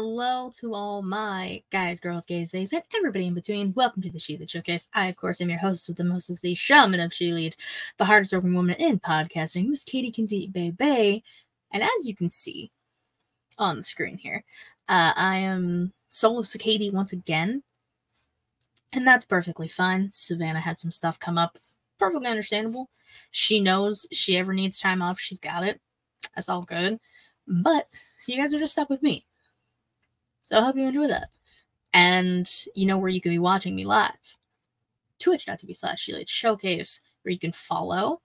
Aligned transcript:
Hello 0.00 0.48
to 0.60 0.74
all 0.74 1.02
my 1.02 1.60
guys, 1.72 1.98
girls, 1.98 2.24
gays, 2.24 2.52
theys, 2.52 2.72
and 2.72 2.84
everybody 2.96 3.26
in 3.26 3.34
between. 3.34 3.72
Welcome 3.74 4.00
to 4.02 4.10
the 4.10 4.20
ShElite 4.20 4.48
Showcase. 4.48 4.88
I, 4.94 5.08
of 5.08 5.16
course, 5.16 5.40
am 5.40 5.50
your 5.50 5.58
host 5.58 5.88
with 5.88 5.96
the 5.96 6.04
most 6.04 6.30
is 6.30 6.38
the 6.38 6.54
shaman 6.54 7.00
of 7.00 7.10
ShElite, 7.10 7.56
the 7.96 8.04
hardest 8.04 8.32
working 8.32 8.54
woman 8.54 8.76
in 8.76 9.00
podcasting, 9.00 9.66
Miss 9.66 9.82
Katie 9.82 10.12
Kinsey 10.12 10.46
Bay. 10.46 11.24
And 11.72 11.82
as 11.82 12.06
you 12.06 12.14
can 12.14 12.30
see 12.30 12.70
on 13.58 13.78
the 13.78 13.82
screen 13.82 14.16
here, 14.16 14.44
uh, 14.88 15.14
I 15.16 15.38
am 15.38 15.92
solo 16.08 16.44
Katie 16.44 16.90
once 16.90 17.12
again. 17.12 17.64
And 18.92 19.04
that's 19.04 19.24
perfectly 19.24 19.66
fine. 19.66 20.10
Savannah 20.12 20.60
had 20.60 20.78
some 20.78 20.92
stuff 20.92 21.18
come 21.18 21.38
up. 21.38 21.58
Perfectly 21.98 22.28
understandable. 22.28 22.88
She 23.32 23.58
knows 23.58 24.06
she 24.12 24.36
ever 24.36 24.54
needs 24.54 24.78
time 24.78 25.02
off, 25.02 25.18
she's 25.18 25.40
got 25.40 25.64
it. 25.64 25.80
That's 26.36 26.48
all 26.48 26.62
good. 26.62 27.00
But 27.48 27.88
you 28.28 28.36
guys 28.36 28.54
are 28.54 28.60
just 28.60 28.74
stuck 28.74 28.90
with 28.90 29.02
me. 29.02 29.24
So 30.48 30.56
I 30.56 30.62
hope 30.62 30.76
you 30.76 30.86
enjoy 30.86 31.08
that. 31.08 31.28
And 31.92 32.50
you 32.74 32.86
know 32.86 32.96
where 32.96 33.10
you 33.10 33.20
can 33.20 33.32
be 33.32 33.38
watching 33.38 33.76
me 33.76 33.84
live. 33.84 34.12
Twitch.tv 35.18 35.76
slash 35.76 36.08
Showcase, 36.26 37.00
where 37.22 37.32
you 37.32 37.38
can 37.38 37.52
follow. 37.52 38.22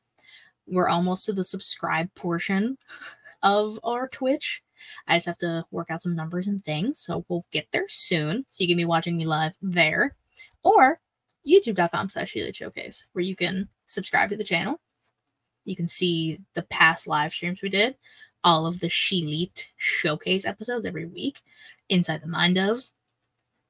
We're 0.66 0.88
almost 0.88 1.26
to 1.26 1.34
the 1.34 1.44
subscribe 1.44 2.14
portion 2.16 2.78
of 3.44 3.78
our 3.84 4.08
Twitch. 4.08 4.64
I 5.06 5.18
just 5.18 5.26
have 5.26 5.38
to 5.40 5.66
work 5.72 5.92
out 5.92 6.02
some 6.02 6.16
numbers 6.16 6.48
and 6.48 6.64
things, 6.64 7.00
so 7.00 7.26
we'll 7.28 7.46
get 7.52 7.68
there 7.74 7.90
soon. 7.90 8.46
So 8.50 8.64
you 8.64 8.70
can 8.70 8.78
be 8.78 8.86
watching 8.86 9.18
me 9.18 9.26
live 9.26 9.56
there. 9.62 10.16
Or 10.64 11.02
youtube.com 11.46 12.08
slash 12.08 12.38
Showcase, 12.54 13.06
where 13.12 13.26
you 13.26 13.36
can 13.36 13.68
subscribe 13.86 14.30
to 14.30 14.38
the 14.38 14.46
channel. 14.46 14.80
You 15.66 15.76
can 15.76 15.90
see 15.90 16.40
the 16.54 16.64
past 16.64 17.06
live 17.06 17.34
streams 17.34 17.62
we 17.62 17.68
did, 17.68 17.98
all 18.44 18.66
of 18.66 18.80
the 18.80 18.88
ShElite 18.88 19.66
showcase 19.78 20.46
episodes 20.46 20.86
every 20.86 21.06
week 21.06 21.42
inside 21.90 22.22
the 22.22 22.28
mind 22.28 22.58
ofs. 22.58 22.92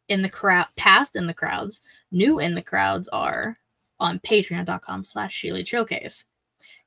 In 0.09 0.21
the 0.21 0.29
crowd, 0.29 0.67
past 0.75 1.15
in 1.15 1.27
the 1.27 1.33
crowds, 1.33 1.81
new 2.11 2.39
in 2.39 2.55
the 2.55 2.61
crowds 2.61 3.07
are 3.09 3.57
on 3.99 4.19
patreon.com 4.19 5.05
slash 5.05 5.41
ShElite 5.41 5.67
Showcase. 5.67 6.25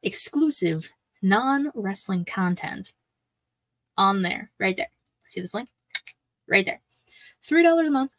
Exclusive 0.03 0.91
non 1.23 1.71
wrestling 1.75 2.25
content 2.25 2.93
on 3.97 4.23
there, 4.23 4.51
right 4.61 4.77
there. 4.77 4.91
See 5.25 5.41
this 5.41 5.55
link? 5.55 5.69
Right 6.49 6.67
there. 6.67 6.81
$3 7.45 7.87
a 7.87 7.91
month. 7.91 8.13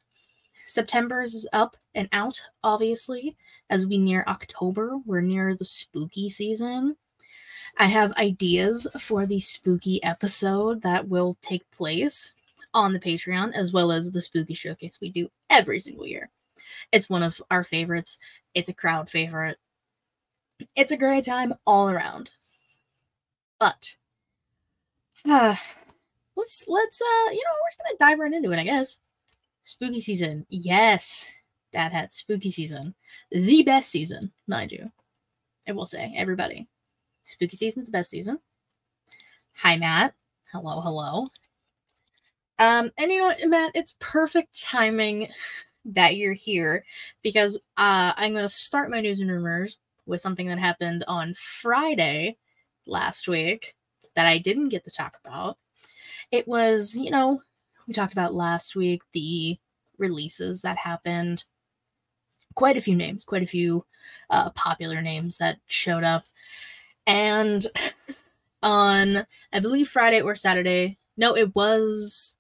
September 0.65 1.21
is 1.21 1.47
up 1.53 1.77
and 1.95 2.09
out, 2.11 2.41
obviously, 2.63 3.37
as 3.69 3.87
we 3.87 3.97
near 3.97 4.25
October. 4.27 4.97
We're 5.05 5.21
near 5.21 5.55
the 5.55 5.63
spooky 5.63 6.27
season. 6.27 6.97
I 7.80 7.86
have 7.86 8.11
ideas 8.14 8.88
for 9.00 9.28
the 9.28 9.39
spooky 9.39 10.03
episode 10.03 10.82
that 10.82 11.08
will 11.08 11.38
take 11.42 11.70
place 11.71 12.33
on 12.73 12.92
the 12.92 12.99
Patreon, 12.99 13.54
as 13.54 13.71
well 13.71 13.92
as 13.92 14.10
the 14.10 14.21
spooky 14.21 14.55
showcase 14.55 14.99
we 14.99 15.10
do 15.10 15.30
every 15.49 15.80
single 15.80 16.08
year. 16.08 16.30
It's 16.92 17.10
one 17.10 17.21
of 17.21 17.39
our 17.52 17.64
favorites, 17.64 18.17
it's 18.55 18.70
a 18.70 18.73
crowd 18.73 19.10
favorite. 19.10 19.58
It's 20.76 20.92
a 20.92 20.98
great 20.98 21.23
time 21.23 21.54
all 21.67 21.89
around. 21.89 22.32
But 23.60 23.95
uh, 25.30 25.55
let's 26.36 26.66
let's 26.67 27.02
uh 27.02 27.32
you 27.32 27.43
know 27.43 27.52
we're 27.61 27.70
just 27.70 27.80
gonna 27.80 27.98
dive 27.99 28.20
right 28.20 28.33
into 28.33 28.52
it, 28.52 28.60
I 28.60 28.64
guess. 28.64 28.98
Spooky 29.61 29.99
season, 29.99 30.48
yes, 30.49 31.32
Dad 31.71 31.92
had 31.92 32.11
spooky 32.11 32.49
season, 32.49 32.95
the 33.32 33.61
best 33.64 33.89
season, 33.89 34.32
mind 34.48 34.71
you. 34.71 34.92
I 35.67 35.73
will 35.73 35.86
say, 35.86 36.14
everybody, 36.16 36.67
spooky 37.27 37.55
season's 37.55 37.86
the 37.86 37.92
best 37.92 38.10
season. 38.10 38.39
Hi, 39.55 39.77
Matt. 39.77 40.14
Hello, 40.52 40.82
hello. 40.82 41.27
Um, 42.60 42.92
and 42.98 43.11
you 43.11 43.20
know 43.20 43.26
what, 43.26 43.48
Matt, 43.48 43.71
it's 43.76 43.95
perfect 43.99 44.60
timing 44.60 45.27
that 45.86 46.16
you're 46.16 46.33
here 46.33 46.83
because 47.21 47.58
uh, 47.77 48.14
I'm 48.16 48.33
going 48.33 48.45
to 48.45 48.49
start 48.49 48.89
my 48.89 49.02
news 49.02 49.20
and 49.20 49.30
rumors 49.30 49.77
with 50.05 50.21
something 50.21 50.48
that 50.48 50.60
happened 50.60 51.04
on 51.08 51.33
Friday 51.33 52.37
last 52.86 53.27
week 53.27 53.76
that 54.16 54.26
I 54.26 54.37
didn't 54.37 54.70
get 54.70 54.83
to 54.86 54.92
talk 54.92 55.17
about. 55.23 55.58
It 56.32 56.48
was, 56.48 56.95
you 56.95 57.11
know, 57.11 57.42
we 57.87 57.93
talked 57.93 58.14
about 58.14 58.33
last 58.33 58.76
week 58.76 59.04
the 59.11 59.58
releases 59.98 60.61
that 60.61 60.77
happened. 60.77 61.43
Quite 62.55 62.77
a 62.77 62.82
few 62.82 62.95
names, 62.95 63.23
quite 63.23 63.43
a 63.43 63.48
few 63.48 63.86
uh, 64.30 64.49
popular 64.52 65.02
names 65.02 65.37
that 65.37 65.60
showed 65.67 66.04
up. 66.04 66.26
And 67.07 67.65
on, 68.61 69.25
I 69.53 69.59
believe, 69.59 69.87
Friday 69.87 70.21
or 70.21 70.35
Saturday, 70.35 70.97
no, 71.17 71.35
it 71.35 71.55
was 71.55 72.35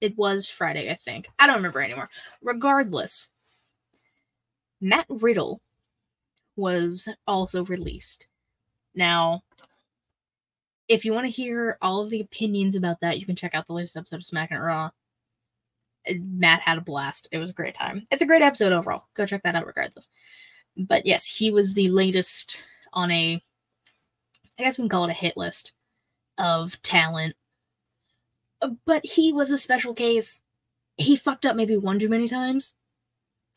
it 0.00 0.18
was 0.18 0.48
Friday, 0.48 0.90
I 0.90 0.94
think. 0.94 1.28
I 1.38 1.46
don't 1.46 1.56
remember 1.56 1.80
anymore. 1.80 2.10
Regardless, 2.42 3.28
Matt 4.80 5.06
Riddle 5.08 5.60
was 6.56 7.08
also 7.26 7.64
released. 7.64 8.26
Now, 8.96 9.42
if 10.88 11.04
you 11.04 11.14
want 11.14 11.26
to 11.26 11.30
hear 11.30 11.78
all 11.80 12.00
of 12.00 12.10
the 12.10 12.20
opinions 12.20 12.74
about 12.74 13.00
that, 13.00 13.20
you 13.20 13.26
can 13.26 13.36
check 13.36 13.54
out 13.54 13.66
the 13.66 13.72
latest 13.74 13.96
episode 13.96 14.16
of 14.16 14.26
Smack 14.26 14.50
and 14.50 14.62
Raw. 14.62 14.90
Matt 16.18 16.60
had 16.62 16.78
a 16.78 16.82
blast. 16.82 17.28
It 17.30 17.38
was 17.38 17.50
a 17.50 17.54
great 17.54 17.74
time. 17.74 18.06
It's 18.10 18.22
a 18.22 18.26
great 18.26 18.42
episode 18.42 18.72
overall. 18.72 19.04
Go 19.14 19.24
check 19.24 19.44
that 19.44 19.54
out 19.54 19.66
regardless. 19.66 20.08
But 20.76 21.06
yes, 21.06 21.26
he 21.26 21.52
was 21.52 21.74
the 21.74 21.88
latest 21.90 22.62
on 22.92 23.10
a 23.10 23.42
I 24.58 24.62
guess 24.62 24.78
we 24.78 24.82
can 24.82 24.88
call 24.88 25.04
it 25.04 25.10
a 25.10 25.14
hit 25.14 25.36
list 25.36 25.72
of 26.38 26.80
talent 26.82 27.34
but 28.84 29.04
he 29.04 29.32
was 29.32 29.50
a 29.50 29.58
special 29.58 29.94
case. 29.94 30.42
He 30.96 31.16
fucked 31.16 31.46
up 31.46 31.56
maybe 31.56 31.76
one 31.76 31.98
too 31.98 32.08
many 32.08 32.28
times. 32.28 32.74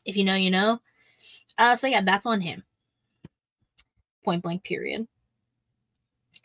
If 0.04 0.16
you 0.16 0.24
know, 0.24 0.34
you 0.34 0.50
know. 0.50 0.80
Uh, 1.58 1.76
so 1.76 1.86
yeah, 1.86 2.02
that's 2.02 2.26
on 2.26 2.40
him. 2.40 2.64
Point 4.24 4.42
blank. 4.42 4.64
Period. 4.64 5.06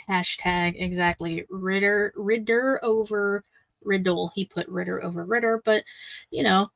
Hashtag 0.09 0.75
exactly. 0.77 1.45
Ritter 1.49 2.13
Ritter 2.15 2.79
over 2.83 3.43
Riddle. 3.83 4.31
He 4.35 4.45
put 4.45 4.67
Ritter 4.67 5.03
over 5.03 5.23
Ritter, 5.23 5.61
but 5.63 5.83
you 6.29 6.43
know, 6.43 6.69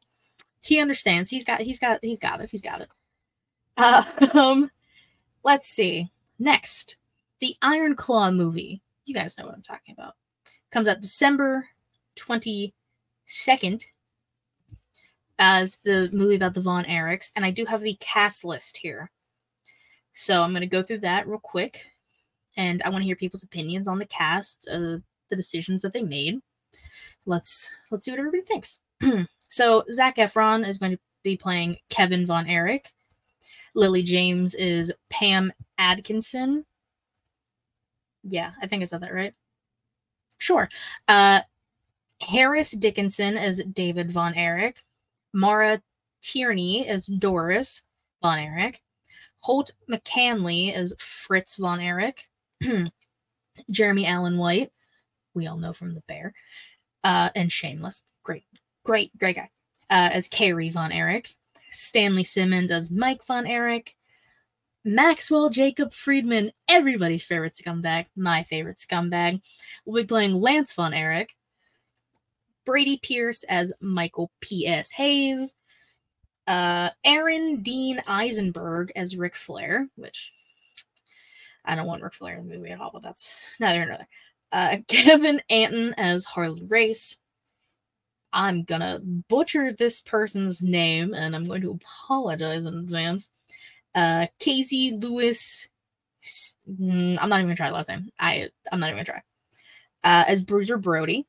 he 0.62 0.80
understands. 0.80 1.30
He's 1.30 1.44
got. 1.44 1.62
He's 1.62 1.80
got. 1.80 2.00
He's 2.04 2.20
got 2.20 2.42
it. 2.42 2.52
He's 2.52 2.62
got 2.62 2.82
it. 2.82 2.90
Uh, 3.78 4.04
um, 4.34 4.72
let's 5.46 5.68
see. 5.68 6.12
Next, 6.40 6.98
the 7.40 7.56
Iron 7.62 7.96
Claw 7.96 8.32
movie. 8.32 8.82
You 9.06 9.14
guys 9.14 9.38
know 9.38 9.46
what 9.46 9.54
I'm 9.54 9.62
talking 9.62 9.96
about. 9.98 10.16
Comes 10.72 10.90
out 10.90 11.02
December 11.02 11.70
22nd 12.20 13.84
as 15.38 15.78
the 15.84 16.10
movie 16.12 16.36
about 16.36 16.56
the 16.56 16.62
Von 16.62 16.84
Erichs, 16.86 17.32
and 17.36 17.46
I 17.46 17.52
do 17.52 17.64
have 17.66 17.82
the 17.82 17.96
cast 18.00 18.44
list 18.44 18.78
here. 18.78 19.12
So 20.12 20.42
I'm 20.42 20.52
going 20.52 20.62
to 20.62 20.68
go 20.68 20.82
through 20.82 21.00
that 21.00 21.28
real 21.28 21.40
quick, 21.40 21.86
and 22.58 22.82
I 22.84 22.90
want 22.90 23.04
to 23.04 23.06
hear 23.06 23.16
people's 23.16 23.44
opinions 23.44 23.88
on 23.88 24.00
the 24.00 24.06
cast, 24.06 24.68
uh, 24.72 24.98
the 25.30 25.36
decisions 25.36 25.82
that 25.84 25.94
they 25.94 26.04
made. 26.04 26.40
Let's 27.26 27.70
let's 27.92 28.06
see 28.06 28.12
what 28.12 28.20
everybody 28.20 28.44
thinks. 28.44 28.82
so 29.50 29.84
Zac 29.92 30.18
Efron 30.18 30.68
is 30.68 30.78
going 30.78 30.94
to 30.94 31.00
be 31.24 31.38
playing 31.38 31.78
Kevin 31.90 32.26
Von 32.26 32.48
Erich. 32.48 32.92
Lily 33.76 34.02
James 34.02 34.56
is 34.56 34.92
Pam 35.10 35.52
Adkinson. 35.80 36.64
Yeah, 38.24 38.52
I 38.62 38.68
think 38.68 38.82
I 38.82 38.86
said 38.86 39.02
that 39.02 39.14
right. 39.14 39.34
Sure. 40.38 40.70
Uh, 41.08 41.42
Harris 42.22 42.72
Dickinson 42.72 43.38
is 43.38 43.64
David 43.74 44.10
Von 44.10 44.34
Erich, 44.34 44.82
Maura 45.34 45.82
Tierney 46.22 46.88
is 46.88 47.06
Doris 47.06 47.84
Von 48.22 48.40
Erich, 48.40 48.82
Holt 49.42 49.72
McCallany 49.90 50.76
is 50.76 50.96
Fritz 50.98 51.56
Von 51.56 51.80
Erich, 51.80 52.28
Jeremy 53.70 54.06
Allen 54.06 54.38
White, 54.38 54.72
we 55.34 55.48
all 55.48 55.58
know 55.58 55.74
from 55.74 55.94
The 55.94 56.04
Bear, 56.08 56.34
uh, 57.04 57.30
and 57.36 57.52
Shameless, 57.52 58.04
great, 58.24 58.46
great, 58.86 59.16
great 59.18 59.36
guy, 59.36 59.50
uh, 59.90 60.10
as 60.14 60.30
Kerry 60.30 60.70
Von 60.70 60.92
Erich, 60.92 61.36
Stanley 61.76 62.24
Simons 62.24 62.72
as 62.72 62.92
Mike 62.92 63.24
Von 63.26 63.46
Erich, 63.46 63.96
Maxwell 64.84 65.50
Jacob 65.50 65.92
Friedman, 65.94 66.52
everybody's 66.68 67.24
favorite 67.24 67.56
scumbag, 67.56 68.06
my 68.16 68.44
favorite 68.44 68.78
scumbag, 68.78 69.42
will 69.86 70.02
be 70.02 70.08
playing 70.08 70.34
Lance 70.34 70.74
Von 70.74 70.94
Erich, 70.94 71.36
Brady 72.66 72.98
Pierce 73.02 73.44
as 73.44 73.74
Michael 73.82 74.32
P.S. 74.42 74.92
Hayes, 74.92 75.56
uh, 76.48 76.90
Aaron 77.04 77.62
Dean 77.62 78.02
Eisenberg 78.08 78.92
as 78.96 79.18
Ric 79.18 79.36
Flair, 79.36 79.88
which 79.96 80.32
I 81.66 81.76
don't 81.76 81.88
want 81.88 82.04
Ric 82.04 82.14
Flair 82.14 82.38
in 82.38 82.48
the 82.48 82.56
movie 82.56 82.70
at 82.70 82.80
all, 82.80 82.92
but 82.94 83.02
that's 83.02 83.48
neither 83.60 83.82
another. 83.82 84.08
Uh, 84.52 84.78
Kevin 84.88 85.42
Anton 85.50 85.94
as 85.98 86.26
Harley 86.26 86.64
Race. 86.68 87.18
I'm 88.36 88.64
gonna 88.64 89.00
butcher 89.02 89.72
this 89.72 90.02
person's 90.02 90.62
name 90.62 91.14
and 91.14 91.36
I'm 91.36 91.46
going 91.46 91.62
to 91.62 91.72
apologize 91.72 92.66
in 92.66 92.76
advance. 92.76 93.30
Uh, 93.96 94.28
Casey 94.40 94.92
Lewis. 94.92 95.70
Mm, 96.70 97.18
I'm 97.22 97.30
not 97.30 97.40
even 97.40 97.48
gonna 97.48 97.56
try 97.56 97.70
the 97.70 97.76
last 97.76 97.90
name. 97.90 98.12
I 98.20 98.50
I'm 98.72 98.80
not 98.80 98.90
even 98.90 98.98
gonna 98.98 99.06
try. 99.06 99.22
Uh, 100.04 100.26
as 100.28 100.42
Bruiser 100.44 100.78
Brody. 100.78 101.26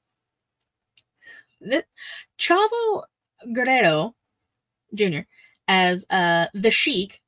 Chavo 2.38 3.04
Guerrero 3.52 4.14
Jr. 4.94 5.20
as 5.68 6.04
uh 6.10 6.46
the 6.52 6.70
Sheik 6.70 7.22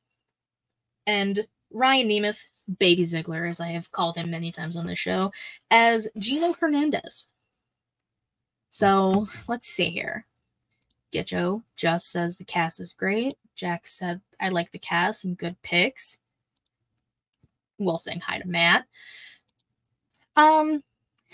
and 1.06 1.46
Ryan 1.72 2.08
Nemeth, 2.08 2.44
Baby 2.78 3.02
Ziggler, 3.02 3.48
as 3.48 3.60
I 3.60 3.68
have 3.68 3.90
called 3.90 4.16
him 4.16 4.30
many 4.30 4.52
times 4.52 4.76
on 4.76 4.86
the 4.86 4.94
show, 4.94 5.32
as 5.70 6.08
Gino 6.18 6.52
Hernandez. 6.52 7.26
So 8.70 9.26
let's 9.48 9.66
see 9.66 9.90
here. 9.90 10.26
Getcho 11.12 11.62
just 11.76 12.10
says 12.10 12.36
the 12.36 12.44
cast 12.44 12.80
is 12.80 12.92
great. 12.92 13.36
Jack 13.54 13.86
said, 13.86 14.20
I 14.40 14.50
like 14.50 14.70
the 14.72 14.78
cast, 14.78 15.22
some 15.22 15.34
good 15.34 15.60
picks. 15.62 16.18
Will 17.78 17.98
saying 17.98 18.20
hi 18.20 18.38
to 18.38 18.48
Matt. 18.48 18.84
Um, 20.36 20.82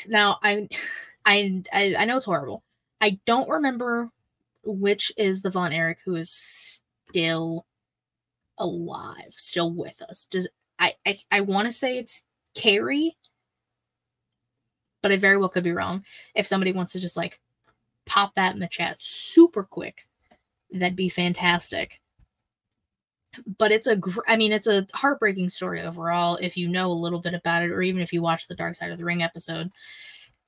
now 0.07 0.39
I, 0.43 0.69
I, 1.27 1.63
I, 1.73 1.95
I 1.99 2.05
know 2.05 2.17
it's 2.17 2.27
horrible. 2.27 2.63
I 3.01 3.19
don't 3.27 3.49
remember 3.49 4.11
which 4.65 5.13
is 5.17 5.43
the 5.43 5.51
Von 5.51 5.73
Erich 5.73 6.01
who 6.05 6.15
is 6.17 6.31
still 6.31 7.67
alive, 8.59 9.35
still 9.37 9.73
with 9.73 10.01
us. 10.03 10.25
Does 10.25 10.49
I 10.79 10.93
I, 11.07 11.19
I 11.31 11.41
want 11.43 11.67
to 11.67 11.73
say 11.73 11.99
it's 11.99 12.23
Kerry, 12.55 13.17
but 15.05 15.13
I 15.13 15.19
very 15.19 15.37
well 15.37 15.51
could 15.51 15.63
be 15.63 15.73
wrong. 15.73 16.03
If 16.35 16.47
somebody 16.47 16.73
wants 16.73 16.93
to 16.93 16.99
just 16.99 17.15
like 17.15 17.39
pop 18.07 18.35
that 18.37 18.55
in 18.55 18.59
the 18.59 18.67
chat 18.67 18.97
super 19.01 19.63
quick, 19.63 20.09
that'd 20.73 20.97
be 20.97 21.11
fantastic. 21.11 22.01
But 23.59 23.71
it's 23.71 23.87
a, 23.87 23.97
gr- 23.97 24.23
I 24.27 24.39
mean, 24.39 24.51
it's 24.51 24.67
a 24.67 24.87
heartbreaking 24.95 25.51
story 25.51 25.83
overall. 25.83 26.37
If 26.37 26.57
you 26.57 26.69
know 26.69 26.91
a 26.91 26.93
little 26.93 27.21
bit 27.21 27.35
about 27.35 27.63
it, 27.63 27.71
or 27.71 27.83
even 27.83 28.01
if 28.01 28.15
you 28.15 28.23
watch 28.23 28.49
the 28.49 28.55
Dark 28.55 28.77
Side 28.77 28.93
of 28.93 28.97
the 28.97 29.05
Ring 29.05 29.23
episode, 29.23 29.71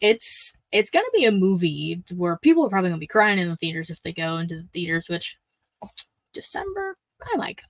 it's 0.01 0.55
it's 0.73 0.89
gonna 0.89 1.05
be 1.13 1.27
a 1.27 1.33
movie 1.33 2.03
where 2.15 2.39
people 2.39 2.65
are 2.65 2.71
probably 2.71 2.89
gonna 2.89 2.99
be 2.99 3.07
crying 3.07 3.39
in 3.39 3.51
the 3.51 3.57
theaters 3.57 3.91
if 3.91 4.01
they 4.01 4.13
go 4.15 4.39
into 4.39 4.57
the 4.57 4.69
theaters. 4.73 5.11
Which 5.11 5.37
December, 6.33 6.97
I 7.23 7.37
might 7.37 7.59
go. 7.59 7.65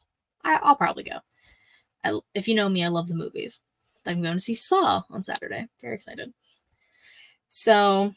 I, 0.44 0.60
I'll 0.62 0.76
probably 0.76 1.02
go. 1.02 1.18
I, 2.04 2.16
if 2.32 2.46
you 2.46 2.54
know 2.54 2.68
me, 2.68 2.84
I 2.84 2.88
love 2.88 3.08
the 3.08 3.14
movies. 3.16 3.60
I'm 4.06 4.22
going 4.22 4.34
to 4.34 4.40
see 4.40 4.54
Saw 4.54 5.02
on 5.10 5.24
Saturday. 5.24 5.66
Very 5.80 5.96
excited. 5.96 6.32
So, 7.48 8.14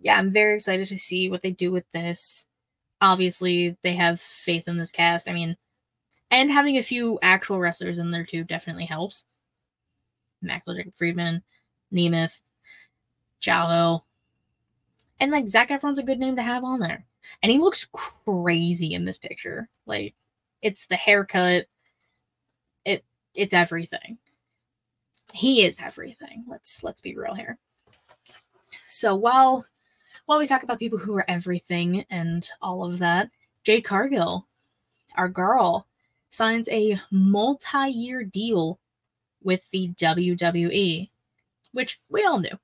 yeah, 0.00 0.16
I'm 0.18 0.30
very 0.30 0.56
excited 0.56 0.86
to 0.88 0.96
see 0.96 1.30
what 1.30 1.42
they 1.42 1.52
do 1.52 1.72
with 1.72 1.90
this. 1.92 2.46
Obviously, 3.00 3.76
they 3.82 3.94
have 3.94 4.20
faith 4.20 4.68
in 4.68 4.76
this 4.76 4.92
cast. 4.92 5.28
I 5.28 5.32
mean, 5.32 5.56
and 6.30 6.50
having 6.50 6.76
a 6.76 6.82
few 6.82 7.18
actual 7.22 7.58
wrestlers 7.58 7.98
in 7.98 8.10
there 8.10 8.24
too 8.24 8.44
definitely 8.44 8.84
helps. 8.84 9.24
Maxwell 10.42 10.76
Jacob 10.76 10.94
Friedman, 10.94 11.42
Nemeth, 11.92 12.40
Chavo, 13.40 14.02
and 15.20 15.32
like 15.32 15.48
Zac 15.48 15.70
Efron's 15.70 15.98
a 15.98 16.02
good 16.02 16.18
name 16.18 16.36
to 16.36 16.42
have 16.42 16.64
on 16.64 16.80
there. 16.80 17.04
And 17.42 17.50
he 17.50 17.58
looks 17.58 17.88
crazy 17.92 18.94
in 18.94 19.04
this 19.04 19.18
picture. 19.18 19.68
Like, 19.86 20.14
it's 20.62 20.86
the 20.86 20.96
haircut. 20.96 21.66
It 22.84 23.04
it's 23.34 23.54
everything. 23.54 24.18
He 25.32 25.64
is 25.64 25.78
everything. 25.80 26.44
Let's 26.46 26.82
let's 26.82 27.00
be 27.00 27.16
real 27.16 27.34
here. 27.34 27.58
So 28.88 29.14
while 29.14 29.66
while 30.26 30.38
we 30.38 30.46
talk 30.46 30.62
about 30.62 30.78
people 30.78 30.98
who 30.98 31.16
are 31.16 31.24
everything 31.28 32.04
and 32.10 32.48
all 32.60 32.84
of 32.84 32.98
that, 32.98 33.30
Jade 33.64 33.84
Cargill, 33.84 34.46
our 35.16 35.28
girl, 35.28 35.86
signs 36.30 36.68
a 36.68 37.00
multi-year 37.10 38.24
deal 38.24 38.78
with 39.42 39.70
the 39.70 39.88
WWE, 39.94 41.08
which 41.72 42.00
we 42.10 42.24
all 42.24 42.40
knew. 42.40 42.58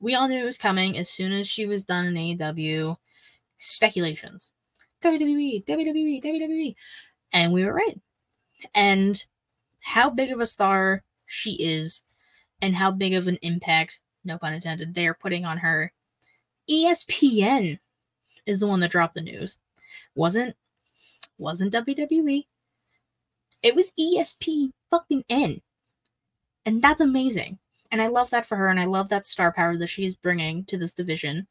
We 0.00 0.14
all 0.14 0.28
knew 0.28 0.40
it 0.40 0.44
was 0.44 0.58
coming 0.58 0.96
as 0.96 1.08
soon 1.10 1.32
as 1.32 1.48
she 1.48 1.66
was 1.66 1.84
done 1.84 2.06
in 2.06 2.14
AEW. 2.14 2.96
Speculations. 3.56 4.52
WWE, 5.02 5.64
WWE, 5.64 6.22
WWE. 6.22 6.74
And 7.32 7.52
we 7.52 7.64
were 7.64 7.72
right. 7.72 8.00
And 8.74 9.24
how 9.80 10.10
big 10.10 10.30
of 10.30 10.40
a 10.40 10.46
star 10.46 11.02
she 11.26 11.52
is 11.54 12.02
and 12.62 12.74
how 12.74 12.90
big 12.92 13.14
of 13.14 13.26
an 13.26 13.38
impact, 13.42 13.98
no 14.28 14.38
pun 14.38 14.52
intended, 14.52 14.94
they're 14.94 15.14
putting 15.14 15.44
on 15.44 15.58
her. 15.58 15.92
ESPN 16.70 17.78
is 18.46 18.60
the 18.60 18.66
one 18.66 18.80
that 18.80 18.90
dropped 18.90 19.14
the 19.14 19.20
news. 19.20 19.58
Wasn't 20.14 20.54
wasn't 21.38 21.72
WWE. 21.72 22.46
It 23.62 23.74
was 23.74 23.92
ESP 23.98 24.72
fucking 24.90 25.24
N. 25.28 25.60
And 26.66 26.82
that's 26.82 27.00
amazing. 27.00 27.58
And 27.90 28.02
I 28.02 28.08
love 28.08 28.30
that 28.30 28.46
for 28.46 28.56
her 28.56 28.68
and 28.68 28.78
I 28.78 28.84
love 28.84 29.08
that 29.08 29.26
star 29.26 29.52
power 29.52 29.76
that 29.76 29.86
she's 29.86 30.14
bringing 30.14 30.64
to 30.66 30.76
this 30.76 30.94
division 30.94 31.46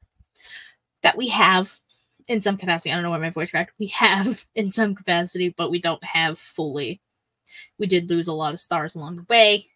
that 1.01 1.17
we 1.17 1.27
have 1.29 1.79
in 2.27 2.41
some 2.41 2.57
capacity. 2.57 2.91
I 2.91 2.95
don't 2.95 3.03
know 3.03 3.09
why 3.09 3.17
my 3.17 3.29
voice 3.29 3.51
cracked. 3.51 3.73
We 3.79 3.87
have 3.87 4.45
in 4.55 4.69
some 4.71 4.95
capacity, 4.95 5.49
but 5.49 5.71
we 5.71 5.79
don't 5.79 6.03
have 6.03 6.37
fully. 6.37 7.01
We 7.79 7.87
did 7.87 8.09
lose 8.09 8.27
a 8.27 8.33
lot 8.33 8.53
of 8.53 8.59
stars 8.59 8.95
along 8.95 9.15
the 9.15 9.25
way, 9.29 9.67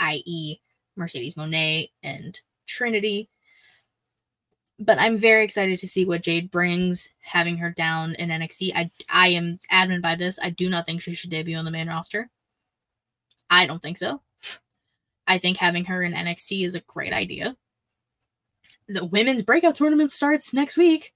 i.e., 0.00 0.58
Mercedes 0.96 1.34
Moné 1.34 1.90
and 2.02 2.38
Trinity. 2.66 3.28
But 4.78 4.98
I'm 4.98 5.16
very 5.16 5.44
excited 5.44 5.78
to 5.78 5.88
see 5.88 6.04
what 6.04 6.22
Jade 6.22 6.50
brings, 6.50 7.08
having 7.20 7.56
her 7.58 7.70
down 7.70 8.14
in 8.16 8.28
NXT. 8.28 8.72
I, 8.74 8.90
I 9.08 9.28
am 9.28 9.58
adamant 9.70 10.02
by 10.02 10.16
this. 10.16 10.38
I 10.42 10.50
do 10.50 10.68
not 10.68 10.84
think 10.84 11.00
she 11.00 11.14
should 11.14 11.30
debut 11.30 11.56
on 11.56 11.64
the 11.64 11.70
main 11.70 11.88
roster. 11.88 12.30
I 13.48 13.66
don't 13.66 13.80
think 13.80 13.96
so. 13.96 14.20
I 15.26 15.38
think 15.38 15.56
having 15.56 15.86
her 15.86 16.02
in 16.02 16.12
NXT 16.12 16.64
is 16.64 16.74
a 16.74 16.80
great 16.80 17.12
idea. 17.12 17.56
The 18.88 19.04
women's 19.04 19.42
breakout 19.42 19.76
tournament 19.76 20.12
starts 20.12 20.52
next 20.52 20.76
week 20.76 21.14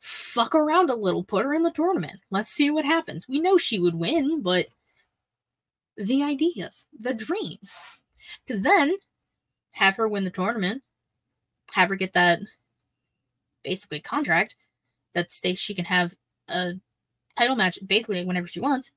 fuck 0.00 0.54
around 0.54 0.90
a 0.90 0.94
little, 0.94 1.24
put 1.24 1.44
her 1.44 1.54
in 1.54 1.62
the 1.62 1.70
tournament. 1.70 2.20
Let's 2.30 2.50
see 2.50 2.70
what 2.70 2.84
happens. 2.84 3.28
We 3.28 3.40
know 3.40 3.56
she 3.56 3.78
would 3.78 3.94
win, 3.94 4.42
but 4.42 4.66
the 5.96 6.22
ideas, 6.22 6.86
the 6.98 7.14
dreams. 7.14 7.82
Because 8.44 8.62
then 8.62 8.94
have 9.76 9.96
her 9.96 10.08
win 10.08 10.24
the 10.24 10.30
tournament, 10.30 10.82
have 11.72 11.90
her 11.90 11.96
get 11.96 12.14
that 12.14 12.40
basically 13.62 14.00
contract 14.00 14.56
that 15.14 15.30
states 15.30 15.60
she 15.60 15.74
can 15.74 15.84
have 15.84 16.14
a 16.48 16.72
title 17.38 17.56
match 17.56 17.78
basically 17.86 18.24
whenever 18.24 18.46
she 18.46 18.58
wants, 18.58 18.90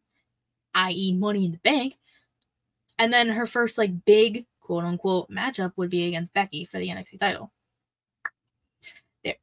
i.e., 0.75 1.13
money 1.13 1.43
in 1.43 1.51
the 1.51 1.57
bank. 1.57 1.98
And 2.98 3.12
then 3.12 3.27
her 3.27 3.45
first, 3.45 3.77
like, 3.77 4.05
big 4.05 4.45
quote 4.62 4.86
unquote 4.86 5.29
matchup 5.29 5.74
would 5.75 5.89
be 5.89 6.07
against 6.07 6.33
Becky 6.33 6.63
for 6.63 6.77
the 6.77 6.88
NXT 6.88 7.19
title. 7.19 7.51
There. 9.25 9.36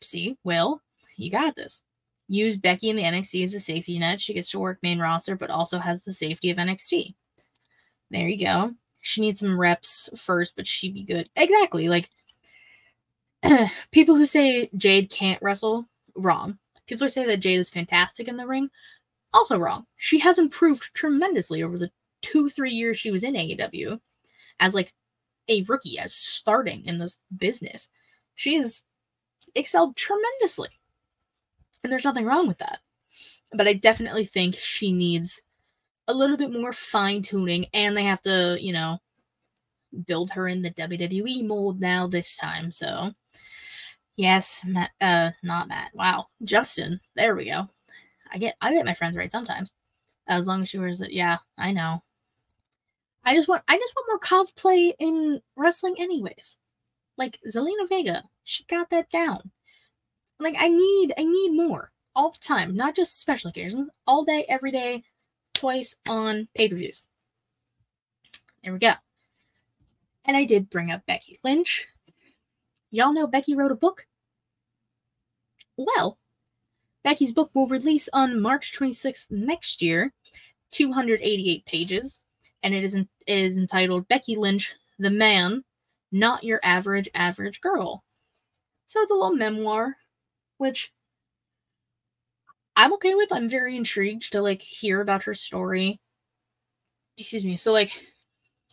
See, 0.00 0.38
Will, 0.42 0.82
you 1.16 1.30
got 1.30 1.54
this. 1.54 1.84
Use 2.26 2.56
Becky 2.56 2.90
in 2.90 2.96
the 2.96 3.04
NXT 3.04 3.44
as 3.44 3.54
a 3.54 3.60
safety 3.60 3.96
net. 3.98 4.20
She 4.20 4.34
gets 4.34 4.50
to 4.50 4.58
work 4.58 4.78
main 4.82 4.98
roster, 4.98 5.36
but 5.36 5.50
also 5.50 5.78
has 5.78 6.02
the 6.02 6.12
safety 6.12 6.50
of 6.50 6.56
NXT. 6.56 7.14
There 8.10 8.28
you 8.28 8.44
go. 8.44 8.74
She 9.00 9.20
needs 9.20 9.40
some 9.40 9.58
reps 9.58 10.08
first, 10.16 10.54
but 10.56 10.66
she'd 10.66 10.94
be 10.94 11.02
good. 11.02 11.28
Exactly. 11.36 11.88
Like 11.88 12.10
people 13.92 14.14
who 14.14 14.26
say 14.26 14.70
Jade 14.76 15.10
can't 15.10 15.42
wrestle, 15.42 15.88
wrong. 16.14 16.58
People 16.86 17.06
who 17.06 17.10
say 17.10 17.24
that 17.24 17.38
Jade 17.38 17.58
is 17.58 17.70
fantastic 17.70 18.28
in 18.28 18.36
the 18.36 18.46
ring, 18.46 18.68
also 19.32 19.58
wrong. 19.58 19.86
She 19.96 20.18
has 20.18 20.38
improved 20.38 20.92
tremendously 20.94 21.62
over 21.62 21.78
the 21.78 21.90
two, 22.20 22.48
three 22.48 22.72
years 22.72 22.98
she 22.98 23.10
was 23.10 23.22
in 23.22 23.34
AEW 23.34 24.00
as 24.58 24.74
like 24.74 24.92
a 25.48 25.62
rookie, 25.68 25.98
as 25.98 26.14
starting 26.14 26.84
in 26.84 26.98
this 26.98 27.20
business. 27.36 27.88
She 28.34 28.56
has 28.56 28.84
excelled 29.54 29.96
tremendously. 29.96 30.68
And 31.82 31.92
there's 31.92 32.04
nothing 32.04 32.26
wrong 32.26 32.46
with 32.46 32.58
that. 32.58 32.80
But 33.52 33.66
I 33.66 33.72
definitely 33.72 34.24
think 34.24 34.54
she 34.54 34.92
needs 34.92 35.40
a 36.10 36.14
little 36.14 36.36
bit 36.36 36.52
more 36.52 36.72
fine 36.72 37.22
tuning, 37.22 37.66
and 37.72 37.96
they 37.96 38.04
have 38.04 38.20
to, 38.22 38.56
you 38.60 38.72
know, 38.72 38.98
build 40.06 40.30
her 40.30 40.48
in 40.48 40.62
the 40.62 40.70
WWE 40.70 41.46
mold 41.46 41.80
now 41.80 42.06
this 42.06 42.36
time. 42.36 42.72
So, 42.72 43.12
yes, 44.16 44.64
Matt, 44.66 44.90
uh, 45.00 45.30
not 45.42 45.68
Matt. 45.68 45.92
Wow, 45.94 46.26
Justin. 46.44 47.00
There 47.16 47.36
we 47.36 47.46
go. 47.46 47.68
I 48.32 48.38
get 48.38 48.56
I 48.60 48.72
get 48.72 48.86
my 48.86 48.94
friends 48.94 49.16
right 49.16 49.32
sometimes, 49.32 49.72
as 50.28 50.46
long 50.46 50.62
as 50.62 50.68
she 50.68 50.78
wears 50.78 51.00
it. 51.00 51.12
Yeah, 51.12 51.38
I 51.58 51.72
know. 51.72 52.02
I 53.24 53.34
just 53.34 53.48
want 53.48 53.62
I 53.68 53.76
just 53.76 53.94
want 53.96 54.08
more 54.08 54.18
cosplay 54.20 54.92
in 54.98 55.40
wrestling, 55.56 55.96
anyways. 55.98 56.56
Like 57.16 57.38
Zelina 57.48 57.88
Vega, 57.88 58.22
she 58.44 58.64
got 58.64 58.90
that 58.90 59.10
down. 59.10 59.50
Like 60.38 60.56
I 60.58 60.68
need 60.68 61.12
I 61.18 61.24
need 61.24 61.52
more 61.52 61.92
all 62.16 62.30
the 62.30 62.38
time, 62.38 62.74
not 62.74 62.96
just 62.96 63.20
special 63.20 63.50
occasions, 63.50 63.88
all 64.06 64.24
day, 64.24 64.44
every 64.48 64.70
day, 64.70 65.04
twice 65.60 65.94
on 66.08 66.48
pay-per-views. 66.54 67.04
There 68.64 68.72
we 68.72 68.78
go. 68.78 68.92
And 70.24 70.34
I 70.34 70.44
did 70.44 70.70
bring 70.70 70.90
up 70.90 71.04
Becky 71.06 71.38
Lynch. 71.44 71.86
Y'all 72.90 73.12
know 73.12 73.26
Becky 73.26 73.54
wrote 73.54 73.70
a 73.70 73.76
book? 73.76 74.06
Well, 75.76 76.18
Becky's 77.04 77.32
book 77.32 77.50
will 77.52 77.66
release 77.66 78.08
on 78.14 78.40
March 78.40 78.72
26th 78.78 79.30
next 79.30 79.82
year, 79.82 80.14
288 80.70 81.66
pages, 81.66 82.22
and 82.62 82.74
it 82.74 82.82
is, 82.82 82.94
in, 82.94 83.06
is 83.26 83.58
entitled 83.58 84.08
Becky 84.08 84.36
Lynch, 84.36 84.74
The 84.98 85.10
Man, 85.10 85.62
Not 86.10 86.42
Your 86.42 86.60
Average 86.62 87.10
Average 87.14 87.60
Girl. 87.60 88.02
So 88.86 89.00
it's 89.02 89.10
a 89.10 89.14
little 89.14 89.36
memoir, 89.36 89.96
which 90.56 90.92
I'm 92.80 92.94
okay 92.94 93.14
with. 93.14 93.30
I'm 93.30 93.46
very 93.46 93.76
intrigued 93.76 94.32
to 94.32 94.40
like 94.40 94.62
hear 94.62 95.02
about 95.02 95.24
her 95.24 95.34
story. 95.34 96.00
Excuse 97.18 97.44
me. 97.44 97.56
So 97.56 97.72
like 97.72 97.92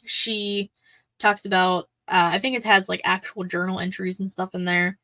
she 0.05 0.71
talks 1.19 1.45
about 1.45 1.89
uh, 2.07 2.31
I 2.33 2.39
think 2.39 2.55
it 2.55 2.63
has 2.63 2.87
like 2.87 3.01
actual 3.03 3.43
journal 3.43 3.79
entries 3.81 4.21
and 4.21 4.31
stuff 4.31 4.55
in 4.55 4.63
there. 4.63 4.97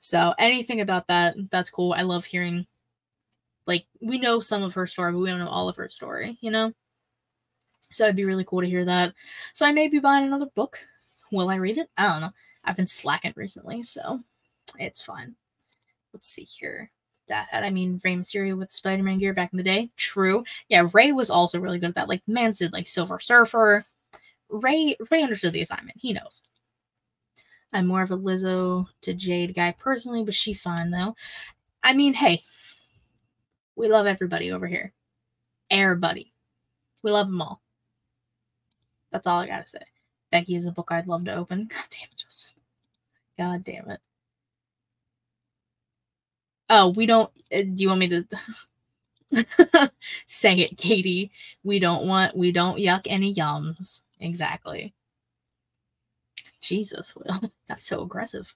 So 0.00 0.34
anything 0.38 0.82
about 0.82 1.08
that, 1.08 1.34
that's 1.50 1.70
cool. 1.70 1.94
I 1.96 2.02
love 2.02 2.26
hearing 2.26 2.66
like 3.66 3.86
we 4.02 4.18
know 4.18 4.40
some 4.40 4.62
of 4.62 4.74
her 4.74 4.86
story, 4.86 5.12
but 5.12 5.20
we 5.20 5.30
don't 5.30 5.38
know 5.38 5.48
all 5.48 5.70
of 5.70 5.76
her 5.76 5.88
story, 5.88 6.36
you 6.42 6.50
know? 6.50 6.74
So 7.90 8.04
it'd 8.04 8.16
be 8.16 8.26
really 8.26 8.44
cool 8.44 8.60
to 8.60 8.68
hear 8.68 8.84
that. 8.84 9.14
So 9.54 9.64
I 9.64 9.72
may 9.72 9.88
be 9.88 9.98
buying 9.98 10.26
another 10.26 10.50
book. 10.54 10.78
Will 11.32 11.48
I 11.48 11.56
read 11.56 11.78
it? 11.78 11.88
I 11.96 12.06
don't 12.06 12.20
know. 12.20 12.32
I've 12.66 12.76
been 12.76 12.86
slacking 12.86 13.32
recently, 13.34 13.82
so 13.82 14.20
it's 14.78 15.00
fine. 15.00 15.36
Let's 16.12 16.28
see 16.28 16.44
here. 16.44 16.90
That 17.28 17.48
had, 17.50 17.64
I 17.64 17.70
mean, 17.70 18.00
Rey 18.04 18.14
Mysterio 18.16 18.56
with 18.56 18.70
Spider 18.70 19.02
Man 19.02 19.18
gear 19.18 19.34
back 19.34 19.52
in 19.52 19.56
the 19.56 19.62
day. 19.62 19.90
True. 19.96 20.44
Yeah, 20.68 20.86
Rey 20.92 21.12
was 21.12 21.30
also 21.30 21.60
really 21.60 21.78
good 21.78 21.90
at 21.90 21.94
that. 21.96 22.08
Like, 22.08 22.22
man 22.26 22.54
said, 22.54 22.72
like 22.72 22.86
Silver 22.86 23.20
Surfer. 23.20 23.84
Rey 24.50 24.96
Rey 25.10 25.22
understood 25.22 25.52
the 25.52 25.62
assignment. 25.62 25.98
He 25.98 26.12
knows. 26.12 26.42
I'm 27.72 27.86
more 27.86 28.02
of 28.02 28.10
a 28.10 28.16
Lizzo 28.16 28.86
to 29.02 29.14
Jade 29.14 29.54
guy 29.54 29.74
personally, 29.78 30.24
but 30.24 30.34
she 30.34 30.54
fine 30.54 30.90
though. 30.90 31.14
I 31.82 31.92
mean, 31.92 32.14
hey, 32.14 32.42
we 33.76 33.88
love 33.88 34.06
everybody 34.06 34.52
over 34.52 34.66
here. 34.66 34.92
Everybody. 35.70 36.32
We 37.02 37.10
love 37.10 37.26
them 37.26 37.42
all. 37.42 37.60
That's 39.10 39.26
all 39.26 39.40
I 39.40 39.46
gotta 39.46 39.68
say. 39.68 39.82
Becky 40.30 40.56
is 40.56 40.66
a 40.66 40.72
book 40.72 40.88
I'd 40.90 41.08
love 41.08 41.24
to 41.24 41.34
open. 41.34 41.66
God 41.70 41.86
damn 41.90 42.08
it, 42.10 42.16
Justin. 42.16 42.60
God 43.38 43.64
damn 43.64 43.90
it. 43.90 44.00
Oh, 46.70 46.90
we 46.90 47.06
don't. 47.06 47.30
Uh, 47.52 47.62
do 47.62 47.82
you 47.82 47.88
want 47.88 48.00
me 48.00 48.08
to 48.08 49.90
say 50.26 50.54
it, 50.58 50.76
Katie? 50.76 51.30
We 51.64 51.78
don't 51.78 52.06
want. 52.06 52.36
We 52.36 52.52
don't 52.52 52.78
yuck 52.78 53.02
any 53.06 53.34
yums. 53.34 54.02
Exactly. 54.20 54.94
Jesus, 56.60 57.14
Will. 57.14 57.40
That's 57.68 57.86
so 57.86 58.02
aggressive. 58.02 58.54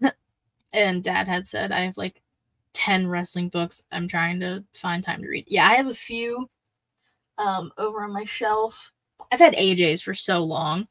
and 0.72 1.02
Dad 1.02 1.28
had 1.28 1.48
said 1.48 1.72
I 1.72 1.80
have 1.80 1.96
like 1.96 2.22
10 2.72 3.06
wrestling 3.08 3.48
books 3.48 3.82
I'm 3.92 4.08
trying 4.08 4.40
to 4.40 4.64
find 4.74 5.02
time 5.02 5.22
to 5.22 5.28
read. 5.28 5.46
Yeah, 5.48 5.66
I 5.66 5.74
have 5.74 5.86
a 5.86 5.94
few 5.94 6.48
um 7.38 7.72
over 7.78 8.02
on 8.02 8.12
my 8.12 8.24
shelf. 8.24 8.92
I've 9.32 9.40
had 9.40 9.54
AJ's 9.54 10.02
for 10.02 10.14
so 10.14 10.44
long 10.44 10.88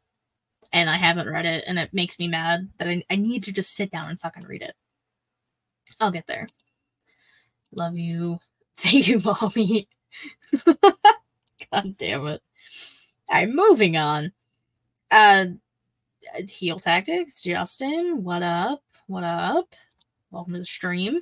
and 0.74 0.90
I 0.90 0.98
haven't 0.98 1.30
read 1.30 1.46
it 1.46 1.64
and 1.68 1.80
it 1.80 1.94
makes 1.94 2.20
me 2.20 2.28
mad 2.28 2.70
that 2.78 2.88
I, 2.88 3.04
I 3.10 3.16
need 3.16 3.44
to 3.44 3.52
just 3.54 3.76
sit 3.76 3.92
down 3.92 4.10
and 4.10 4.20
fucking 4.20 4.46
read 4.46 4.62
it. 4.62 4.76
I'll 6.00 6.12
get 6.12 6.28
there. 6.28 6.48
Love 7.72 7.98
you. 7.98 8.40
Thank 8.78 9.08
you, 9.08 9.20
mommy. 9.20 9.88
God 11.72 11.98
damn 11.98 12.28
it. 12.28 12.42
I'm 13.30 13.56
moving 13.56 13.98
on. 13.98 14.32
Uh 15.12 15.46
heel 16.50 16.80
tactics, 16.80 17.44
Justin. 17.44 18.24
What 18.24 18.44
up? 18.44 18.82
What 19.08 19.24
up? 19.24 19.74
Welcome 20.32 20.54
to 20.54 20.60
the 20.60 20.66
stream. 20.66 21.22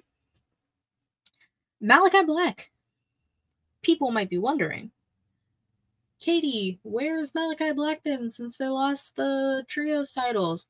Malachi 1.81 2.23
Black. 2.23 2.71
People 3.81 4.11
might 4.11 4.29
be 4.29 4.37
wondering. 4.37 4.91
Katie, 6.19 6.79
where's 6.83 7.35
Malachi 7.35 7.73
Black 7.73 8.01
been 8.03 8.29
since 8.29 8.57
they 8.57 8.67
lost 8.67 9.15
the 9.15 9.65
trios 9.67 10.13
titles? 10.13 10.67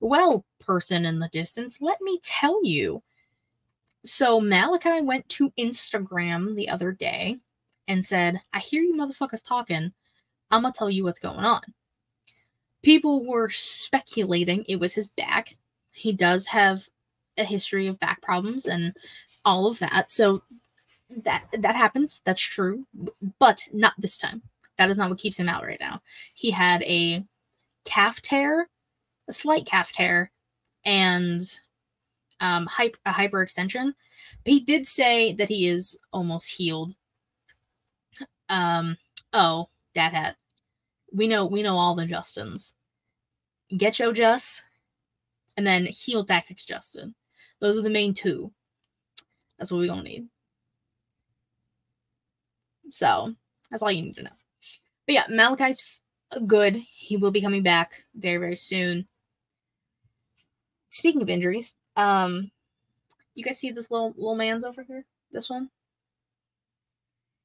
Well, 0.00 0.44
person 0.58 1.04
in 1.04 1.20
the 1.20 1.28
distance, 1.28 1.78
let 1.80 2.00
me 2.00 2.18
tell 2.22 2.64
you. 2.64 3.02
So 4.04 4.40
Malachi 4.40 5.00
went 5.02 5.28
to 5.30 5.50
Instagram 5.58 6.54
the 6.54 6.68
other 6.68 6.92
day 6.92 7.38
and 7.88 8.04
said, 8.04 8.38
I 8.52 8.58
hear 8.60 8.82
you 8.82 8.94
motherfuckers 8.94 9.44
talking. 9.44 9.92
I'm 10.50 10.62
gonna 10.62 10.72
tell 10.72 10.90
you 10.90 11.04
what's 11.04 11.18
going 11.18 11.44
on. 11.44 11.62
People 12.82 13.26
were 13.26 13.48
speculating 13.50 14.64
it 14.68 14.76
was 14.76 14.94
his 14.94 15.08
back. 15.08 15.56
He 15.92 16.12
does 16.12 16.46
have 16.46 16.88
a 17.36 17.44
history 17.44 17.86
of 17.86 17.98
back 17.98 18.22
problems 18.22 18.66
and 18.66 18.94
all 19.44 19.66
of 19.66 19.78
that. 19.80 20.10
So 20.10 20.42
that 21.24 21.46
that 21.52 21.74
happens. 21.74 22.20
That's 22.24 22.42
true, 22.42 22.86
but 23.38 23.64
not 23.72 23.94
this 23.98 24.18
time. 24.18 24.42
That 24.76 24.90
is 24.90 24.98
not 24.98 25.10
what 25.10 25.18
keeps 25.18 25.38
him 25.38 25.48
out 25.48 25.64
right 25.64 25.80
now. 25.80 26.00
He 26.34 26.50
had 26.50 26.82
a 26.84 27.24
calf 27.84 28.20
tear, 28.22 28.68
a 29.28 29.32
slight 29.32 29.66
calf 29.66 29.92
tear, 29.92 30.30
and 30.84 31.42
um, 32.40 32.66
hyper, 32.66 32.98
a 33.06 33.10
hyperextension. 33.10 33.92
But 34.44 34.52
he 34.52 34.60
did 34.60 34.86
say 34.86 35.32
that 35.34 35.48
he 35.48 35.66
is 35.66 35.98
almost 36.12 36.50
healed. 36.50 36.94
Um. 38.48 38.96
Oh, 39.32 39.68
Dad 39.94 40.12
hat. 40.12 40.36
We 41.12 41.28
know 41.28 41.46
we 41.46 41.62
know 41.62 41.76
all 41.76 41.94
the 41.94 42.06
Justins. 42.06 42.72
Get 43.76 43.98
your 43.98 44.12
Just, 44.12 44.64
and 45.56 45.66
then 45.66 45.86
heel 45.86 46.24
tactics 46.24 46.64
Justin. 46.64 47.14
Those 47.60 47.78
are 47.78 47.82
the 47.82 47.90
main 47.90 48.14
two. 48.14 48.52
That's 49.58 49.72
what 49.72 49.78
we 49.78 49.88
gonna 49.88 50.02
need. 50.02 50.28
So 52.90 53.34
that's 53.70 53.82
all 53.82 53.90
you 53.90 54.02
need 54.02 54.16
to 54.16 54.22
know. 54.22 54.30
But 55.06 55.14
yeah, 55.14 55.24
Malachi's 55.28 56.00
good. 56.46 56.76
He 56.76 57.16
will 57.16 57.30
be 57.30 57.40
coming 57.40 57.62
back 57.62 58.02
very, 58.14 58.38
very 58.38 58.56
soon. 58.56 59.08
Speaking 60.90 61.22
of 61.22 61.28
injuries, 61.28 61.74
um, 61.98 62.50
you 63.34 63.44
guys 63.44 63.58
see 63.58 63.72
this 63.72 63.90
little 63.90 64.14
little 64.16 64.36
man's 64.36 64.64
over 64.64 64.82
here? 64.82 65.04
This 65.32 65.50
one? 65.50 65.68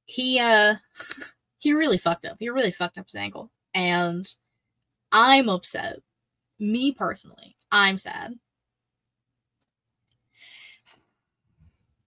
He 0.05 0.39
uh 0.39 0.75
he 1.57 1.73
really 1.73 1.97
fucked 1.97 2.25
up. 2.25 2.37
He 2.39 2.49
really 2.49 2.71
fucked 2.71 2.97
up 2.97 3.07
his 3.07 3.15
ankle. 3.15 3.51
And 3.73 4.25
I'm 5.11 5.49
upset. 5.49 5.97
Me 6.59 6.91
personally, 6.91 7.57
I'm 7.71 7.97
sad. 7.97 8.35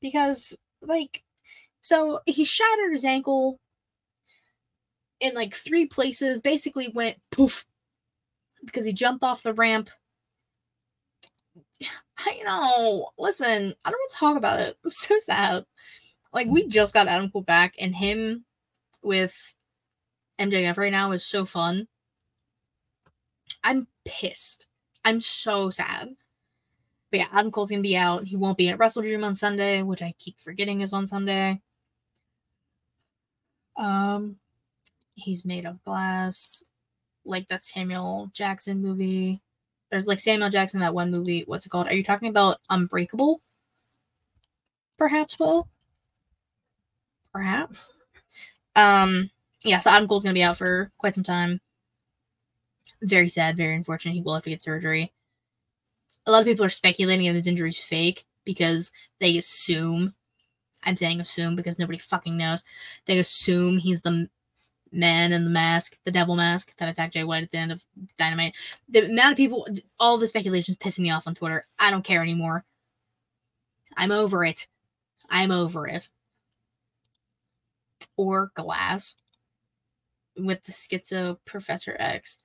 Because 0.01 0.57
like 0.81 1.25
so 1.81 2.21
he 2.27 2.45
shattered 2.45 2.93
his 2.93 3.05
ankle 3.05 3.59
in 5.19 5.35
like 5.35 5.55
three 5.55 5.87
places, 5.87 6.41
basically 6.41 6.89
went 6.89 7.17
poof 7.33 7.67
because 8.65 8.85
he 8.85 8.93
jumped 8.93 9.25
off 9.25 9.43
the 9.43 9.55
ramp. 9.55 9.91
I 12.19 12.41
know. 12.45 13.11
Listen, 13.19 13.75
I 13.85 13.91
don't 13.91 13.99
want 13.99 14.11
to 14.11 14.17
talk 14.17 14.37
about 14.37 14.61
it. 14.61 14.77
I'm 14.85 14.91
so 14.91 15.19
sad. 15.19 15.65
Like 16.33 16.49
we 16.49 16.67
just 16.67 16.95
got 16.95 17.09
Adam 17.09 17.31
Cole 17.31 17.43
back, 17.43 17.75
and 17.81 17.95
him 17.95 18.45
with 19.03 19.55
MJF 20.39 20.77
right 20.77 20.93
now 20.93 21.13
is 21.13 21.25
so 21.25 21.45
fun. 21.45 21.89
I'm 23.65 23.87
pissed. 24.05 24.67
I'm 25.05 25.21
so 25.21 25.71
sad. 25.71 26.15
But 27.11 27.21
yeah, 27.21 27.27
Adam 27.33 27.51
Cole's 27.51 27.71
gonna 27.71 27.83
be 27.83 27.97
out. 27.97 28.27
He 28.27 28.37
won't 28.37 28.59
be 28.59 28.69
at 28.69 28.79
Wrestle 28.79 29.03
Dream 29.03 29.25
on 29.25 29.35
Sunday, 29.35 29.83
which 29.83 30.03
I 30.03 30.15
keep 30.19 30.39
forgetting 30.39 30.81
is 30.81 30.93
on 30.93 31.07
Sunday. 31.07 31.61
Um, 33.77 34.37
he's 35.15 35.45
made 35.45 35.67
of 35.67 35.83
glass, 35.85 36.65
like 37.25 37.49
that 37.49 37.65
Samuel 37.65 38.31
Jackson 38.33 38.83
movie. 38.83 39.41
There's 39.91 40.07
like 40.07 40.21
Samuel 40.21 40.51
Jackson, 40.51 40.81
that 40.81 40.95
one 40.95 41.11
movie. 41.11 41.45
What's 41.47 41.67
it 41.67 41.71
called? 41.71 41.87
Are 41.87 41.95
you 41.95 42.03
talking 42.03 42.29
about 42.29 42.59
Unbreakable? 42.71 43.41
Perhaps, 44.99 45.39
Will? 45.39 45.69
Perhaps. 47.33 47.93
Um, 48.75 49.31
yeah, 49.65 49.79
so 49.79 49.91
Adam 49.91 50.09
Cole's 50.09 50.25
gonna 50.25 50.35
be 50.35 50.43
out 50.43 50.57
for 50.57 50.91
quite 50.99 51.15
some 51.15 51.25
time. 51.25 51.61
Very 53.03 53.29
sad, 53.29 53.57
very 53.57 53.75
unfortunate. 53.75 54.15
He 54.15 54.23
will 54.23 54.35
have 54.35 54.43
to 54.45 54.51
get 54.51 54.63
surgery. 54.63 55.13
A 56.27 56.31
lot 56.31 56.41
of 56.41 56.47
people 56.47 56.65
are 56.65 56.71
speculating 56.71 57.27
that 57.27 57.35
his 57.35 57.47
injury 57.47 57.69
is 57.69 57.79
fake 57.79 58.25
because 58.45 58.91
they 59.21 59.37
assume 59.37 60.15
I'm 60.87 60.97
saying 60.97 61.21
assume 61.21 61.57
because 61.57 61.79
nobody 61.79 61.99
fucking 61.99 62.37
knows. 62.37 62.63
They 63.07 63.19
assume 63.19 63.77
he's 63.79 64.03
the 64.03 64.29
man 64.97 65.33
in 65.33 65.45
the 65.45 65.51
mask, 65.51 65.97
the 66.05 66.11
devil 66.11 66.37
mask 66.37 66.75
that 66.79 66.89
attacked 66.89 67.15
Jay 67.15 67.25
White 67.25 67.45
at 67.45 67.51
the 67.51 67.59
end 67.59 67.73
of 67.73 67.85
Dynamite. 68.19 68.57
The 68.89 69.07
amount 69.07 69.33
of 69.33 69.37
people, 69.37 69.67
all 70.01 70.19
the 70.19 70.27
speculation 70.27 70.73
is 70.73 70.79
pissing 70.79 71.01
me 71.01 71.11
off 71.11 71.27
on 71.27 71.35
Twitter. 71.35 71.67
I 71.79 71.91
don't 71.91 72.05
care 72.05 72.23
anymore. 72.23 72.65
I'm 73.97 74.13
over 74.13 74.45
it. 74.45 74.67
I'm 75.31 75.51
over 75.51 75.87
it. 75.87 76.09
Or 78.17 78.51
Glass 78.55 79.17
with 80.37 80.63
the 80.65 80.73
schizo 80.73 81.39
Professor 81.45 81.97
X. 81.99 82.39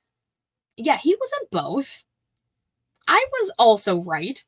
Yeah, 0.78 0.98
he 0.98 1.16
was 1.16 1.34
in 1.42 1.48
both. 1.52 2.04
I 3.08 3.26
was 3.40 3.52
also 3.58 4.02
right. 4.02 4.44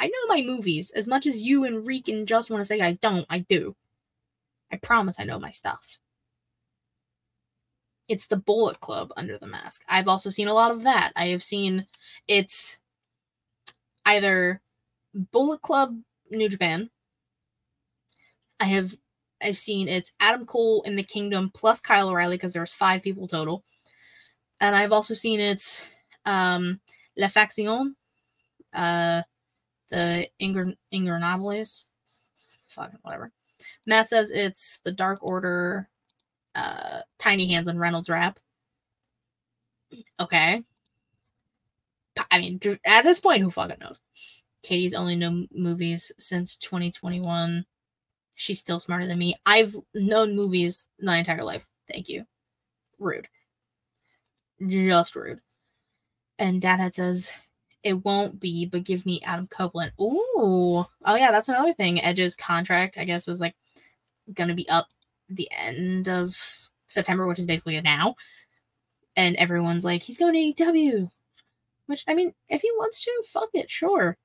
I 0.00 0.06
know 0.06 0.26
my 0.28 0.42
movies 0.42 0.90
as 0.92 1.08
much 1.08 1.26
as 1.26 1.42
you 1.42 1.64
and 1.64 1.86
Reek 1.86 2.08
and 2.08 2.26
just 2.26 2.50
want 2.50 2.60
to 2.60 2.64
say 2.64 2.80
I 2.80 2.92
don't. 2.94 3.26
I 3.28 3.40
do. 3.40 3.74
I 4.72 4.76
promise 4.76 5.18
I 5.18 5.24
know 5.24 5.38
my 5.38 5.50
stuff. 5.50 5.98
It's 8.08 8.26
the 8.26 8.36
Bullet 8.36 8.80
Club 8.80 9.12
under 9.16 9.38
the 9.38 9.46
mask. 9.46 9.84
I've 9.88 10.08
also 10.08 10.30
seen 10.30 10.48
a 10.48 10.54
lot 10.54 10.70
of 10.70 10.84
that. 10.84 11.12
I 11.16 11.28
have 11.28 11.42
seen 11.42 11.86
it's 12.26 12.78
either 14.06 14.60
Bullet 15.32 15.62
Club 15.62 15.98
New 16.30 16.48
Japan. 16.48 16.90
I 18.60 18.64
have 18.64 18.94
I've 19.42 19.58
seen 19.58 19.88
it's 19.88 20.12
Adam 20.20 20.46
Cole 20.46 20.82
in 20.82 20.96
the 20.96 21.02
Kingdom 21.02 21.50
plus 21.54 21.80
Kyle 21.80 22.08
O'Reilly 22.08 22.36
because 22.36 22.52
there's 22.52 22.74
five 22.74 23.02
people 23.02 23.28
total. 23.28 23.64
And 24.60 24.74
I've 24.74 24.92
also 24.92 25.14
seen 25.14 25.38
it's 25.38 25.84
um 26.24 26.80
La 27.16 27.28
Faction, 27.28 27.94
uh 28.72 29.22
the 29.90 30.28
Ingr 30.40 30.74
Ingobernables. 30.92 31.84
Fucking 32.68 32.98
whatever. 33.02 33.32
Matt 33.86 34.08
says 34.08 34.30
it's 34.30 34.78
the 34.84 34.92
Dark 34.92 35.18
Order, 35.22 35.88
uh, 36.54 37.00
Tiny 37.18 37.48
Hands 37.52 37.68
and 37.68 37.80
Reynolds 37.80 38.08
rap. 38.08 38.38
Okay. 40.20 40.62
I 42.30 42.38
mean, 42.38 42.60
at 42.84 43.04
this 43.04 43.20
point, 43.20 43.42
who 43.42 43.50
fucking 43.50 43.76
knows? 43.80 44.00
Katie's 44.62 44.94
only 44.94 45.16
known 45.16 45.48
movies 45.52 46.12
since 46.18 46.56
2021. 46.56 47.64
She's 48.34 48.60
still 48.60 48.80
smarter 48.80 49.06
than 49.06 49.18
me. 49.18 49.34
I've 49.46 49.74
known 49.94 50.36
movies 50.36 50.88
my 51.00 51.18
entire 51.18 51.42
life. 51.42 51.66
Thank 51.90 52.08
you. 52.08 52.24
Rude. 52.98 53.28
Just 54.66 55.14
rude. 55.14 55.40
And 56.38 56.60
Dadhead 56.60 56.94
says, 56.94 57.32
it 57.82 58.04
won't 58.04 58.40
be, 58.40 58.66
but 58.66 58.84
give 58.84 59.06
me 59.06 59.20
Adam 59.24 59.46
Copeland. 59.46 59.92
Ooh. 60.00 60.84
Oh, 61.04 61.14
yeah, 61.14 61.30
that's 61.30 61.48
another 61.48 61.72
thing. 61.72 62.02
Edge's 62.02 62.34
contract, 62.34 62.98
I 62.98 63.04
guess, 63.04 63.28
is 63.28 63.40
like 63.40 63.54
going 64.34 64.48
to 64.48 64.54
be 64.54 64.68
up 64.68 64.88
the 65.28 65.48
end 65.50 66.08
of 66.08 66.36
September, 66.88 67.26
which 67.26 67.38
is 67.38 67.46
basically 67.46 67.80
now. 67.80 68.16
And 69.16 69.36
everyone's 69.36 69.84
like, 69.84 70.02
he's 70.02 70.18
going 70.18 70.54
to 70.56 70.64
AEW. 70.64 71.10
Which, 71.86 72.04
I 72.06 72.14
mean, 72.14 72.34
if 72.48 72.60
he 72.62 72.70
wants 72.72 73.02
to, 73.04 73.22
fuck 73.26 73.48
it, 73.54 73.70
sure. 73.70 74.16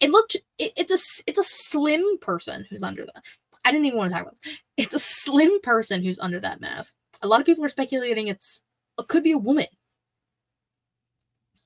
It 0.00 0.10
looked, 0.10 0.36
it, 0.58 0.72
it's 0.76 0.92
a, 0.92 1.22
it's 1.26 1.38
a 1.38 1.42
slim 1.42 2.18
person 2.20 2.66
who's 2.68 2.82
under 2.82 3.04
that. 3.06 3.24
I 3.64 3.72
didn't 3.72 3.86
even 3.86 3.98
want 3.98 4.10
to 4.10 4.14
talk 4.14 4.22
about 4.22 4.40
this. 4.42 4.58
It's 4.76 4.94
a 4.94 4.98
slim 4.98 5.60
person 5.62 6.02
who's 6.02 6.18
under 6.18 6.40
that 6.40 6.60
mask. 6.60 6.94
A 7.22 7.28
lot 7.28 7.40
of 7.40 7.46
people 7.46 7.64
are 7.64 7.70
speculating 7.70 8.28
it's, 8.28 8.62
it 8.98 9.08
could 9.08 9.22
be 9.22 9.32
a 9.32 9.38
woman 9.38 9.66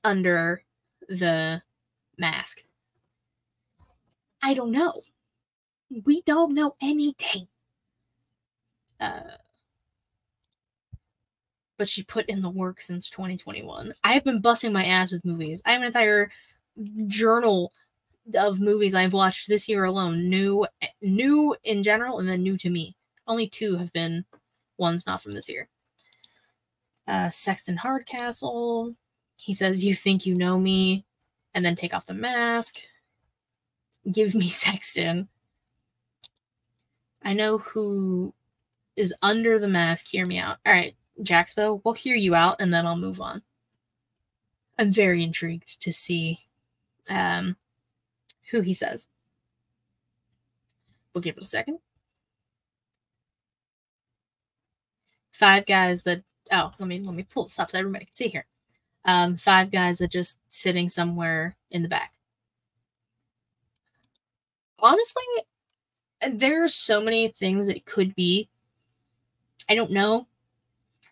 under 0.03 0.63
the 1.07 1.61
mask. 2.17 2.63
I 4.41 4.53
don't 4.53 4.71
know. 4.71 4.93
We 6.05 6.21
don't 6.21 6.53
know 6.53 6.75
anything. 6.81 7.47
Uh, 9.03 9.19
but 11.77 11.89
she 11.89 12.03
put 12.03 12.25
in 12.27 12.41
the 12.41 12.49
work 12.49 12.79
since 12.79 13.09
2021. 13.09 13.93
I 14.03 14.13
have 14.13 14.23
been 14.23 14.39
busting 14.39 14.71
my 14.71 14.85
ass 14.85 15.11
with 15.11 15.25
movies. 15.25 15.61
I 15.65 15.71
have 15.71 15.81
an 15.81 15.87
entire 15.87 16.31
journal 17.07 17.73
of 18.35 18.61
movies 18.61 18.95
I've 18.95 19.11
watched 19.11 19.49
this 19.49 19.67
year 19.67 19.83
alone, 19.83 20.29
new 20.29 20.65
new 21.01 21.53
in 21.65 21.83
general 21.83 22.19
and 22.19 22.29
then 22.29 22.43
new 22.43 22.55
to 22.57 22.69
me. 22.69 22.95
Only 23.27 23.49
two 23.49 23.75
have 23.75 23.91
been 23.91 24.23
ones 24.77 25.05
not 25.05 25.21
from 25.21 25.33
this 25.33 25.49
year. 25.49 25.67
Uh 27.05 27.29
Sexton 27.29 27.75
Hardcastle, 27.75 28.95
he 29.35 29.53
says, 29.53 29.83
You 29.83 29.93
think 29.93 30.25
you 30.25 30.35
know 30.35 30.57
me? 30.57 31.03
And 31.53 31.65
then 31.65 31.75
take 31.75 31.93
off 31.93 32.05
the 32.05 32.13
mask. 32.13 32.77
Give 34.09 34.33
me 34.33 34.47
Sexton. 34.47 35.27
I 37.21 37.33
know 37.33 37.57
who 37.57 38.33
is 38.95 39.13
under 39.21 39.59
the 39.59 39.67
mask. 39.67 40.07
Hear 40.07 40.25
me 40.25 40.39
out. 40.39 40.57
All 40.65 40.73
right, 40.73 40.95
Jacksbo, 41.21 41.81
we'll 41.83 41.93
hear 41.93 42.15
you 42.15 42.35
out 42.35 42.61
and 42.61 42.73
then 42.73 42.85
I'll 42.85 42.95
move 42.95 43.21
on. 43.21 43.41
I'm 44.77 44.91
very 44.91 45.23
intrigued 45.23 45.81
to 45.81 45.93
see 45.93 46.39
um, 47.09 47.55
who 48.51 48.61
he 48.61 48.73
says. 48.73 49.07
We'll 51.13 51.21
give 51.21 51.37
it 51.37 51.43
a 51.43 51.47
second. 51.47 51.79
Five 55.31 55.65
guys 55.65 56.01
that 56.03 56.23
oh, 56.51 56.71
let 56.79 56.87
me 56.87 56.99
let 56.99 57.15
me 57.15 57.23
pull 57.23 57.45
this 57.45 57.59
up 57.59 57.69
so 57.69 57.77
everybody 57.77 58.05
can 58.05 58.15
see 58.15 58.29
here 58.29 58.45
um, 59.05 59.35
five 59.35 59.71
guys 59.71 59.97
that 59.97 60.11
just 60.11 60.39
sitting 60.49 60.89
somewhere 60.89 61.55
in 61.71 61.81
the 61.81 61.89
back. 61.89 62.13
Honestly, 64.79 65.23
there's 66.29 66.73
so 66.73 67.01
many 67.01 67.29
things 67.29 67.69
it 67.69 67.85
could 67.85 68.15
be. 68.15 68.49
I 69.69 69.75
don't 69.75 69.91
know. 69.91 70.27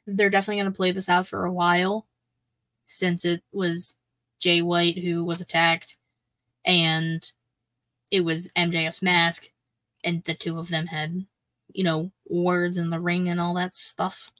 They're 0.07 0.29
definitely 0.29 0.61
going 0.61 0.71
to 0.71 0.77
play 0.77 0.91
this 0.91 1.09
out 1.09 1.27
for 1.27 1.45
a 1.45 1.51
while 1.51 2.07
since 2.85 3.23
it 3.23 3.43
was 3.51 3.97
Jay 4.39 4.61
White 4.61 4.97
who 4.97 5.23
was 5.23 5.41
attacked 5.41 5.97
and 6.65 7.31
it 8.09 8.21
was 8.21 8.51
MJF's 8.57 9.01
mask 9.01 9.49
and 10.03 10.23
the 10.23 10.33
two 10.33 10.57
of 10.57 10.69
them 10.69 10.87
had, 10.87 11.25
you 11.73 11.83
know, 11.83 12.11
words 12.27 12.77
in 12.77 12.89
the 12.89 12.99
ring 12.99 13.29
and 13.29 13.39
all 13.39 13.53
that 13.53 13.75
stuff 13.75 14.31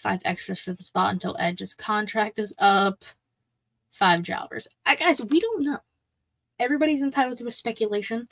five 0.00 0.22
extras 0.24 0.60
for 0.60 0.72
the 0.72 0.82
spot 0.82 1.12
until 1.12 1.36
Edge's 1.38 1.74
contract 1.74 2.38
is 2.38 2.54
up. 2.58 3.04
Five 3.92 4.22
jobbers. 4.22 4.66
I, 4.86 4.94
guys, 4.94 5.22
we 5.22 5.40
don't 5.40 5.62
know. 5.62 5.78
Everybody's 6.58 7.02
entitled 7.02 7.38
to 7.38 7.46
a 7.46 7.50
speculation. 7.50 8.28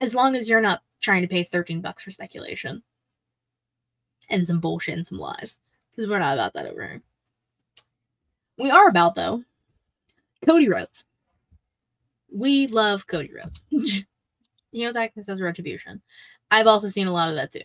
As 0.00 0.14
long 0.14 0.34
as 0.34 0.48
you're 0.48 0.60
not 0.60 0.82
trying 1.00 1.22
to 1.22 1.28
pay 1.28 1.42
13 1.42 1.80
bucks 1.80 2.02
for 2.02 2.10
speculation. 2.10 2.82
And 4.30 4.46
some 4.46 4.60
bullshit 4.60 4.96
and 4.96 5.06
some 5.06 5.18
lies. 5.18 5.56
Because 5.90 6.10
we're 6.10 6.18
not 6.18 6.34
about 6.34 6.54
that 6.54 6.66
over 6.66 6.86
here. 6.86 7.02
We 8.58 8.70
are 8.70 8.88
about, 8.88 9.14
though, 9.14 9.44
Cody 10.44 10.68
Rhodes. 10.68 11.04
We 12.32 12.66
love 12.66 13.06
Cody 13.06 13.30
Rhodes. 13.32 13.60
you 13.70 14.86
know, 14.86 14.92
Darkness 14.92 15.28
as 15.28 15.40
Retribution. 15.40 16.02
I've 16.50 16.66
also 16.66 16.88
seen 16.88 17.06
a 17.06 17.12
lot 17.12 17.28
of 17.28 17.34
that 17.36 17.50
too. 17.50 17.60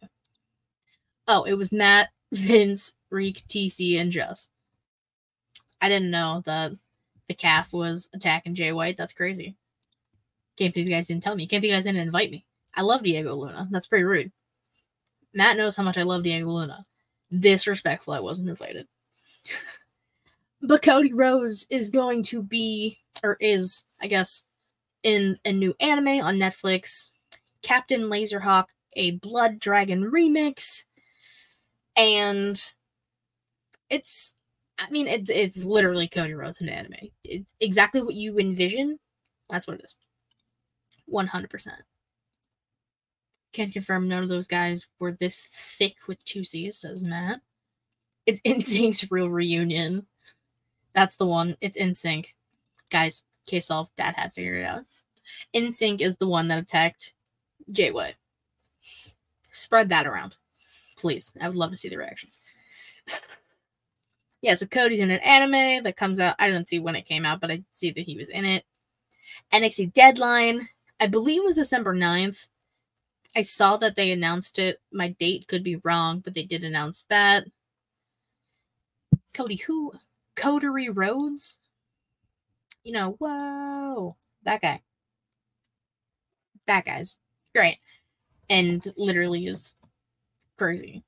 Oh, 1.28 1.44
it 1.44 1.54
was 1.54 1.72
Matt 1.72 2.10
Vince, 2.32 2.94
Reek, 3.10 3.44
TC, 3.48 4.00
and 4.00 4.12
Just. 4.12 4.50
I 5.82 5.90
didn't 5.90 6.12
know 6.12 6.42
that 6.46 6.72
the 7.28 7.34
calf 7.34 7.74
was 7.74 8.10
attacking 8.14 8.56
Jay 8.56 8.72
White. 8.72 8.98
That's 8.98 9.14
crazy. 9.14 9.56
Can't 10.58 10.74
believe 10.74 10.90
you 10.90 10.96
guys 10.96 11.08
didn't 11.08 11.24
tell 11.24 11.36
me. 11.36 11.48
Can't 11.48 11.62
believe 11.62 11.72
you 11.72 11.78
guys 11.78 11.86
didn't 11.86 12.02
invite 12.02 12.32
me. 12.32 12.46
I 12.76 12.84
love 12.84 13.04
Diego 13.04 13.36
Luna. 13.36 13.68
That's 13.72 13.88
pretty 13.88 14.04
rude. 14.04 14.32
Matt 15.34 15.58
knows 15.58 15.76
how 15.76 15.84
much 15.84 15.98
I 15.98 16.04
love 16.04 16.24
Diego 16.24 16.48
Luna. 16.50 16.84
Disrespectful 17.38 18.14
I 18.14 18.20
wasn't 18.20 18.50
invited. 18.50 18.88
but 20.62 20.82
Cody 20.82 21.14
Rhodes 21.14 21.66
is 21.70 21.90
going 21.90 22.24
to 22.24 22.44
be, 22.44 23.00
or 23.24 23.38
is, 23.40 23.86
I 24.02 24.08
guess, 24.08 24.44
in 25.04 25.38
a 25.46 25.52
new 25.52 25.74
anime 25.80 26.22
on 26.22 26.36
Netflix, 26.36 27.12
Captain 27.62 28.04
Laserhawk, 28.04 28.66
a 28.96 29.12
Blood 29.12 29.60
Dragon 29.60 30.12
remix 30.12 30.84
and 31.96 32.72
it's 33.90 34.36
I 34.80 34.90
mean 34.90 35.08
it, 35.08 35.30
it's 35.30 35.64
literally 35.64 36.08
Cody 36.08 36.34
Rhodes 36.34 36.62
in 36.62 36.70
anime. 36.70 37.10
It's 37.24 37.54
exactly 37.60 38.02
what 38.02 38.16
you 38.16 38.38
envision. 38.40 39.00
That's 39.50 39.68
what 39.68 39.80
it 39.80 39.84
is. 39.84 39.96
One 41.06 41.28
hundred 41.28 41.50
percent. 41.50 41.82
Can 43.54 43.72
confirm 43.72 44.08
none 44.08 44.24
of 44.24 44.30
those 44.30 44.48
guys 44.48 44.88
were 45.00 45.12
this 45.12 45.48
thick 45.52 45.96
with 46.08 46.24
two 46.24 46.44
C's, 46.44 46.78
says 46.78 47.04
Matt. 47.04 47.42
It's 48.26 48.42
NSYNC's 48.46 49.12
real 49.12 49.30
reunion. 49.30 50.06
That's 50.94 51.16
the 51.16 51.26
one. 51.26 51.58
It's 51.62 51.78
NSYNC. 51.78 52.28
Guys, 52.90 53.24
case 53.48 53.68
solved. 53.68 53.92
Dad 53.96 54.16
had 54.16 54.34
figured 54.34 54.62
it 54.62 54.66
out. 54.66 54.84
NSYNC 55.54 56.02
is 56.02 56.18
the 56.18 56.28
one 56.28 56.48
that 56.48 56.60
attacked 56.60 57.14
Jay 57.72 57.92
White. 57.92 58.16
Spread 59.52 59.90
that 59.90 60.08
around 60.08 60.36
please. 61.02 61.34
I 61.42 61.50
would 61.50 61.58
love 61.58 61.72
to 61.72 61.78
see 61.78 61.90
the 61.90 61.98
reactions. 61.98 62.40
yeah, 64.42 64.54
so 64.54 64.68
Cody's 64.68 65.00
in 65.00 65.12
an 65.12 65.20
anime 65.20 65.84
that 65.84 65.98
comes 65.98 66.20
out. 66.20 66.36
I 66.40 66.48
didn't 66.48 66.68
see 66.68 66.80
when 66.80 66.96
it 66.96 67.08
came 67.08 67.26
out, 67.26 67.42
but 67.42 67.52
I 67.52 67.64
see 67.74 67.92
that 67.92 68.06
he 68.06 68.16
was 68.16 68.30
in 68.30 68.46
it. 68.46 68.64
NXT 69.52 69.94
Deadline, 69.94 70.70
I 71.00 71.08
believe 71.08 71.44
was 71.44 71.56
December 71.56 71.94
9th. 71.94 72.48
I 73.36 73.42
saw 73.42 73.78
that 73.78 73.96
they 73.96 74.12
announced 74.12 74.60
it. 74.60 74.82
My 74.92 75.10
date 75.10 75.48
could 75.48 75.64
be 75.64 75.78
wrong, 75.78 76.20
but 76.20 76.34
they 76.34 76.44
did 76.44 76.64
announce 76.64 77.06
that. 77.10 77.46
Cody, 79.34 79.56
who? 79.56 79.94
Coterie 80.36 80.90
Rhodes? 80.90 81.58
You 82.84 82.94
know, 82.94 83.16
whoa. 83.20 84.16
That 84.44 84.62
guy. 84.62 84.82
That 86.68 86.86
guy's 86.86 87.18
great. 87.56 87.78
And 88.50 88.86
literally 88.98 89.46
is 89.46 89.76
crazy. 90.58 91.04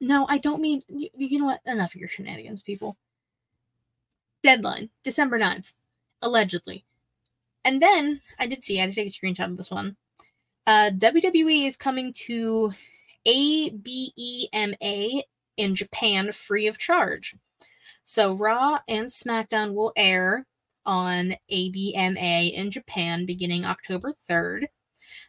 No, 0.00 0.26
I 0.28 0.38
don't 0.38 0.60
mean, 0.60 0.82
you, 0.88 1.08
you 1.14 1.38
know 1.38 1.46
what? 1.46 1.60
Enough 1.66 1.94
of 1.94 2.00
your 2.00 2.08
shenanigans, 2.08 2.62
people. 2.62 2.96
Deadline, 4.42 4.90
December 5.02 5.38
9th, 5.38 5.72
allegedly. 6.22 6.84
And 7.64 7.82
then 7.82 8.20
I 8.38 8.46
did 8.46 8.62
see, 8.62 8.78
I 8.78 8.82
had 8.82 8.90
to 8.90 8.94
take 8.94 9.08
a 9.08 9.10
screenshot 9.10 9.50
of 9.50 9.56
this 9.56 9.70
one. 9.70 9.96
Uh, 10.66 10.90
WWE 10.90 11.64
is 11.64 11.76
coming 11.76 12.12
to 12.12 12.72
ABEMA 13.26 15.22
in 15.56 15.74
Japan 15.74 16.32
free 16.32 16.66
of 16.66 16.78
charge. 16.78 17.36
So 18.02 18.34
Raw 18.34 18.78
and 18.88 19.06
SmackDown 19.06 19.74
will 19.74 19.92
air 19.96 20.46
on 20.84 21.34
ABEMA 21.50 22.52
in 22.52 22.70
Japan 22.70 23.26
beginning 23.26 23.64
October 23.64 24.12
3rd. 24.28 24.66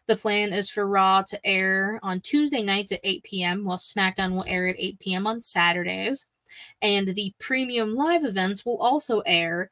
The 0.08 0.15
plan 0.15 0.54
is 0.54 0.69
for 0.69 0.88
Raw 0.88 1.21
to 1.23 1.45
air 1.45 2.00
on 2.02 2.21
Tuesday 2.21 2.63
nights 2.63 2.91
at 2.91 3.00
8 3.04 3.23
p.m., 3.23 3.65
while 3.65 3.78
SmackDown 3.78 4.34
will 4.34 4.45
air 4.47 4.67
at 4.67 4.76
8 4.78 5.00
p.m. 5.00 5.28
on 5.28 5.41
Saturdays. 5.41 6.28
And 6.82 7.10
the 7.10 7.34
premium 7.39 7.93
live 7.93 8.26
events 8.26 8.65
will 8.65 8.78
also 8.78 9.19
air 9.26 9.69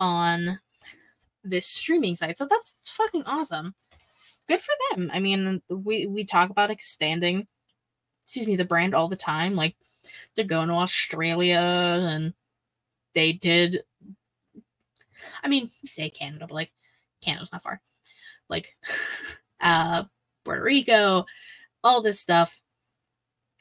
on 0.00 0.58
this 1.44 1.66
streaming 1.66 2.14
site. 2.14 2.36
So 2.36 2.46
that's 2.46 2.74
fucking 2.84 3.22
awesome. 3.24 3.74
Good 4.48 4.60
for 4.60 4.74
them. 4.90 5.10
I 5.12 5.20
mean, 5.20 5.62
we 5.68 6.06
we 6.06 6.24
talk 6.24 6.50
about 6.50 6.70
expanding 6.70 7.46
excuse 8.22 8.46
me, 8.48 8.56
the 8.56 8.64
brand 8.64 8.94
all 8.94 9.08
the 9.08 9.16
time. 9.16 9.54
Like 9.54 9.76
they're 10.34 10.44
going 10.44 10.68
to 10.68 10.74
Australia 10.74 11.58
and 11.58 12.34
they 13.14 13.32
did 13.32 13.82
I 15.42 15.48
mean, 15.48 15.70
say 15.84 16.10
Canada, 16.10 16.46
but 16.48 16.54
like 16.54 16.72
Canada's 17.22 17.52
not 17.52 17.62
far. 17.62 17.80
Like 18.48 18.76
uh 19.60 20.04
Puerto 20.44 20.62
Rico, 20.62 21.24
all 21.82 22.02
this 22.02 22.20
stuff. 22.20 22.60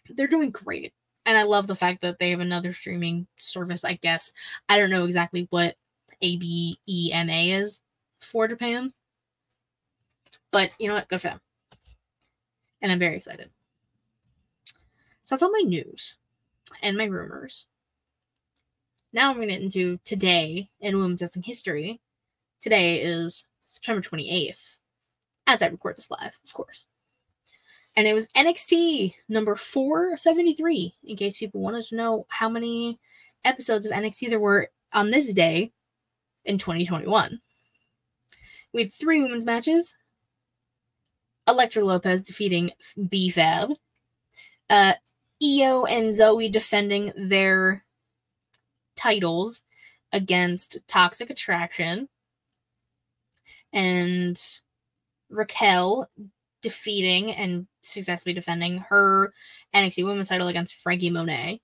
They're 0.10 0.28
doing 0.28 0.52
great. 0.52 0.94
And 1.26 1.38
I 1.38 1.44
love 1.44 1.66
the 1.66 1.74
fact 1.76 2.02
that 2.02 2.20
they 2.20 2.30
have 2.30 2.40
another 2.40 2.72
streaming 2.74 3.26
service, 3.38 3.84
I 3.84 3.94
guess. 3.94 4.32
I 4.70 4.78
don't 4.78 4.92
know 4.92 5.06
exactly 5.06 5.48
what 5.50 5.76
ABEMA 6.24 7.60
is 7.60 7.82
for 8.20 8.48
Japan. 8.48 8.94
But 10.56 10.72
you 10.80 10.88
know 10.88 10.94
what? 10.94 11.10
Good 11.10 11.20
for 11.20 11.28
them. 11.28 11.42
And 12.82 12.90
I'm 12.90 12.98
very 12.98 13.18
excited. 13.18 13.50
So 15.26 15.36
that's 15.36 15.44
all 15.44 15.52
my 15.52 15.66
news 15.66 16.16
and 16.82 16.96
my 16.96 17.04
rumors. 17.04 17.66
Now 19.12 19.30
I'm 19.30 19.36
going 19.36 19.50
to 19.50 19.54
get 19.54 19.64
into 19.64 20.00
today 20.06 20.70
in 20.80 20.96
women's 20.96 21.22
wrestling 21.22 21.44
history. 21.44 22.00
Today 22.62 23.02
is 23.02 23.50
September 23.64 24.02
28th, 24.02 24.78
as 25.46 25.62
I 25.62 25.68
record 25.68 25.98
this 25.98 26.10
live, 26.10 26.38
of 26.46 26.54
course. 26.54 26.86
And 27.98 28.08
it 28.08 28.14
was 28.14 28.30
NXT 28.30 29.14
number 29.28 29.58
473, 29.58 30.96
in 31.04 31.18
case 31.18 31.38
people 31.38 31.60
wanted 31.60 31.84
to 31.88 31.98
know 31.98 32.28
how 32.30 32.48
many 32.48 32.98
episodes 33.44 33.86
of 33.86 33.92
NXT 33.92 34.30
there 34.30 34.40
were 34.40 34.70
on 34.94 35.12
this 35.12 35.34
day 35.34 35.74
in 36.46 36.58
2021. 36.58 37.42
We 38.72 38.84
had 38.84 38.94
three 38.94 39.22
women's 39.22 39.46
matches. 39.46 39.94
Elektra 41.48 41.84
Lopez 41.84 42.24
defeating 42.24 42.72
B 43.10 43.30
Fab. 43.30 43.72
Uh, 44.70 44.94
Io 45.44 45.86
and 45.86 46.08
Zoey 46.10 46.52
defending 46.52 47.12
their 47.16 47.84
titles 48.96 49.62
against 50.12 50.80
Toxic 50.88 51.30
Attraction. 51.30 52.08
And 53.74 54.40
Raquel 55.30 56.10
defeating 56.62 57.32
and 57.34 57.68
successfully 57.82 58.34
defending 58.34 58.80
her 58.90 59.34
NXT 59.76 60.06
Women's 60.06 60.30
title 60.30 60.48
against 60.48 60.76
Frankie 60.76 61.10
Monet. 61.10 61.62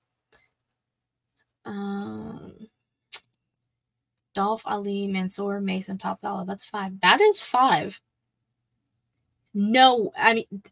Um, 1.65 2.53
Dolph 4.35 4.63
Ali, 4.65 5.07
Mansoor, 5.07 5.59
Mason, 5.59 5.97
Top 5.97 6.19
Dollar. 6.19 6.45
That's 6.45 6.65
five. 6.65 6.99
That 7.01 7.21
is 7.21 7.41
five. 7.41 7.99
No, 9.53 10.11
I 10.17 10.33
mean, 10.33 10.63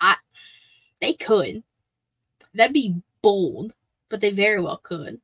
I 0.00 0.16
they 1.00 1.14
could. 1.14 1.62
That'd 2.54 2.72
be 2.74 2.96
bold, 3.22 3.74
but 4.08 4.20
they 4.20 4.30
very 4.30 4.60
well 4.60 4.78
could. 4.78 5.20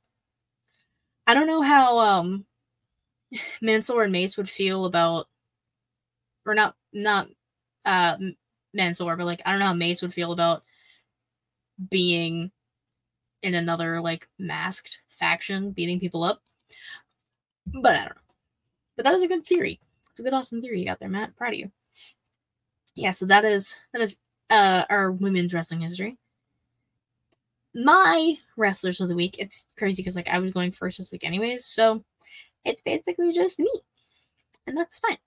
I 1.27 1.35
don't 1.35 1.47
know 1.49 1.63
how 1.63 1.99
um 1.99 2.47
Mansoor 3.61 4.05
and 4.05 4.13
Mace 4.13 4.37
would 4.37 4.49
feel 4.49 4.85
about, 4.85 5.29
or 6.45 6.55
not 6.55 6.77
not 6.93 7.29
uh 7.85 8.17
but 8.73 9.19
like 9.21 9.43
I 9.47 9.51
don't 9.51 9.61
know 9.61 9.67
how 9.67 9.75
Mace 9.75 10.03
would 10.03 10.15
feel 10.15 10.33
about 10.33 10.63
being 11.91 12.51
in 13.43 13.55
another 13.55 14.01
like 14.01 14.29
masked 14.39 14.99
faction, 15.09 15.71
beating 15.71 16.01
people 16.01 16.23
up. 16.23 16.43
But 17.67 17.95
I 17.95 17.99
don't 18.01 18.17
know. 18.17 18.23
But 18.97 19.05
that 19.05 19.15
is 19.15 19.23
a 19.23 19.29
good 19.29 19.47
theory. 19.47 19.81
It's 20.11 20.21
a 20.21 20.23
good 20.23 20.33
awesome 20.33 20.61
theory 20.61 20.81
you 20.81 20.87
got 20.87 20.99
there, 21.01 21.09
Matt. 21.09 21.37
Proud 21.37 21.53
of 21.53 21.59
you. 21.59 21.71
Yeah, 22.97 23.11
so 23.13 23.27
that 23.27 23.45
is 23.45 23.79
that 23.93 24.03
is 24.03 24.17
uh 24.51 24.85
our 24.91 25.13
women's 25.13 25.55
wrestling 25.55 25.81
history. 25.83 26.17
My 27.75 28.39
wrestlers 28.57 29.01
of 29.01 29.09
the 29.09 29.15
week, 29.15 29.37
it's 29.39 29.67
crazy 29.77 30.03
because 30.03 30.17
like 30.17 30.29
I 30.29 30.39
was 30.39 30.53
going 30.53 30.71
first 30.71 30.97
this 30.99 31.13
week 31.13 31.25
anyways, 31.25 31.65
so 31.65 32.03
it's 32.65 32.83
basically 32.83 33.33
just 33.33 33.59
me. 33.59 33.71
And 34.67 34.77
that's 34.77 34.99
fine. 34.99 35.19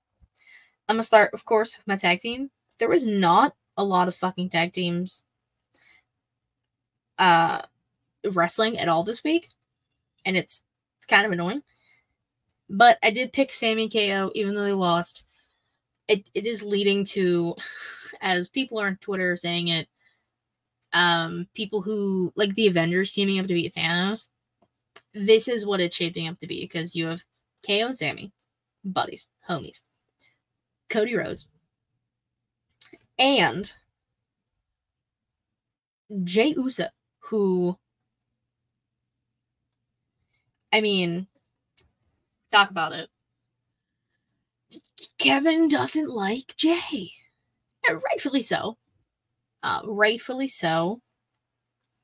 I'm 0.89 0.95
gonna 0.95 1.03
start, 1.03 1.34
of 1.34 1.45
course, 1.45 1.77
with 1.77 1.88
my 1.88 1.95
tag 1.95 2.19
team. 2.21 2.49
There 2.79 2.89
was 2.89 3.05
not 3.05 3.55
a 3.77 3.84
lot 3.86 4.08
of 4.08 4.15
fucking 4.15 4.49
tag 4.49 4.73
teams 4.73 5.23
uh 7.19 7.62
wrestling 8.34 8.79
at 8.79 8.89
all 8.89 9.03
this 9.03 9.23
week. 9.23 9.49
And 10.25 10.36
it's 10.36 10.63
it's 10.97 11.05
kind 11.05 11.25
of 11.25 11.32
annoying. 11.32 11.63
But 12.69 12.97
I 13.03 13.12
did 13.12 13.34
pick 13.34 13.53
Sami 13.53 13.89
KO, 13.89 14.32
even 14.36 14.55
though 14.55 14.63
they 14.63 14.73
lost. 14.73 15.23
It 16.10 16.30
it 16.34 16.45
is 16.45 16.63
leading 16.63 17.06
to 17.06 17.56
as 18.22 18.50
people 18.50 18.80
are 18.80 18.88
on 18.88 18.98
Twitter 18.98 19.38
saying 19.38 19.69
it, 19.69 19.88
um, 20.91 21.48
people 21.54 21.82
who 21.82 22.34
like 22.36 22.54
the 22.56 22.67
Avengers 22.67 23.13
teaming 23.13 23.39
up 23.39 23.48
to 23.48 23.54
beat 23.54 23.76
Thanos. 23.76 24.28
This 25.13 25.48
is 25.48 25.65
what 25.65 25.80
it's 25.80 25.95
shaping 25.95 26.28
up 26.28 26.39
to 26.39 26.48
be 26.48 26.62
because 26.62 26.95
you 26.95 27.08
have 27.08 27.24
KO 27.65 27.88
and 27.88 27.98
Sami 27.98 28.34
buddies, 28.84 29.28
homies, 29.48 29.84
Cody 30.89 31.15
Rhodes, 31.15 31.48
and 33.19 33.72
Jey 36.24 36.54
Uso, 36.58 36.88
who, 37.19 37.78
I 40.74 40.82
mean, 40.82 41.28
talk 42.52 42.72
about 42.72 42.93
it. 42.93 43.10
Kevin 45.17 45.67
doesn't 45.67 46.09
like 46.09 46.55
Jey 46.57 47.12
rightfully 47.97 48.41
so. 48.41 48.77
Uh, 49.63 49.81
rightfully 49.85 50.47
so. 50.47 51.01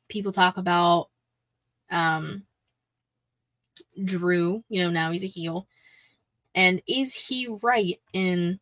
People 0.10 0.32
talk 0.32 0.58
about 0.58 1.10
um, 1.90 2.44
Drew, 4.04 4.64
you 4.70 4.84
know, 4.84 4.90
now 4.90 5.12
he's 5.12 5.24
a 5.24 5.28
heel. 5.28 5.68
And 6.54 6.82
is 6.88 7.14
he 7.14 7.48
right 7.64 8.00
in 8.14 8.60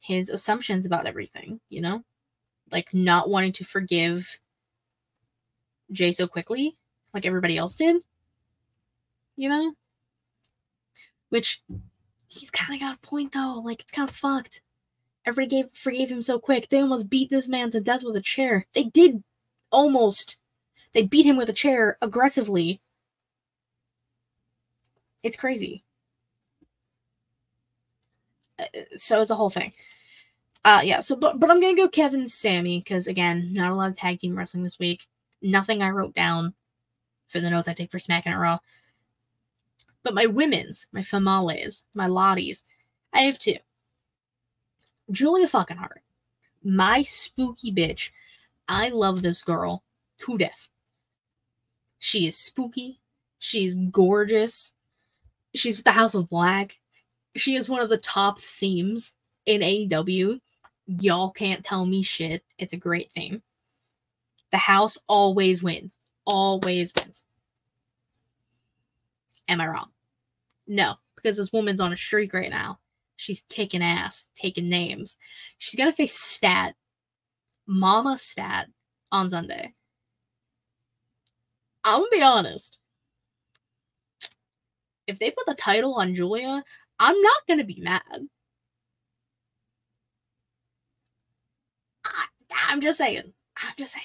his 0.00 0.28
assumptions 0.28 0.86
about 0.86 1.06
everything, 1.06 1.60
you 1.68 1.80
know? 1.80 2.02
Like 2.70 2.92
not 2.92 3.28
wanting 3.28 3.52
to 3.52 3.64
forgive 3.64 4.38
Jey 5.92 6.12
so 6.12 6.26
quickly, 6.26 6.76
like 7.14 7.24
everybody 7.24 7.56
else 7.56 7.76
did, 7.76 8.02
you 9.36 9.48
know? 9.48 9.74
Which 11.30 11.62
he's 12.28 12.50
kind 12.50 12.74
of 12.74 12.80
got 12.80 12.96
a 12.96 13.06
point 13.06 13.32
though. 13.32 13.60
Like 13.64 13.80
it's 13.80 13.92
kind 13.92 14.08
of 14.08 14.14
fucked. 14.14 14.60
Everybody 15.26 15.62
gave 15.62 15.66
forgave 15.74 16.10
him 16.10 16.22
so 16.22 16.38
quick. 16.38 16.68
They 16.68 16.80
almost 16.80 17.10
beat 17.10 17.30
this 17.30 17.48
man 17.48 17.70
to 17.72 17.80
death 17.80 18.04
with 18.04 18.16
a 18.16 18.22
chair. 18.22 18.66
They 18.74 18.84
did 18.84 19.22
almost. 19.70 20.38
They 20.94 21.02
beat 21.02 21.26
him 21.26 21.36
with 21.36 21.50
a 21.50 21.54
chair 21.54 21.98
aggressively. 22.00 22.80
It's 25.22 25.36
crazy. 25.36 25.84
Uh, 28.58 28.64
so 28.96 29.20
it's 29.20 29.30
a 29.30 29.34
whole 29.34 29.50
thing. 29.50 29.72
Uh 30.64 30.80
yeah, 30.84 31.00
so 31.00 31.16
but 31.16 31.38
but 31.38 31.50
I'm 31.50 31.60
gonna 31.60 31.76
go 31.76 31.88
Kevin 31.88 32.28
Sami, 32.28 32.78
because 32.80 33.06
again, 33.06 33.52
not 33.52 33.70
a 33.70 33.74
lot 33.74 33.90
of 33.90 33.96
tag 33.96 34.18
team 34.18 34.36
wrestling 34.36 34.62
this 34.62 34.78
week. 34.78 35.06
Nothing 35.42 35.82
I 35.82 35.90
wrote 35.90 36.14
down 36.14 36.54
for 37.26 37.40
the 37.40 37.50
notes 37.50 37.68
I 37.68 37.74
take 37.74 37.90
for 37.90 37.98
Smacking 37.98 38.32
It 38.32 38.36
Raw. 38.36 38.58
But 40.02 40.14
my 40.14 40.26
women's, 40.26 40.86
my 40.92 41.02
females, 41.02 41.86
my 41.94 42.08
lotties, 42.08 42.62
I 43.12 43.20
have 43.20 43.38
two. 43.38 43.56
Julia 45.10 45.48
fucking 45.48 45.76
Hart, 45.76 46.02
my 46.62 47.02
spooky 47.02 47.72
bitch. 47.72 48.10
I 48.68 48.90
love 48.90 49.22
this 49.22 49.42
girl 49.42 49.82
to 50.18 50.36
death. 50.38 50.68
She 51.98 52.26
is 52.26 52.36
spooky. 52.36 53.00
She's 53.38 53.76
gorgeous. 53.76 54.74
She's 55.54 55.76
with 55.76 55.84
the 55.84 55.92
House 55.92 56.14
of 56.14 56.28
Black. 56.28 56.76
She 57.36 57.56
is 57.56 57.68
one 57.68 57.80
of 57.80 57.88
the 57.88 57.98
top 57.98 58.40
themes 58.40 59.14
in 59.46 59.60
AEW. 59.62 60.40
Y'all 60.86 61.30
can't 61.30 61.64
tell 61.64 61.86
me 61.86 62.02
shit. 62.02 62.44
It's 62.58 62.72
a 62.72 62.78
great 62.78 63.10
theme. 63.12 63.42
The 64.50 64.58
house 64.58 64.98
always 65.06 65.62
wins. 65.62 65.98
Always 66.26 66.92
wins. 66.94 67.22
Am 69.48 69.60
I 69.60 69.66
wrong? 69.66 69.90
No, 70.66 70.94
because 71.16 71.36
this 71.36 71.52
woman's 71.52 71.80
on 71.80 71.92
a 71.92 71.96
streak 71.96 72.34
right 72.34 72.50
now. 72.50 72.78
She's 73.16 73.42
kicking 73.48 73.82
ass, 73.82 74.28
taking 74.36 74.68
names. 74.68 75.16
She's 75.58 75.74
gonna 75.78 75.92
face 75.92 76.14
Stat 76.14 76.74
Mama 77.66 78.16
Stat 78.16 78.68
on 79.10 79.30
Sunday. 79.30 79.74
I'm 81.84 82.00
gonna 82.00 82.10
be 82.10 82.22
honest. 82.22 82.78
If 85.06 85.18
they 85.18 85.30
put 85.30 85.46
the 85.46 85.54
title 85.54 85.94
on 85.94 86.14
Julia, 86.14 86.62
I'm 86.98 87.20
not 87.22 87.42
gonna 87.48 87.64
be 87.64 87.80
mad. 87.80 88.28
I, 92.04 92.24
I'm 92.68 92.80
just 92.80 92.98
saying. 92.98 93.32
I'm 93.56 93.74
just 93.78 93.94
saying. 93.94 94.04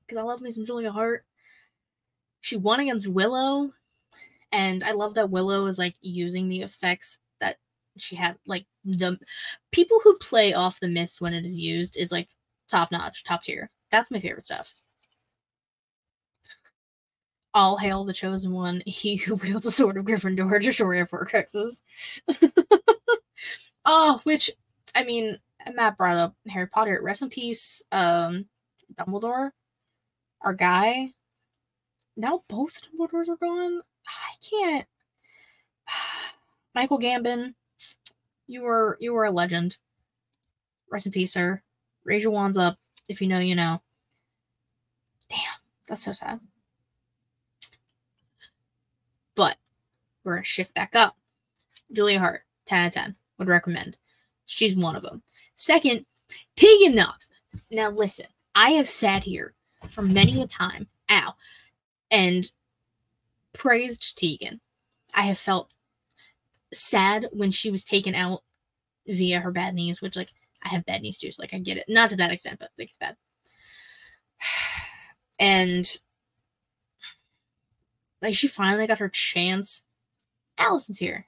Because 0.00 0.18
I 0.18 0.22
love 0.22 0.40
me 0.40 0.50
some 0.50 0.64
Julia 0.64 0.90
Hart. 0.90 1.24
She 2.40 2.56
won 2.56 2.80
against 2.80 3.06
Willow. 3.06 3.72
And 4.52 4.82
I 4.84 4.92
love 4.92 5.14
that 5.14 5.30
Willow 5.30 5.66
is 5.66 5.78
like 5.78 5.94
using 6.00 6.48
the 6.48 6.62
effects 6.62 7.18
that 7.40 7.56
she 7.96 8.16
had. 8.16 8.36
Like 8.46 8.66
the 8.84 9.18
people 9.72 10.00
who 10.02 10.16
play 10.18 10.54
off 10.54 10.80
the 10.80 10.88
mist 10.88 11.20
when 11.20 11.34
it 11.34 11.44
is 11.44 11.58
used 11.58 11.96
is 11.96 12.12
like 12.12 12.28
top 12.68 12.90
notch, 12.92 13.24
top 13.24 13.42
tier. 13.42 13.70
That's 13.90 14.10
my 14.10 14.20
favorite 14.20 14.44
stuff. 14.44 14.74
All 17.54 17.76
hail 17.76 18.04
the 18.04 18.12
chosen 18.12 18.52
one, 18.52 18.82
he 18.86 19.16
who 19.16 19.34
wields 19.36 19.66
a 19.66 19.70
sword 19.70 19.96
of 19.96 20.04
Gryffindor, 20.04 20.60
destroyer 20.60 21.06
for 21.06 21.24
Horcruxes. 21.24 21.82
oh, 23.84 24.20
which 24.24 24.50
I 24.94 25.04
mean, 25.04 25.38
Matt 25.74 25.96
brought 25.96 26.16
up 26.16 26.34
Harry 26.48 26.68
Potter. 26.68 27.00
Rest 27.02 27.22
in 27.22 27.30
peace, 27.30 27.82
um, 27.92 28.46
Dumbledore, 28.94 29.50
our 30.40 30.54
guy. 30.54 31.12
Now 32.16 32.42
both 32.48 32.80
Dumbledores 32.82 33.28
are 33.28 33.36
gone. 33.36 33.80
I 34.08 34.34
can't. 34.48 34.86
Michael 36.74 36.98
Gambon, 36.98 37.54
you 38.46 38.62
were 38.62 38.96
you 39.00 39.12
were 39.12 39.24
a 39.24 39.30
legend. 39.30 39.78
Rest 40.90 41.06
in 41.06 41.12
peace, 41.12 41.32
sir. 41.32 41.62
Raise 42.04 42.22
your 42.22 42.32
wands 42.32 42.56
up. 42.56 42.78
If 43.08 43.20
you 43.20 43.28
know, 43.28 43.38
you 43.38 43.54
know. 43.54 43.80
Damn, 45.28 45.38
that's 45.86 46.02
so 46.02 46.12
sad. 46.12 46.40
But 49.34 49.56
we're 50.24 50.36
gonna 50.36 50.44
shift 50.44 50.74
back 50.74 50.96
up. 50.96 51.16
Julia 51.92 52.18
Hart, 52.18 52.42
10 52.66 52.80
out 52.80 52.86
of 52.88 52.94
10. 52.94 53.16
Would 53.38 53.48
recommend. 53.48 53.96
She's 54.46 54.76
one 54.76 54.96
of 54.96 55.02
them. 55.02 55.22
Second, 55.54 56.04
Tegan 56.56 56.94
Nox. 56.94 57.28
Now 57.70 57.90
listen, 57.90 58.26
I 58.54 58.70
have 58.70 58.88
sat 58.88 59.24
here 59.24 59.54
for 59.88 60.02
many 60.02 60.42
a 60.42 60.46
time, 60.46 60.86
ow, 61.10 61.34
and 62.10 62.50
praised 63.52 64.16
Tegan. 64.16 64.60
I 65.14 65.22
have 65.22 65.38
felt 65.38 65.70
sad 66.72 67.28
when 67.32 67.50
she 67.50 67.70
was 67.70 67.84
taken 67.84 68.14
out 68.14 68.42
via 69.06 69.40
her 69.40 69.50
bad 69.50 69.74
knees, 69.74 70.02
which 70.02 70.16
like 70.16 70.32
I 70.62 70.68
have 70.68 70.86
bad 70.86 71.02
knees 71.02 71.18
too, 71.18 71.30
so 71.30 71.42
like 71.42 71.54
I 71.54 71.58
get 71.58 71.76
it. 71.78 71.84
Not 71.88 72.10
to 72.10 72.16
that 72.16 72.30
extent, 72.30 72.58
but 72.58 72.70
like 72.78 72.88
it's 72.88 72.98
bad. 72.98 73.16
And 75.40 75.96
like 78.20 78.34
she 78.34 78.48
finally 78.48 78.88
got 78.88 78.98
her 78.98 79.08
chance. 79.08 79.84
Allison's 80.58 80.98
here. 80.98 81.26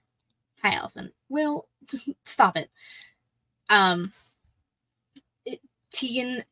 Hi, 0.62 0.74
Allison. 0.74 1.12
Well, 1.28 1.68
stop 2.24 2.56
it. 2.56 2.68
Um, 3.70 4.12
it, 5.46 5.60
Tegan 5.92 6.42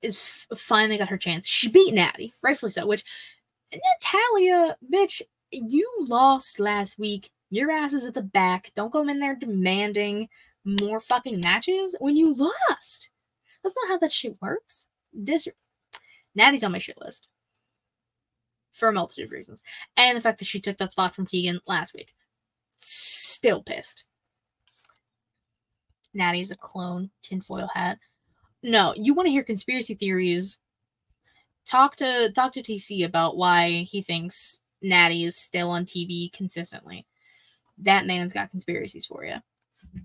is 0.00 0.46
f- 0.50 0.58
finally 0.58 0.96
got 0.96 1.08
her 1.08 1.18
chance. 1.18 1.46
She 1.46 1.68
beat 1.68 1.92
Natty, 1.92 2.32
rightfully 2.40 2.70
so. 2.70 2.86
Which 2.86 3.04
Natalya, 3.72 4.76
bitch, 4.92 5.22
you 5.50 5.90
lost 6.08 6.60
last 6.60 6.98
week. 6.98 7.30
Your 7.50 7.70
ass 7.70 7.92
is 7.92 8.06
at 8.06 8.14
the 8.14 8.22
back. 8.22 8.72
Don't 8.74 8.92
go 8.92 9.06
in 9.06 9.18
there 9.18 9.34
demanding 9.34 10.28
more 10.64 11.00
fucking 11.00 11.40
matches 11.42 11.96
when 11.98 12.16
you 12.16 12.34
lost. 12.34 13.10
That's 13.62 13.74
not 13.82 13.88
how 13.88 13.98
that 13.98 14.12
shit 14.12 14.36
works. 14.40 14.88
Dis- 15.24 15.48
Natty's 16.34 16.64
on 16.64 16.72
my 16.72 16.78
shit 16.78 17.00
list 17.00 17.28
for 18.70 18.88
a 18.88 18.92
multitude 18.92 19.26
of 19.26 19.32
reasons, 19.32 19.62
and 19.96 20.16
the 20.16 20.20
fact 20.22 20.38
that 20.38 20.44
she 20.44 20.60
took 20.60 20.76
that 20.76 20.92
spot 20.92 21.14
from 21.14 21.26
Tegan 21.26 21.60
last 21.66 21.94
week. 21.94 22.14
Still 22.78 23.62
pissed. 23.62 24.04
Natty's 26.14 26.50
a 26.50 26.56
clone, 26.56 27.10
tinfoil 27.22 27.68
hat. 27.74 27.98
No, 28.62 28.94
you 28.96 29.14
want 29.14 29.26
to 29.26 29.30
hear 29.30 29.42
conspiracy 29.42 29.94
theories? 29.94 30.58
Talk 31.68 31.96
to 31.96 32.32
talk 32.34 32.54
to 32.54 32.62
TC 32.62 33.04
about 33.04 33.36
why 33.36 33.86
he 33.90 34.00
thinks 34.00 34.60
Natty 34.80 35.24
is 35.24 35.36
still 35.36 35.70
on 35.70 35.84
TV 35.84 36.32
consistently. 36.32 37.06
That 37.76 38.06
man's 38.06 38.32
got 38.32 38.50
conspiracies 38.50 39.04
for 39.04 39.24
you. 39.24 39.34
But 39.92 40.02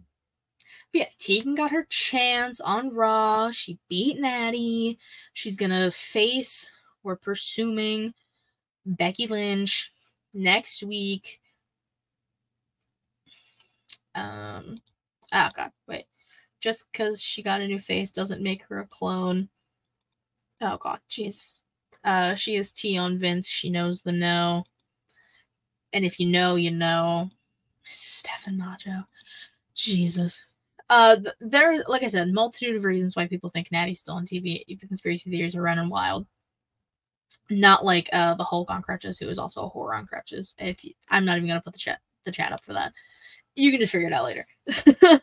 yeah, 0.99 1.09
Tegan 1.17 1.55
got 1.55 1.71
her 1.71 1.87
chance 1.89 2.59
on 2.59 2.93
Raw. 2.93 3.49
She 3.51 3.79
beat 3.87 4.19
Natty. 4.19 4.99
She's 5.31 5.55
gonna 5.55 5.89
face, 5.89 6.69
we're 7.01 7.15
presuming, 7.15 8.13
Becky 8.85 9.27
Lynch 9.27 9.93
next 10.33 10.83
week. 10.83 11.39
Um, 14.15 14.75
oh 15.33 15.49
god, 15.55 15.71
wait. 15.87 16.05
Just 16.59 16.91
because 16.91 17.21
she 17.21 17.41
got 17.41 17.61
a 17.61 17.67
new 17.67 17.79
face 17.79 18.11
doesn't 18.11 18.43
make 18.43 18.63
her 18.63 18.79
a 18.79 18.87
clone. 18.87 19.47
Oh 20.63 20.77
god, 20.77 20.99
jeez. 21.09 21.55
Uh, 22.05 22.35
she 22.35 22.55
is 22.55 22.71
T 22.71 22.97
on 22.97 23.17
Vince. 23.17 23.47
She 23.49 23.69
knows 23.69 24.01
the 24.01 24.13
no. 24.13 24.63
And 25.91 26.05
if 26.05 26.19
you 26.19 26.27
know, 26.27 26.55
you 26.55 26.71
know. 26.71 27.29
Stefan 27.83 28.57
Macho. 28.57 29.03
Jesus. 29.75 30.45
Uh, 30.89 31.15
th- 31.17 31.35
there, 31.41 31.83
like 31.87 32.03
I 32.03 32.07
said, 32.07 32.31
multitude 32.31 32.75
of 32.77 32.85
reasons 32.85 33.15
why 33.15 33.27
people 33.27 33.49
think 33.49 33.71
Natty's 33.71 33.99
still 33.99 34.15
on 34.15 34.25
TV. 34.25 34.63
The 34.67 34.87
conspiracy 34.87 35.29
theories 35.29 35.55
are 35.55 35.61
running 35.61 35.89
wild. 35.89 36.25
Not 37.49 37.83
like 37.83 38.09
uh 38.13 38.35
the 38.35 38.43
Hulk 38.43 38.69
on 38.71 38.81
crutches, 38.81 39.17
who 39.17 39.27
is 39.27 39.39
also 39.39 39.63
a 39.63 39.69
horror 39.69 39.95
on 39.95 40.05
crutches. 40.05 40.55
If 40.59 40.85
you, 40.85 40.93
I'm 41.09 41.25
not 41.25 41.37
even 41.37 41.47
gonna 41.47 41.61
put 41.61 41.73
the 41.73 41.79
chat 41.79 41.99
the 42.23 42.31
chat 42.31 42.53
up 42.53 42.63
for 42.63 42.73
that. 42.73 42.93
You 43.55 43.71
can 43.71 43.79
just 43.79 43.91
figure 43.91 44.07
it 44.07 44.13
out 44.13 44.25
later. 44.25 44.47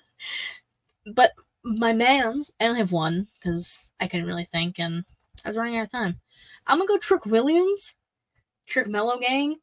but 1.14 1.32
my 1.62 1.92
man's, 1.92 2.52
I 2.60 2.66
only 2.66 2.80
have 2.80 2.92
one 2.92 3.28
because 3.34 3.90
I 4.00 4.08
couldn't 4.08 4.26
really 4.26 4.48
think 4.52 4.78
and 4.78 5.04
I 5.44 5.48
was 5.48 5.56
running 5.56 5.76
out 5.76 5.84
of 5.84 5.92
time. 5.92 6.20
I'm 6.66 6.78
gonna 6.78 6.88
go 6.88 6.98
Trick 6.98 7.26
Williams, 7.26 7.94
Trick 8.66 8.86
Melo 8.86 9.18
Gang. 9.18 9.56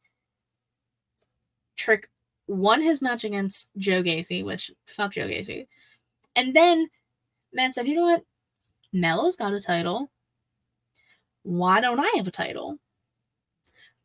Trick 1.76 2.08
won 2.46 2.80
his 2.80 3.02
match 3.02 3.24
against 3.24 3.70
Joe 3.76 4.02
Gacy, 4.02 4.44
which 4.44 4.70
fuck 4.86 5.12
Joe 5.12 5.28
Gacy. 5.28 5.66
And 6.34 6.54
then 6.54 6.88
man 7.52 7.72
said, 7.72 7.88
you 7.88 7.94
know 7.94 8.02
what? 8.02 8.24
Melo's 8.92 9.36
got 9.36 9.52
a 9.52 9.60
title. 9.60 10.10
Why 11.42 11.80
don't 11.80 12.00
I 12.00 12.12
have 12.16 12.26
a 12.26 12.32
title? 12.32 12.78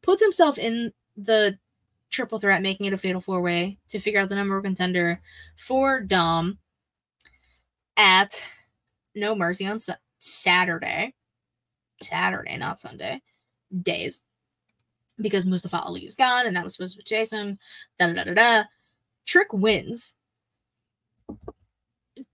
Puts 0.02 0.22
himself 0.22 0.58
in 0.58 0.92
the 1.18 1.58
triple 2.10 2.40
threat, 2.40 2.62
making 2.62 2.86
it 2.86 2.94
a 2.94 2.98
fatal 2.98 3.22
four 3.22 3.42
way 3.42 3.78
to 3.90 4.00
figure 4.00 4.20
out 4.20 4.30
the 4.30 4.36
number 4.36 4.56
one 4.56 4.64
contender 4.64 5.22
for 5.58 6.02
Dom 6.02 6.60
at 7.98 8.42
No 9.16 9.36
Mercy 9.36 9.66
on 9.66 9.80
Saturday. 10.20 11.14
Saturday, 12.04 12.58
not 12.58 12.80
Sunday. 12.80 13.22
Days. 13.82 14.22
Because 15.18 15.46
Mustafa 15.46 15.80
Ali 15.80 16.06
is 16.06 16.16
gone, 16.16 16.48
and 16.48 16.56
that 16.56 16.64
was 16.64 16.74
supposed 16.74 16.94
to 16.94 16.98
be 16.98 17.04
Jason. 17.04 17.58
Da 18.00 18.12
da 18.12 18.24
da 18.24 18.34
da. 18.34 18.64
Trick 19.26 19.54
wins. 19.54 20.14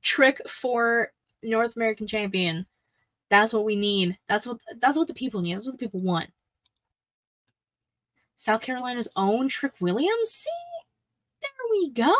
Trick 0.01 0.41
for 0.47 1.12
North 1.43 1.75
American 1.75 2.08
champion. 2.08 2.65
That's 3.29 3.53
what 3.53 3.65
we 3.65 3.75
need. 3.75 4.17
That's 4.27 4.47
what 4.47 4.58
that's 4.77 4.97
what 4.97 5.08
the 5.08 5.13
people 5.13 5.41
need. 5.41 5.55
That's 5.55 5.65
what 5.65 5.73
the 5.73 5.86
people 5.86 6.01
want. 6.01 6.29
South 8.36 8.62
Carolina's 8.62 9.10
own 9.15 9.49
Trick 9.49 9.73
Williams. 9.79 10.29
See, 10.29 10.49
there 11.41 11.51
we 11.71 11.89
go. 11.89 12.15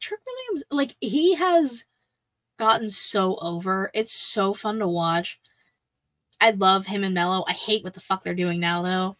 Trick 0.00 0.20
Williams, 0.26 0.64
like 0.70 0.96
he 1.00 1.34
has 1.34 1.84
gotten 2.60 2.90
so 2.90 3.36
over. 3.36 3.90
It's 3.94 4.12
so 4.12 4.52
fun 4.52 4.78
to 4.78 4.86
watch. 4.86 5.40
I 6.40 6.50
love 6.50 6.86
him 6.86 7.02
and 7.02 7.14
Melo. 7.14 7.42
I 7.48 7.52
hate 7.52 7.82
what 7.82 7.94
the 7.94 8.00
fuck 8.00 8.22
they're 8.22 8.34
doing 8.34 8.60
now 8.60 8.82
though. 8.82 9.16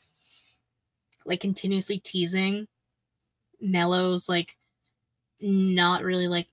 Like 1.25 1.41
continuously 1.41 1.99
teasing. 1.99 2.69
Melo's 3.61 4.29
like 4.29 4.57
not 5.41 6.05
really 6.05 6.29
like 6.29 6.49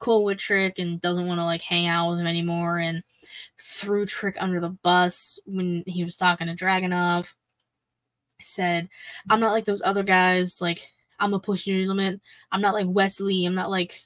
cool 0.00 0.24
with 0.24 0.38
Trick 0.38 0.78
and 0.78 1.00
doesn't 1.00 1.26
want 1.26 1.38
to 1.38 1.44
like 1.44 1.62
hang 1.62 1.86
out 1.86 2.10
with 2.10 2.20
him 2.20 2.26
anymore 2.26 2.78
and 2.78 3.02
threw 3.60 4.04
Trick 4.04 4.36
under 4.40 4.58
the 4.60 4.70
bus 4.70 5.38
when 5.46 5.84
he 5.86 6.04
was 6.04 6.16
talking 6.16 6.48
to 6.48 6.54
Dragunov. 6.54 7.32
Said, 8.40 8.88
I'm 9.30 9.40
not 9.40 9.52
like 9.52 9.64
those 9.64 9.82
other 9.84 10.02
guys, 10.02 10.60
like 10.60 10.90
I'm 11.20 11.30
gonna 11.30 11.40
push 11.40 11.66
your 11.66 11.86
limit. 11.86 12.20
I'm 12.50 12.60
not 12.60 12.74
like 12.74 12.86
Wes 12.88 13.20
Lee, 13.20 13.46
I'm 13.46 13.54
not 13.54 13.70
like 13.70 14.02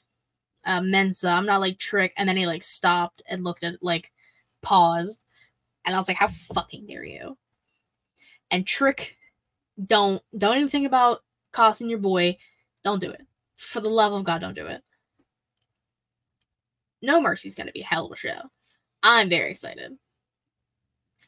uh, 0.69 0.83
Mensa, 0.83 1.29
I'm 1.29 1.47
not 1.47 1.61
like 1.61 1.79
Trick. 1.79 2.13
And 2.17 2.29
then 2.29 2.37
he 2.37 2.47
like 2.47 2.63
stopped 2.63 3.23
and 3.29 3.43
looked 3.43 3.65
at 3.65 3.83
like 3.83 4.13
paused. 4.63 5.25
And 5.85 5.95
I 5.95 5.99
was 5.99 6.07
like, 6.07 6.19
How 6.19 6.29
fucking 6.29 6.87
dare 6.87 7.05
you? 7.05 7.37
And 8.51 8.67
Trick, 8.67 9.17
don't 9.87 10.23
don't 10.37 10.57
even 10.57 10.69
think 10.69 10.87
about 10.87 11.23
costing 11.53 11.89
your 11.89 11.99
boy. 11.99 12.37
Don't 12.85 13.01
do 13.01 13.11
it. 13.11 13.27
For 13.57 13.81
the 13.81 13.89
love 13.89 14.13
of 14.13 14.25
God, 14.25 14.41
don't 14.41 14.55
do 14.55 14.67
it. 14.67 14.83
No 17.01 17.21
Mercy's 17.21 17.55
to 17.55 17.73
be 17.73 17.81
hell 17.81 18.07
of 18.07 18.13
a 18.13 18.17
show. 18.17 18.39
I'm 19.03 19.31
very 19.31 19.51
excited. 19.51 19.97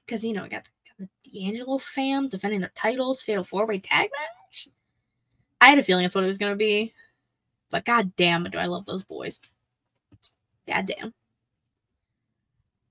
Because, 0.04 0.24
you 0.24 0.32
know, 0.32 0.44
I 0.44 0.48
got 0.48 0.64
the, 0.64 0.70
got 0.88 1.08
the 1.24 1.30
D'Angelo 1.30 1.78
fam 1.78 2.28
defending 2.28 2.60
their 2.60 2.72
titles, 2.74 3.22
fatal 3.22 3.44
four 3.44 3.66
way 3.66 3.78
tag 3.78 4.10
match. 4.10 4.68
I 5.60 5.68
had 5.68 5.78
a 5.78 5.82
feeling 5.82 6.02
that's 6.02 6.14
what 6.14 6.24
it 6.24 6.28
was 6.28 6.38
to 6.38 6.56
be. 6.56 6.92
But 7.70 7.84
god 7.84 8.14
damn 8.16 8.44
do 8.44 8.58
I 8.58 8.66
love 8.66 8.86
those 8.86 9.02
boys. 9.02 9.40
God 10.66 10.86
damn. 10.86 11.14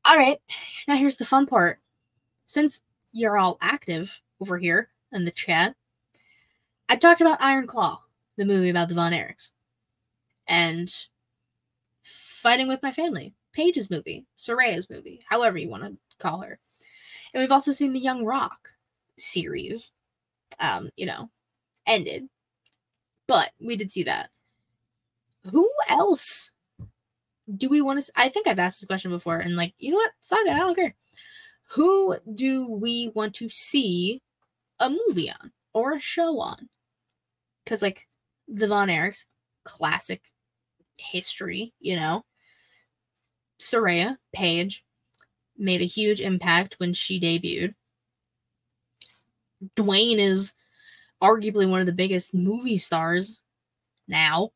All 0.05 0.17
right, 0.17 0.39
now 0.87 0.95
here's 0.95 1.17
the 1.17 1.25
fun 1.25 1.45
part. 1.45 1.79
Since 2.45 2.81
you're 3.11 3.37
all 3.37 3.57
active 3.61 4.21
over 4.41 4.57
here 4.57 4.89
in 5.11 5.23
the 5.23 5.31
chat, 5.31 5.75
I 6.87 6.95
talked 6.95 7.21
about 7.21 7.41
Iron 7.41 7.67
Claw, 7.67 8.01
the 8.37 8.45
movie 8.45 8.69
about 8.69 8.89
the 8.89 8.95
Von 8.95 9.11
Erichs, 9.11 9.51
and 10.47 10.91
fighting 12.01 12.67
with 12.67 12.81
my 12.81 12.91
family, 12.91 13.35
Paige's 13.53 13.91
movie, 13.91 14.25
Saraya's 14.37 14.89
movie, 14.89 15.21
however 15.29 15.57
you 15.57 15.69
want 15.69 15.83
to 15.83 15.95
call 16.17 16.41
her. 16.41 16.57
And 17.33 17.41
we've 17.41 17.51
also 17.51 17.71
seen 17.71 17.93
the 17.93 17.99
Young 17.99 18.25
Rock 18.25 18.69
series, 19.17 19.91
um, 20.59 20.89
you 20.95 21.05
know, 21.05 21.29
ended. 21.85 22.27
But 23.27 23.51
we 23.61 23.75
did 23.75 23.91
see 23.91 24.03
that. 24.03 24.29
Who 25.45 25.69
else 25.89 26.51
do 27.57 27.69
we 27.69 27.81
want 27.81 28.01
to? 28.01 28.11
I 28.15 28.29
think 28.29 28.47
I've 28.47 28.59
asked 28.59 28.81
this 28.81 28.87
question 28.87 29.11
before, 29.11 29.37
and 29.37 29.55
like, 29.55 29.73
you 29.77 29.91
know 29.91 29.97
what? 29.97 30.11
Fuck 30.21 30.39
it, 30.45 30.53
I 30.53 30.59
don't 30.59 30.75
care. 30.75 30.95
Who 31.71 32.17
do 32.35 32.71
we 32.71 33.11
want 33.13 33.35
to 33.35 33.49
see 33.49 34.21
a 34.79 34.89
movie 34.89 35.29
on 35.29 35.51
or 35.73 35.93
a 35.93 35.99
show 35.99 36.39
on? 36.39 36.69
Because 37.63 37.81
like 37.81 38.07
the 38.47 38.67
Von 38.67 38.87
Erichs, 38.87 39.25
classic 39.63 40.21
history, 40.97 41.73
you 41.79 41.95
know. 41.95 42.25
Saraya 43.59 44.17
Paige 44.33 44.83
made 45.57 45.81
a 45.81 45.85
huge 45.85 46.21
impact 46.21 46.75
when 46.79 46.93
she 46.93 47.19
debuted. 47.19 47.75
Dwayne 49.75 50.17
is 50.17 50.53
arguably 51.21 51.69
one 51.69 51.81
of 51.81 51.85
the 51.85 51.91
biggest 51.91 52.33
movie 52.33 52.77
stars 52.77 53.41
now 54.07 54.51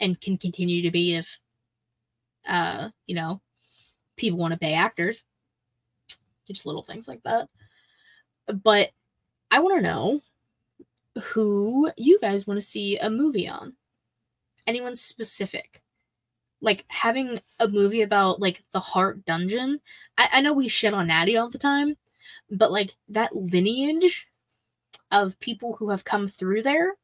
and 0.00 0.20
can 0.20 0.38
continue 0.38 0.82
to 0.82 0.90
be 0.90 1.14
if 1.14 1.38
uh 2.48 2.88
you 3.06 3.14
know 3.14 3.40
people 4.16 4.38
want 4.38 4.52
to 4.52 4.58
pay 4.58 4.74
actors 4.74 5.24
just 6.46 6.66
little 6.66 6.82
things 6.82 7.06
like 7.06 7.22
that 7.22 7.48
but 8.62 8.90
i 9.50 9.60
want 9.60 9.76
to 9.76 9.82
know 9.82 10.20
who 11.22 11.90
you 11.96 12.18
guys 12.20 12.46
want 12.46 12.58
to 12.58 12.66
see 12.66 12.98
a 12.98 13.10
movie 13.10 13.48
on 13.48 13.74
anyone 14.66 14.96
specific 14.96 15.82
like 16.60 16.84
having 16.88 17.38
a 17.58 17.68
movie 17.68 18.02
about 18.02 18.40
like 18.40 18.62
the 18.72 18.80
Hart 18.80 19.24
Dungeon. 19.24 19.80
I, 20.18 20.28
I 20.34 20.40
know 20.40 20.52
we 20.52 20.68
shit 20.68 20.94
on 20.94 21.06
Natty 21.06 21.36
all 21.36 21.48
the 21.48 21.58
time, 21.58 21.96
but 22.50 22.70
like 22.70 22.94
that 23.08 23.34
lineage 23.34 24.28
of 25.10 25.40
people 25.40 25.74
who 25.76 25.90
have 25.90 26.04
come 26.04 26.28
through 26.28 26.62
there 26.62 26.94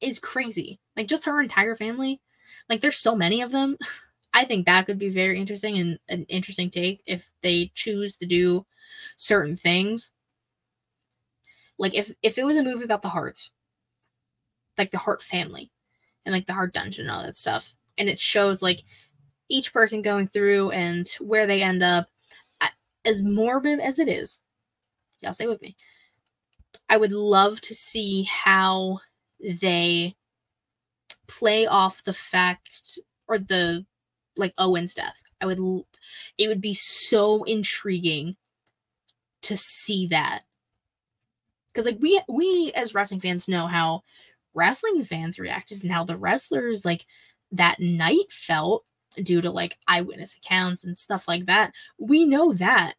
is 0.00 0.18
crazy. 0.18 0.80
Like 0.96 1.08
just 1.08 1.24
her 1.26 1.40
entire 1.40 1.74
family. 1.74 2.20
Like 2.68 2.80
there's 2.80 2.96
so 2.98 3.14
many 3.14 3.42
of 3.42 3.52
them. 3.52 3.76
I 4.34 4.44
think 4.44 4.66
that 4.66 4.84
could 4.84 4.98
be 4.98 5.08
very 5.08 5.38
interesting 5.38 5.78
and 5.78 5.98
an 6.08 6.24
interesting 6.28 6.68
take 6.68 7.02
if 7.06 7.32
they 7.42 7.70
choose 7.74 8.18
to 8.18 8.26
do 8.26 8.66
certain 9.16 9.56
things. 9.56 10.12
Like 11.78 11.94
if 11.94 12.12
if 12.22 12.38
it 12.38 12.44
was 12.44 12.56
a 12.56 12.62
movie 12.62 12.84
about 12.84 13.02
the 13.02 13.08
Harts, 13.08 13.50
like 14.76 14.90
the 14.90 14.98
Hart 14.98 15.22
family, 15.22 15.70
and 16.24 16.34
like 16.34 16.46
the 16.46 16.52
Hart 16.52 16.74
Dungeon 16.74 17.06
and 17.06 17.10
all 17.10 17.22
that 17.22 17.36
stuff. 17.36 17.74
And 17.96 18.08
it 18.10 18.18
shows 18.18 18.62
like 18.62 18.82
each 19.48 19.72
person 19.72 20.02
going 20.02 20.28
through 20.28 20.70
and 20.70 21.08
where 21.20 21.46
they 21.46 21.62
end 21.62 21.82
up. 21.82 22.08
As 23.06 23.22
morbid 23.22 23.78
as 23.78 24.00
it 24.00 24.08
is, 24.08 24.40
y'all 25.20 25.32
stay 25.32 25.46
with 25.46 25.62
me. 25.62 25.76
I 26.88 26.96
would 26.96 27.12
love 27.12 27.60
to 27.60 27.74
see 27.74 28.24
how 28.24 28.98
they 29.38 30.16
play 31.28 31.66
off 31.66 32.04
the 32.04 32.12
fact 32.12 32.98
or 33.28 33.38
the 33.38 33.84
like 34.36 34.54
Owen's 34.58 34.94
death. 34.94 35.20
I 35.40 35.46
would 35.46 35.58
it 36.38 36.48
would 36.48 36.60
be 36.60 36.74
so 36.74 37.44
intriguing 37.44 38.36
to 39.42 39.56
see 39.56 40.06
that. 40.08 40.42
Cuz 41.74 41.86
like 41.86 41.98
we 42.00 42.20
we 42.28 42.72
as 42.74 42.94
wrestling 42.94 43.20
fans 43.20 43.48
know 43.48 43.66
how 43.66 44.02
wrestling 44.54 45.04
fans 45.04 45.38
reacted 45.38 45.82
and 45.82 45.92
how 45.92 46.04
the 46.04 46.16
wrestlers 46.16 46.84
like 46.84 47.06
that 47.52 47.78
night 47.78 48.30
felt 48.30 48.84
due 49.22 49.40
to 49.40 49.50
like 49.50 49.78
eyewitness 49.88 50.36
accounts 50.36 50.84
and 50.84 50.96
stuff 50.96 51.28
like 51.28 51.46
that. 51.46 51.72
We 51.98 52.24
know 52.26 52.52
that. 52.54 52.94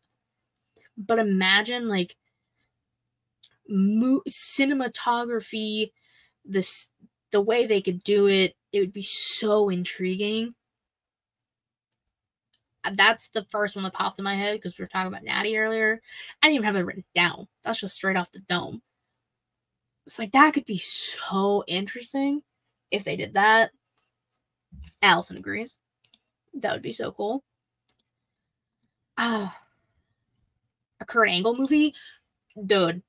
But 0.98 1.20
imagine 1.20 1.88
like 1.88 2.16
mo- 3.68 4.24
cinematography, 4.28 5.92
this 6.46 6.90
the 7.38 7.42
way 7.42 7.68
they 7.68 7.82
could 7.82 8.04
do 8.04 8.28
it, 8.28 8.56
it 8.74 8.80
would 8.80 8.92
be 8.92 9.04
so 9.04 9.70
intriguing. 9.70 10.56
That's 12.94 13.28
the 13.28 13.46
first 13.52 13.76
one 13.76 13.84
that 13.84 13.94
popped 13.94 14.18
in 14.18 14.26
my 14.26 14.34
head 14.34 14.56
because 14.56 14.76
we 14.76 14.82
were 14.82 14.88
talking 14.88 15.10
about 15.10 15.24
Natty 15.24 15.56
earlier. 15.56 16.02
I 16.42 16.48
didn't 16.48 16.56
even 16.56 16.66
have 16.66 16.76
it 16.78 16.86
written 16.88 17.04
down. 17.14 17.48
That's 17.64 17.80
just 17.80 17.94
straight 17.94 18.18
off 18.18 18.32
the 18.32 18.40
dome. 18.40 18.82
It's 20.08 20.18
like 20.18 20.32
that 20.32 20.56
could 20.56 20.66
be 20.66 20.80
so 20.80 21.64
interesting 21.68 22.42
if 22.90 23.04
they 23.04 23.16
did 23.16 23.36
that. 23.36 23.70
Allison 25.04 25.38
agrees. 25.38 25.78
That 26.56 26.74
would 26.74 26.82
be 26.82 26.92
so 26.92 27.12
cool. 27.12 27.44
Ah, 29.16 29.56
uh, 29.56 29.64
a 31.02 31.06
Kurt 31.06 31.30
Angle 31.30 31.56
movie, 31.56 31.94
dude. 32.66 33.04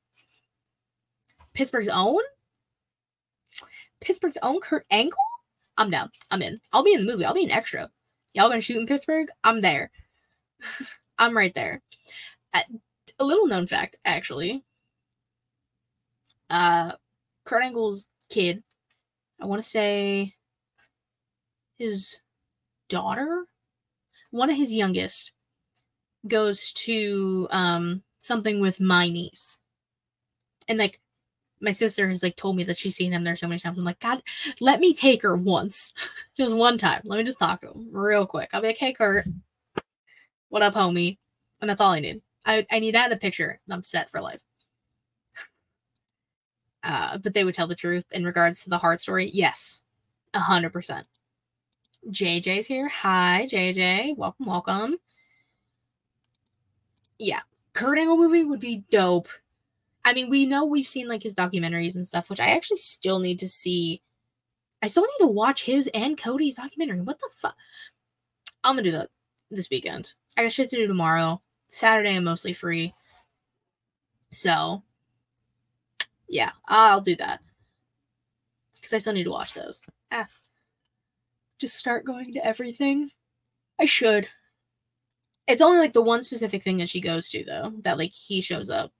Pittsburgh's 1.55 1.88
own. 1.88 2.21
Pittsburgh's 4.01 4.39
own 4.43 4.61
Kurt 4.61 4.87
Angle. 4.91 5.19
I'm 5.77 5.91
down. 5.91 6.11
I'm 6.31 6.43
in. 6.43 6.61
I'll 6.73 6.85
be 6.85 6.95
in 6.95 7.05
the 7.05 7.13
movie. 7.13 7.25
I'll 7.25 7.35
be 7.35 7.45
an 7.45 7.53
extra. 7.53 7.91
Y'all 8.35 8.49
gonna 8.49 8.61
shoot 8.61 8.79
in 8.79 8.87
Pittsburgh? 8.87 9.29
I'm 9.45 9.61
there. 9.61 9.91
I'm 11.19 11.37
right 11.37 11.55
there. 11.55 11.83
A 13.21 13.25
little 13.25 13.47
known 13.47 13.67
fact, 13.67 13.97
actually 14.05 14.65
uh 16.51 16.93
Kurt 17.45 17.65
Angle's 17.65 18.07
kid, 18.29 18.63
I 19.41 19.47
want 19.47 19.63
to 19.63 19.69
say 19.69 20.35
his 21.79 22.21
daughter, 22.89 23.47
one 24.31 24.51
of 24.51 24.57
his 24.57 24.75
youngest, 24.75 25.33
goes 26.27 26.73
to 26.73 27.49
um 27.51 28.03
something 28.19 28.61
with 28.61 28.81
my 28.81 29.09
niece. 29.09 29.59
And 30.69 30.79
like 30.79 31.01
my 31.61 31.73
sister 31.73 32.09
has 32.09 32.23
like 32.23 32.37
told 32.37 32.56
me 32.56 32.65
that 32.65 32.79
she's 32.79 32.96
seen 32.96 33.13
him 33.13 33.23
there 33.23 33.37
so 33.37 33.48
many 33.48 33.59
times. 33.59 33.79
I'm 33.79 33.85
like, 33.85 34.00
God, 34.00 34.23
let 34.61 34.81
me 34.81 34.94
take 34.94 35.23
her 35.23 35.37
once. 35.37 35.92
just 36.37 36.54
one 36.54 36.79
time. 36.79 37.02
Let 37.04 37.19
me 37.19 37.25
just 37.25 37.38
talk 37.38 37.61
to 37.63 37.69
him 37.69 37.88
real 37.90 38.27
quick. 38.27 38.50
I'll 38.52 38.61
be 38.61 38.69
like, 38.69 38.79
hey 38.79 38.92
Kurt, 38.92 39.27
what 40.48 40.63
up, 40.63 40.75
homie? 40.75 41.19
And 41.61 41.69
that's 41.69 41.81
all 41.81 41.92
I 41.92 42.00
need. 42.00 42.23
I, 42.46 42.67
I 42.71 42.79
need 42.79 42.94
that 42.94 43.11
in 43.11 43.17
a 43.17 43.21
picture 43.21 43.59
and 43.67 43.75
I'm 43.75 43.85
set 43.85 44.11
for 44.11 44.21
life. 44.21 44.40
Uh, 46.83 47.19
but 47.19 47.35
they 47.35 47.44
would 47.44 47.54
tell 47.54 47.67
the 47.67 47.75
truth 47.75 48.04
in 48.13 48.25
regards 48.25 48.63
to 48.63 48.71
the 48.71 48.79
Hart 48.79 49.00
story. 49.00 49.31
Yes, 49.33 49.83
a 50.33 50.38
hundred 50.38 50.73
percent. 50.73 51.06
JJ's 52.09 52.67
here. 52.67 52.88
Hi, 52.88 53.46
JJ. 53.50 54.17
Welcome, 54.17 54.46
welcome. 54.46 54.96
Yeah, 57.19 57.40
Kurt 57.73 57.98
Angle 57.98 58.17
movie 58.17 58.44
would 58.44 58.61
be 58.61 58.85
dope. 58.90 59.29
I 60.09 60.15
mean, 60.15 60.31
we 60.31 60.46
know 60.46 60.65
we've 60.65 60.87
seen 60.87 61.06
like 61.06 61.23
his 61.23 61.35
documentaries 61.35 61.94
and 61.94 62.06
stuff, 62.06 62.31
which 62.31 62.40
I 62.40 62.46
actually 62.46 62.79
still 62.79 63.19
need 63.19 63.38
to 63.40 63.48
see. 63.48 64.00
I 64.81 64.87
still 64.87 65.02
need 65.02 65.27
to 65.27 65.31
watch 65.31 65.65
his 65.65 65.87
and 65.92 66.17
Cody's 66.17 66.56
documentary. 66.56 67.02
What 67.02 67.21
the 67.21 67.29
fuck? 67.31 67.54
I'm 68.65 68.73
gonna 68.77 68.85
do 68.85 68.92
that 68.92 69.11
this 69.50 69.69
weekend. 69.69 70.15
I 70.35 70.44
got 70.44 70.52
shit 70.52 70.71
to 70.71 70.77
do 70.77 70.87
tomorrow. 70.87 71.42
Saturday, 71.69 72.17
I'm 72.17 72.25
mostly 72.25 72.54
free. 72.54 72.94
So 74.33 74.83
yeah, 76.27 76.52
I'll 76.67 77.02
do 77.02 77.15
that. 77.17 77.40
Because 78.77 78.94
I 78.94 78.98
still 78.98 79.13
need 79.13 79.25
to 79.25 79.31
watch 79.31 79.52
those. 79.52 79.83
Ah. 80.11 80.27
Just 81.59 81.77
start 81.77 82.06
going 82.06 82.33
to 82.33 82.46
everything. 82.46 83.11
I 83.79 83.85
should. 83.85 84.27
It's 85.46 85.61
only 85.61 85.79
like 85.79 85.92
the 85.92 86.00
one 86.00 86.23
specific 86.23 86.63
thing 86.63 86.79
that 86.79 86.88
she 86.88 87.02
goes 87.02 87.29
to 87.29 87.44
though, 87.44 87.75
that 87.83 87.98
like 87.98 88.15
he 88.15 88.40
shows 88.40 88.71
up. 88.71 88.90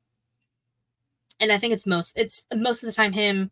And 1.41 1.53
I 1.53 1.59
think 1.59 1.73
it's 1.73 1.87
most 1.87 2.19
it's 2.19 2.47
most 2.55 2.83
of 2.83 2.89
the 2.89 2.95
time 2.95 3.13
him 3.13 3.51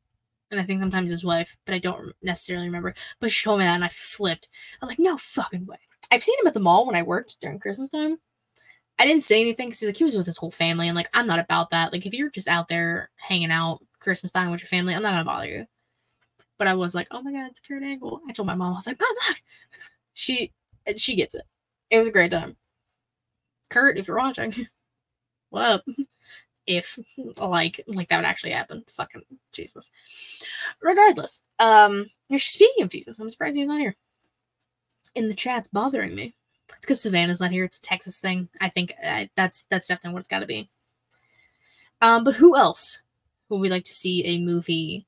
and 0.51 0.61
I 0.61 0.64
think 0.64 0.80
sometimes 0.80 1.11
his 1.11 1.24
wife, 1.24 1.57
but 1.64 1.74
I 1.74 1.78
don't 1.78 2.12
necessarily 2.22 2.66
remember. 2.66 2.95
But 3.20 3.32
she 3.32 3.45
told 3.45 3.59
me 3.61 3.64
that 3.64 3.74
and 3.74 3.84
I 3.84 3.89
flipped. 3.89 4.49
I 4.80 4.84
was 4.87 4.91
like, 4.91 4.99
no 4.99 5.16
fucking 5.16 5.66
way. 5.66 5.78
I've 6.11 6.22
seen 6.22 6.39
him 6.41 6.47
at 6.47 6.55
the 6.55 6.61
mall 6.61 6.87
when 6.87 6.97
I 6.97 7.03
worked 7.03 7.37
during 7.41 7.59
Christmas 7.59 7.89
time. 7.91 8.18
I 8.99 9.07
didn't 9.07 9.22
say 9.24 9.41
anything 9.41 9.68
because 9.68 9.82
like 9.82 9.97
he 9.97 10.05
was 10.05 10.16
with 10.16 10.26
his 10.26 10.37
whole 10.39 10.51
family, 10.51 10.89
and 10.89 10.97
like 10.97 11.09
I'm 11.14 11.26
not 11.26 11.39
about 11.39 11.70
that. 11.70 11.93
Like 11.93 12.07
if 12.07 12.14
you're 12.14 12.30
just 12.30 12.49
out 12.49 12.68
there 12.68 13.11
hanging 13.16 13.51
out 13.51 13.80
Christmas 14.01 14.32
time 14.32 14.51
with 14.51 14.61
your 14.62 14.68
family, 14.68 14.95
I'm 14.95 15.03
not 15.03 15.12
gonna 15.12 15.24
bother 15.24 15.49
you. 15.49 15.66
but 16.59 16.68
I 16.68 16.74
was 16.74 16.95
like, 16.95 17.09
oh 17.11 17.22
my 17.22 17.32
god, 17.32 17.51
it's 17.51 17.61
Kurt 17.61 17.82
Angle. 17.82 18.20
I 18.28 18.32
told 18.32 18.47
my 18.47 18.55
mom, 18.55 18.72
I 18.74 18.76
was 18.76 18.87
like, 18.87 19.01
mom. 19.01 19.09
She 20.14 20.53
she 20.97 21.14
gets 21.16 21.34
it. 21.34 21.43
It 21.91 21.99
was 21.99 22.09
a 22.09 22.11
great 22.12 22.30
time. 22.30 22.57
Kurt, 23.70 23.99
if 23.99 24.09
you're 24.09 24.16
watching, 24.16 24.55
what 25.51 25.62
up? 25.62 25.84
If 26.66 26.98
like 27.38 27.80
like 27.86 28.08
that 28.08 28.16
would 28.16 28.26
actually 28.26 28.52
happen. 28.52 28.84
Fucking 28.88 29.22
Jesus. 29.52 29.90
Regardless, 30.80 31.42
um 31.58 32.06
speaking 32.36 32.82
of 32.82 32.90
Jesus, 32.90 33.18
I'm 33.18 33.30
surprised 33.30 33.56
he's 33.56 33.68
not 33.68 33.80
here. 33.80 33.94
In 35.14 35.28
the 35.28 35.34
chat's 35.34 35.68
bothering 35.68 36.14
me. 36.14 36.34
It's 36.68 36.80
because 36.80 37.00
Savannah's 37.00 37.40
not 37.40 37.52
here. 37.52 37.64
It's 37.64 37.78
a 37.78 37.82
Texas 37.82 38.18
thing. 38.18 38.48
I 38.60 38.68
think 38.68 38.94
that's 39.36 39.64
that's 39.70 39.88
definitely 39.88 40.14
what 40.14 40.20
it's 40.20 40.28
got 40.28 40.40
to 40.40 40.46
be. 40.46 40.68
Um, 42.02 42.24
but 42.24 42.34
who 42.34 42.56
else 42.56 43.02
would 43.48 43.60
we 43.60 43.70
like 43.70 43.84
to 43.84 43.94
see 43.94 44.24
a 44.26 44.40
movie? 44.40 45.06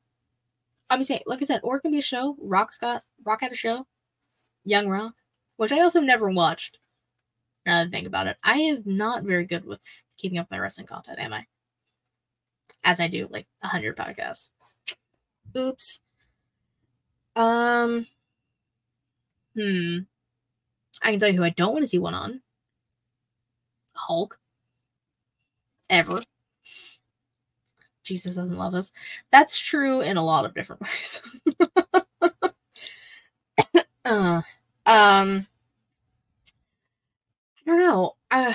I'm 0.91 1.03
saying, 1.05 1.23
like 1.27 1.43
I 1.43 1.45
said, 1.45 1.61
or 1.63 1.77
it 1.77 1.81
can 1.81 1.91
be 1.91 1.99
a 1.99 2.03
show. 2.03 2.37
Rock's 2.41 2.79
got 2.79 3.03
Rock 3.25 3.41
had 3.43 3.53
a 3.53 3.57
show, 3.57 3.87
Young 4.65 4.89
Rock, 4.89 5.15
which 5.57 5.73
I 5.73 5.81
also 5.81 6.01
never 6.01 6.31
watched. 6.31 6.79
Now 7.69 7.83
that 7.83 7.89
I 7.89 7.91
think 7.91 8.07
about 8.07 8.27
it, 8.27 8.39
I 8.43 8.61
am 8.61 8.83
not 8.87 9.25
very 9.25 9.45
good 9.45 9.67
with 9.67 9.87
keeping 10.17 10.39
up 10.39 10.51
my 10.51 10.59
wrestling 10.59 10.87
content, 10.87 11.19
am 11.19 11.35
I? 11.35 11.45
As 12.83 12.99
I 12.99 13.09
do 13.09 13.29
like 13.31 13.47
a 13.63 13.67
hundred 13.69 13.95
podcasts. 13.95 14.49
Oops. 15.55 16.01
Um. 17.37 18.07
Hmm. 19.55 19.99
I 21.03 21.11
can 21.11 21.21
tell 21.21 21.29
you 21.29 21.37
who 21.37 21.45
I 21.45 21.51
don't 21.51 21.75
want 21.75 21.83
to 21.83 21.87
see 21.87 21.99
one 21.99 22.15
on. 22.15 22.41
Hulk. 23.95 24.41
Ever. 25.91 26.23
Jesus 28.03 28.37
doesn't 28.37 28.57
love 28.57 28.73
us. 28.73 28.93
That's 29.31 29.61
true 29.61 30.01
in 30.01 30.17
a 30.17 30.25
lot 30.25 30.47
of 30.47 30.55
different 30.55 30.81
ways. 30.85 31.23
uh, 34.07 34.41
um, 34.87 35.47
I 37.69 37.71
don't 37.71 37.81
know. 37.81 38.17
Uh, 38.31 38.55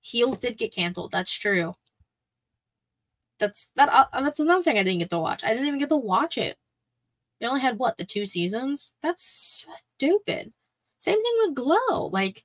Heels 0.00 0.40
did 0.40 0.58
get 0.58 0.74
canceled. 0.74 1.12
That's 1.12 1.32
true. 1.32 1.72
That's 3.38 3.68
that. 3.76 3.88
Uh, 3.92 4.22
that's 4.22 4.40
another 4.40 4.62
thing 4.62 4.76
I 4.76 4.82
didn't 4.82 4.98
get 4.98 5.10
to 5.10 5.20
watch. 5.20 5.44
I 5.44 5.50
didn't 5.50 5.68
even 5.68 5.78
get 5.78 5.88
to 5.90 5.96
watch 5.96 6.36
it. 6.36 6.58
They 7.40 7.46
only 7.46 7.60
had 7.60 7.78
what 7.78 7.96
the 7.96 8.04
two 8.04 8.26
seasons. 8.26 8.92
That's 9.02 9.66
stupid. 9.94 10.52
Same 10.98 11.22
thing 11.22 11.34
with 11.38 11.54
Glow. 11.54 12.06
Like, 12.08 12.44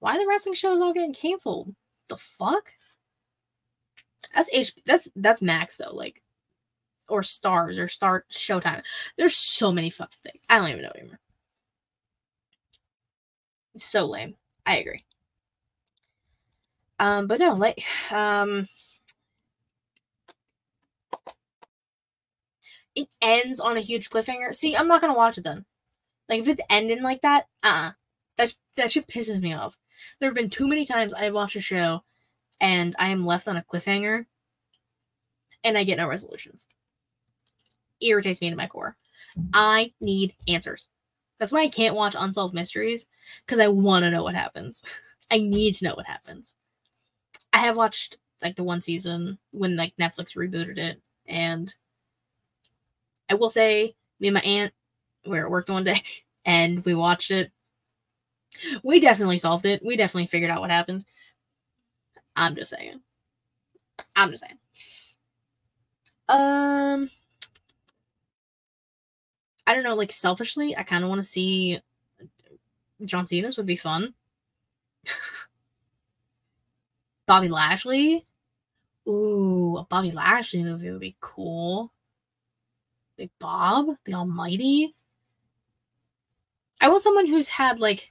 why 0.00 0.18
the 0.18 0.26
wrestling 0.28 0.54
shows 0.54 0.80
all 0.80 0.92
getting 0.92 1.14
canceled? 1.14 1.72
The 2.08 2.16
fuck? 2.16 2.72
That's 4.34 4.50
H. 4.52 4.74
That's 4.84 5.08
that's 5.14 5.42
Max 5.42 5.76
though. 5.76 5.94
Like, 5.94 6.22
or 7.08 7.20
Starz 7.20 7.78
or 7.78 7.86
Star 7.86 8.24
Showtime. 8.32 8.82
There's 9.16 9.36
so 9.36 9.70
many 9.70 9.90
fucking 9.90 10.18
things. 10.24 10.42
I 10.48 10.58
don't 10.58 10.70
even 10.70 10.82
know 10.82 10.92
anymore. 10.96 11.20
So 13.78 14.06
lame. 14.06 14.34
I 14.66 14.78
agree. 14.78 15.04
Um, 17.00 17.26
but 17.26 17.40
no, 17.40 17.54
like, 17.54 17.82
um, 18.12 18.68
it 22.94 23.08
ends 23.22 23.60
on 23.60 23.76
a 23.76 23.80
huge 23.80 24.10
cliffhanger. 24.10 24.52
See, 24.52 24.76
I'm 24.76 24.88
not 24.88 25.00
gonna 25.00 25.14
watch 25.14 25.38
it 25.38 25.44
then. 25.44 25.64
Like 26.28 26.40
if 26.40 26.48
it's 26.48 26.62
ending 26.68 27.02
like 27.02 27.22
that, 27.22 27.46
uh 27.62 27.68
uh-uh. 27.68 27.90
that 28.36 28.54
that 28.76 28.90
shit 28.90 29.06
pisses 29.06 29.40
me 29.40 29.54
off. 29.54 29.76
There 30.18 30.28
have 30.28 30.36
been 30.36 30.50
too 30.50 30.66
many 30.68 30.84
times 30.84 31.14
I've 31.14 31.34
watched 31.34 31.56
a 31.56 31.60
show 31.60 32.02
and 32.60 32.94
I 32.98 33.08
am 33.08 33.24
left 33.24 33.48
on 33.48 33.56
a 33.56 33.62
cliffhanger 33.62 34.26
and 35.64 35.78
I 35.78 35.84
get 35.84 35.98
no 35.98 36.08
resolutions. 36.08 36.66
Irritates 38.00 38.40
me 38.40 38.50
to 38.50 38.56
my 38.56 38.66
core. 38.66 38.96
I 39.52 39.92
need 40.00 40.34
answers. 40.48 40.88
That's 41.38 41.52
why 41.52 41.62
I 41.62 41.68
can't 41.68 41.94
watch 41.94 42.16
Unsolved 42.18 42.54
Mysteries 42.54 43.06
because 43.44 43.60
I 43.60 43.68
want 43.68 44.04
to 44.04 44.10
know 44.10 44.22
what 44.22 44.34
happens. 44.34 44.82
I 45.30 45.38
need 45.38 45.74
to 45.74 45.84
know 45.84 45.94
what 45.94 46.06
happens. 46.06 46.54
I 47.52 47.58
have 47.58 47.76
watched 47.76 48.16
like 48.42 48.56
the 48.56 48.64
one 48.64 48.80
season 48.80 49.38
when 49.50 49.76
like 49.76 49.94
Netflix 50.00 50.36
rebooted 50.36 50.78
it 50.78 51.00
and 51.26 51.74
I 53.30 53.34
will 53.34 53.48
say, 53.48 53.94
me 54.20 54.28
and 54.28 54.34
my 54.34 54.40
aunt, 54.40 54.72
we 55.24 55.32
were 55.32 55.44
at 55.44 55.50
work 55.50 55.68
one 55.68 55.84
day 55.84 56.00
and 56.44 56.84
we 56.84 56.94
watched 56.94 57.30
it. 57.30 57.52
We 58.82 58.98
definitely 58.98 59.38
solved 59.38 59.66
it. 59.66 59.84
We 59.84 59.96
definitely 59.96 60.26
figured 60.26 60.50
out 60.50 60.60
what 60.60 60.70
happened. 60.70 61.04
I'm 62.34 62.54
just 62.54 62.74
saying. 62.74 63.00
I'm 64.16 64.30
just 64.30 64.44
saying. 64.44 64.58
Um, 66.28 67.10
I 69.68 69.74
don't 69.74 69.84
know. 69.84 69.94
Like 69.94 70.10
selfishly, 70.10 70.74
I 70.74 70.82
kind 70.82 71.04
of 71.04 71.10
want 71.10 71.20
to 71.20 71.28
see 71.28 71.78
John 73.04 73.26
Cena's 73.26 73.58
would 73.58 73.66
be 73.66 73.76
fun. 73.76 74.14
Bobby 77.26 77.48
Lashley. 77.48 78.24
Ooh, 79.06 79.76
a 79.76 79.84
Bobby 79.84 80.10
Lashley 80.10 80.62
movie 80.62 80.90
would 80.90 81.00
be 81.00 81.16
cool. 81.20 81.92
Big 83.18 83.28
Bob, 83.38 83.88
the 84.06 84.14
Almighty. 84.14 84.94
I 86.80 86.88
want 86.88 87.02
someone 87.02 87.26
who's 87.26 87.50
had 87.50 87.78
like 87.78 88.10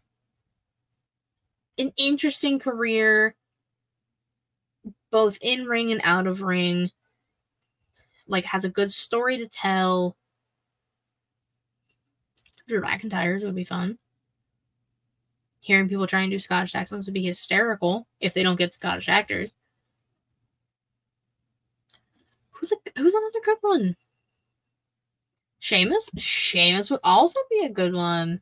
an 1.79 1.91
interesting 1.97 2.59
career, 2.59 3.35
both 5.09 5.39
in 5.41 5.65
ring 5.65 5.91
and 5.91 6.01
out 6.03 6.27
of 6.27 6.43
ring. 6.43 6.91
Like 8.27 8.45
has 8.45 8.63
a 8.63 8.69
good 8.69 8.91
story 8.91 9.39
to 9.39 9.47
tell. 9.47 10.15
Drew 12.67 12.81
McIntyre's 12.81 13.43
would 13.43 13.55
be 13.55 13.63
fun. 13.63 13.97
Hearing 15.63 15.89
people 15.89 16.07
try 16.07 16.21
and 16.21 16.31
do 16.31 16.39
Scottish 16.39 16.75
accents 16.75 17.07
would 17.07 17.13
be 17.13 17.23
hysterical 17.23 18.07
if 18.19 18.33
they 18.33 18.43
don't 18.43 18.57
get 18.57 18.73
Scottish 18.73 19.09
actors. 19.09 19.53
Who's 22.51 22.71
a 22.71 22.75
who's 22.97 23.13
another 23.13 23.39
good 23.43 23.57
one? 23.61 23.95
Sheamus? 25.59 26.09
Sheamus 26.17 26.89
would 26.89 26.99
also 27.03 27.39
be 27.49 27.65
a 27.65 27.69
good 27.69 27.93
one. 27.93 28.41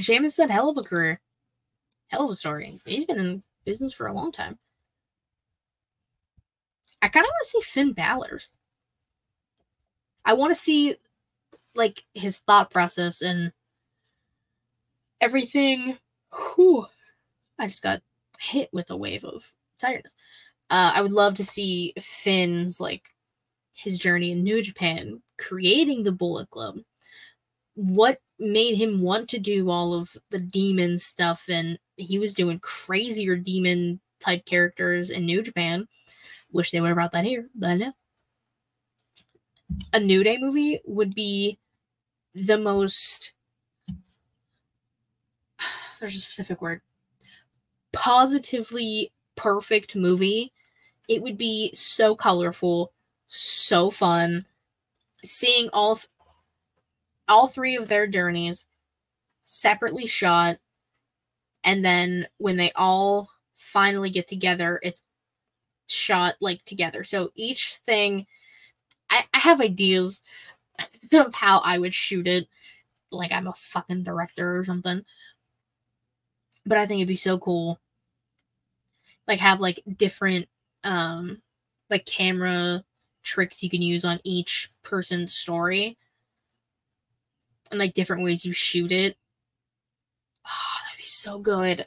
Sheamus 0.00 0.36
had 0.36 0.50
hell 0.50 0.70
of 0.70 0.76
a 0.76 0.82
career. 0.82 1.20
Hell 2.08 2.24
of 2.24 2.30
a 2.30 2.34
story. 2.34 2.80
He's 2.84 3.04
been 3.04 3.18
in 3.18 3.42
business 3.64 3.92
for 3.92 4.06
a 4.06 4.12
long 4.12 4.32
time. 4.32 4.58
I 7.00 7.08
kind 7.08 7.24
of 7.24 7.28
want 7.28 7.44
to 7.44 7.48
see 7.48 7.60
Finn 7.60 7.92
Balor's. 7.92 8.52
I 10.24 10.34
want 10.34 10.50
to 10.50 10.60
see 10.60 10.96
like 11.74 12.02
his 12.14 12.38
thought 12.38 12.70
process 12.70 13.22
and 13.22 13.52
everything. 15.20 15.98
Whew, 16.32 16.86
I 17.58 17.66
just 17.66 17.82
got 17.82 18.02
hit 18.38 18.68
with 18.72 18.90
a 18.90 18.96
wave 18.96 19.24
of 19.24 19.52
tiredness. 19.78 20.14
Uh, 20.70 20.92
I 20.94 21.02
would 21.02 21.12
love 21.12 21.34
to 21.34 21.44
see 21.44 21.94
Finn's 21.98 22.80
like 22.80 23.08
his 23.72 23.98
journey 23.98 24.32
in 24.32 24.42
New 24.42 24.62
Japan, 24.62 25.22
creating 25.38 26.02
the 26.02 26.12
Bullet 26.12 26.50
Club, 26.50 26.78
what 27.74 28.20
made 28.38 28.74
him 28.74 29.00
want 29.00 29.28
to 29.30 29.38
do 29.38 29.70
all 29.70 29.94
of 29.94 30.16
the 30.30 30.38
demon 30.40 30.98
stuff, 30.98 31.44
and 31.48 31.78
he 31.96 32.18
was 32.18 32.34
doing 32.34 32.58
crazier 32.58 33.36
demon 33.36 34.00
type 34.20 34.44
characters 34.44 35.10
in 35.10 35.24
New 35.24 35.42
Japan. 35.42 35.86
Wish 36.52 36.70
they 36.70 36.80
would 36.80 36.88
have 36.88 36.96
brought 36.96 37.12
that 37.12 37.24
here, 37.24 37.48
but 37.54 37.74
no. 37.74 37.92
A 39.92 40.00
New 40.00 40.22
Day 40.22 40.38
movie 40.38 40.80
would 40.84 41.14
be 41.14 41.58
the 42.34 42.58
most. 42.58 43.32
There's 46.00 46.14
a 46.16 46.20
specific 46.20 46.60
word. 46.62 46.80
Positively 47.92 49.12
perfect 49.36 49.96
movie. 49.96 50.52
It 51.08 51.22
would 51.22 51.38
be 51.38 51.70
so 51.74 52.14
colorful, 52.14 52.92
so 53.28 53.90
fun 53.90 54.44
seeing 55.24 55.68
all 55.72 55.96
th- 55.96 56.08
all 57.26 57.46
three 57.46 57.76
of 57.76 57.88
their 57.88 58.06
journeys 58.06 58.66
separately 59.42 60.06
shot 60.06 60.58
and 61.64 61.84
then 61.84 62.26
when 62.38 62.56
they 62.56 62.70
all 62.76 63.28
finally 63.54 64.10
get 64.10 64.28
together 64.28 64.78
it's 64.82 65.04
shot 65.88 66.36
like 66.40 66.62
together 66.64 67.02
so 67.02 67.30
each 67.34 67.76
thing 67.86 68.26
I, 69.10 69.24
I 69.32 69.38
have 69.38 69.60
ideas 69.60 70.22
of 71.12 71.34
how 71.34 71.60
i 71.64 71.78
would 71.78 71.94
shoot 71.94 72.26
it 72.26 72.48
like 73.10 73.32
i'm 73.32 73.46
a 73.46 73.54
fucking 73.54 74.02
director 74.02 74.58
or 74.58 74.64
something 74.64 75.02
but 76.66 76.78
i 76.78 76.86
think 76.86 76.98
it'd 76.98 77.08
be 77.08 77.16
so 77.16 77.38
cool 77.38 77.78
like 79.26 79.40
have 79.40 79.60
like 79.60 79.82
different 79.96 80.48
um 80.84 81.40
like 81.90 82.04
camera 82.06 82.84
tricks 83.22 83.62
you 83.62 83.70
can 83.70 83.82
use 83.82 84.04
on 84.04 84.20
each 84.24 84.70
person's 84.82 85.34
story 85.34 85.96
and 87.70 87.78
like 87.78 87.94
different 87.94 88.22
ways 88.22 88.44
you 88.44 88.52
shoot 88.52 88.92
it. 88.92 89.16
Oh, 90.46 90.76
that'd 90.84 90.98
be 90.98 91.04
so 91.04 91.38
good. 91.38 91.86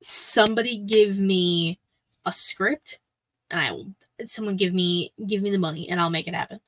Somebody 0.00 0.78
give 0.78 1.20
me 1.20 1.78
a 2.24 2.32
script 2.32 3.00
and 3.50 3.60
I 3.60 3.72
will 3.72 3.88
someone 4.26 4.56
give 4.56 4.74
me 4.74 5.12
give 5.26 5.42
me 5.42 5.50
the 5.50 5.58
money 5.58 5.88
and 5.88 6.00
I'll 6.00 6.10
make 6.10 6.28
it 6.28 6.34
happen. 6.34 6.60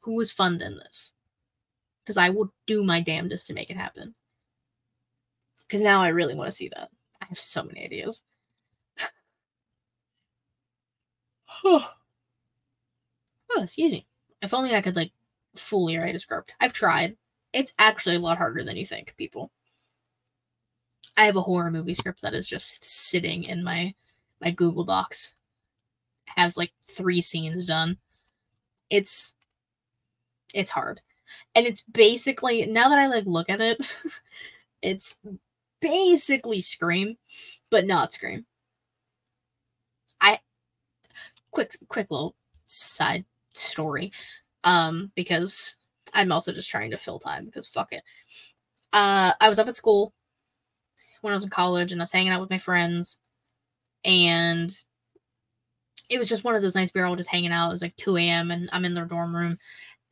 Who 0.00 0.20
is 0.20 0.32
funding 0.32 0.76
this? 0.76 1.12
Because 2.02 2.16
I 2.16 2.30
will 2.30 2.52
do 2.66 2.84
my 2.84 3.00
damnedest 3.00 3.46
to 3.48 3.54
make 3.54 3.70
it 3.70 3.76
happen. 3.76 4.14
Because 5.66 5.82
now 5.82 6.00
I 6.00 6.08
really 6.08 6.34
want 6.34 6.48
to 6.48 6.56
see 6.56 6.70
that. 6.76 6.90
I 7.20 7.26
have 7.26 7.38
so 7.38 7.64
many 7.64 7.84
ideas. 7.84 8.24
oh, 11.64 11.92
excuse 13.56 13.92
me. 13.92 14.06
If 14.42 14.54
only 14.54 14.74
I 14.74 14.80
could 14.80 14.96
like 14.96 15.12
fully 15.54 15.98
write 15.98 16.14
a 16.14 16.18
script. 16.18 16.54
I've 16.60 16.72
tried. 16.72 17.16
It's 17.52 17.72
actually 17.78 18.16
a 18.16 18.20
lot 18.20 18.38
harder 18.38 18.62
than 18.62 18.76
you 18.76 18.86
think, 18.86 19.14
people. 19.16 19.50
I 21.16 21.24
have 21.24 21.36
a 21.36 21.42
horror 21.42 21.70
movie 21.70 21.94
script 21.94 22.22
that 22.22 22.34
is 22.34 22.48
just 22.48 22.84
sitting 22.84 23.44
in 23.44 23.64
my 23.64 23.94
my 24.40 24.50
Google 24.50 24.84
Docs. 24.84 25.34
Has 26.26 26.56
like 26.56 26.72
three 26.84 27.20
scenes 27.20 27.66
done. 27.66 27.96
It's 28.90 29.34
it's 30.54 30.70
hard. 30.70 31.00
And 31.54 31.66
it's 31.66 31.82
basically 31.82 32.66
now 32.66 32.88
that 32.88 32.98
I 32.98 33.06
like 33.06 33.26
look 33.26 33.50
at 33.50 33.60
it, 33.60 33.78
it's 34.82 35.16
basically 35.80 36.60
Scream, 36.60 37.16
but 37.70 37.86
not 37.86 38.12
Scream. 38.12 38.46
I 40.20 40.38
quick 41.50 41.72
quick 41.88 42.10
little 42.10 42.34
side 42.66 43.24
story. 43.54 44.12
Um, 44.64 45.12
because 45.14 45.76
I'm 46.14 46.32
also 46.32 46.52
just 46.52 46.70
trying 46.70 46.90
to 46.90 46.96
fill 46.96 47.18
time 47.18 47.44
because 47.46 47.68
fuck 47.68 47.92
it. 47.92 48.02
Uh 48.92 49.32
I 49.40 49.48
was 49.48 49.58
up 49.58 49.68
at 49.68 49.76
school 49.76 50.12
when 51.20 51.32
I 51.32 51.36
was 51.36 51.44
in 51.44 51.50
college 51.50 51.92
and 51.92 52.00
I 52.00 52.04
was 52.04 52.12
hanging 52.12 52.32
out 52.32 52.40
with 52.40 52.50
my 52.50 52.58
friends 52.58 53.18
and 54.04 54.72
it 56.08 56.18
was 56.18 56.28
just 56.28 56.44
one 56.44 56.54
of 56.54 56.62
those 56.62 56.74
nights 56.74 56.92
we 56.94 57.00
were 57.00 57.06
all 57.06 57.16
just 57.16 57.30
hanging 57.30 57.52
out. 57.52 57.68
It 57.68 57.72
was 57.72 57.82
like 57.82 57.96
2 57.96 58.16
a.m. 58.16 58.50
and 58.50 58.68
I'm 58.72 58.84
in 58.84 58.94
their 58.94 59.06
dorm 59.06 59.34
room 59.34 59.58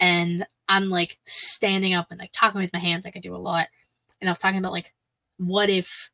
and 0.01 0.47
I'm 0.69 0.91
like 0.91 1.19
standing 1.25 1.95
up 1.95 2.09
and 2.11 2.19
like 2.19 2.33
talking 2.33 2.61
with 2.61 2.73
my 2.73 2.79
hands 2.79 3.07
I 3.07 3.11
could 3.11 3.23
do 3.23 3.37
a 3.37 3.39
lot. 3.39 3.69
And 4.21 4.29
I 4.29 4.33
was 4.33 4.39
talking 4.39 4.59
about 4.59 4.73
like, 4.73 4.93
what 5.39 5.71
if 5.71 6.11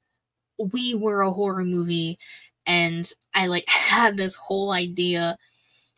we 0.59 0.95
were 0.95 1.23
a 1.23 1.31
horror 1.31 1.65
movie 1.65 2.19
and 2.67 3.11
I 3.35 3.47
like 3.47 3.65
had 3.69 4.17
this 4.17 4.35
whole 4.35 4.73
idea 4.73 5.37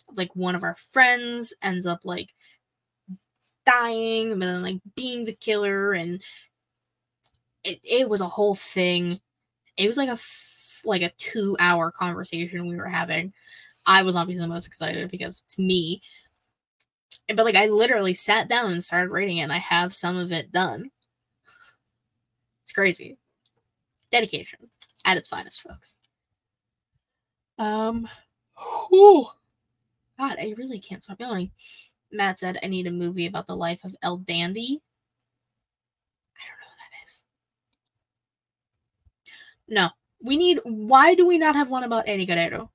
of 0.08 0.16
like 0.16 0.34
one 0.36 0.54
of 0.54 0.64
our 0.64 0.74
friends 0.74 1.54
ends 1.62 1.86
up 1.86 2.00
like 2.04 2.32
dying 3.64 4.32
and 4.32 4.42
then 4.42 4.62
like 4.62 4.80
being 4.96 5.24
the 5.24 5.34
killer 5.34 5.92
and 5.92 6.22
it, 7.64 7.78
it 7.84 8.08
was 8.08 8.20
a 8.20 8.28
whole 8.28 8.54
thing. 8.54 9.20
It 9.76 9.86
was 9.86 9.96
like 9.96 10.08
a 10.08 10.12
f- 10.12 10.82
like 10.84 11.02
a 11.02 11.12
two 11.18 11.56
hour 11.60 11.90
conversation 11.90 12.68
we 12.68 12.76
were 12.76 12.88
having. 12.88 13.32
I 13.86 14.02
was 14.02 14.16
obviously 14.16 14.42
the 14.42 14.48
most 14.48 14.66
excited 14.66 15.10
because 15.10 15.42
it's 15.44 15.58
me. 15.58 16.02
But 17.28 17.44
like 17.44 17.54
I 17.54 17.66
literally 17.66 18.14
sat 18.14 18.48
down 18.48 18.72
and 18.72 18.82
started 18.82 19.10
writing 19.10 19.38
it 19.38 19.42
and 19.42 19.52
I 19.52 19.58
have 19.58 19.94
some 19.94 20.16
of 20.16 20.32
it 20.32 20.52
done. 20.52 20.90
It's 22.62 22.72
crazy. 22.72 23.16
Dedication 24.10 24.58
at 25.04 25.16
its 25.16 25.28
finest, 25.28 25.62
folks. 25.62 25.94
Um 27.58 28.08
whew. 28.90 29.26
God, 30.18 30.36
I 30.38 30.54
really 30.56 30.78
can't 30.78 31.02
stop 31.02 31.20
yawning. 31.20 31.50
Matt 32.12 32.38
said 32.38 32.58
I 32.62 32.66
need 32.66 32.86
a 32.86 32.90
movie 32.90 33.26
about 33.26 33.46
the 33.46 33.56
life 33.56 33.84
of 33.84 33.96
El 34.02 34.18
Dandy. 34.18 34.82
I 36.36 36.40
don't 36.46 36.58
know 36.58 36.66
who 36.68 36.76
that 36.78 37.06
is. 37.06 37.24
No. 39.68 39.88
We 40.24 40.36
need 40.36 40.60
why 40.64 41.14
do 41.14 41.26
we 41.26 41.38
not 41.38 41.56
have 41.56 41.70
one 41.70 41.84
about 41.84 42.08
Eddie 42.08 42.26
Guerrero? 42.26 42.71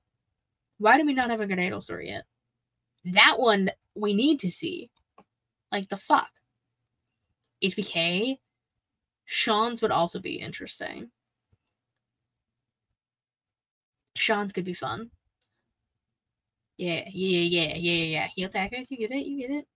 Why 0.78 0.96
do 0.96 1.04
we 1.04 1.12
not 1.12 1.30
have 1.30 1.40
a 1.40 1.46
Guerrero 1.46 1.80
story 1.80 2.08
yet? 2.08 2.24
That 3.04 3.36
one 3.38 3.70
we 3.94 4.14
need 4.14 4.40
to 4.40 4.50
see. 4.50 4.90
Like 5.72 5.88
the 5.88 5.96
fuck. 5.96 6.30
HBK. 7.62 8.38
Shawn's 9.24 9.82
would 9.82 9.90
also 9.90 10.20
be 10.20 10.36
interesting. 10.40 11.10
Shawn's 14.16 14.52
could 14.52 14.64
be 14.64 14.72
fun. 14.72 15.10
Yeah, 16.78 17.02
yeah, 17.12 17.40
yeah, 17.40 17.74
yeah, 17.76 18.04
yeah. 18.04 18.26
Heel 18.34 18.48
tactics, 18.48 18.90
you 18.90 18.96
get 18.98 19.10
it, 19.10 19.26
you 19.26 19.38
get 19.46 19.50
it. 19.50 19.66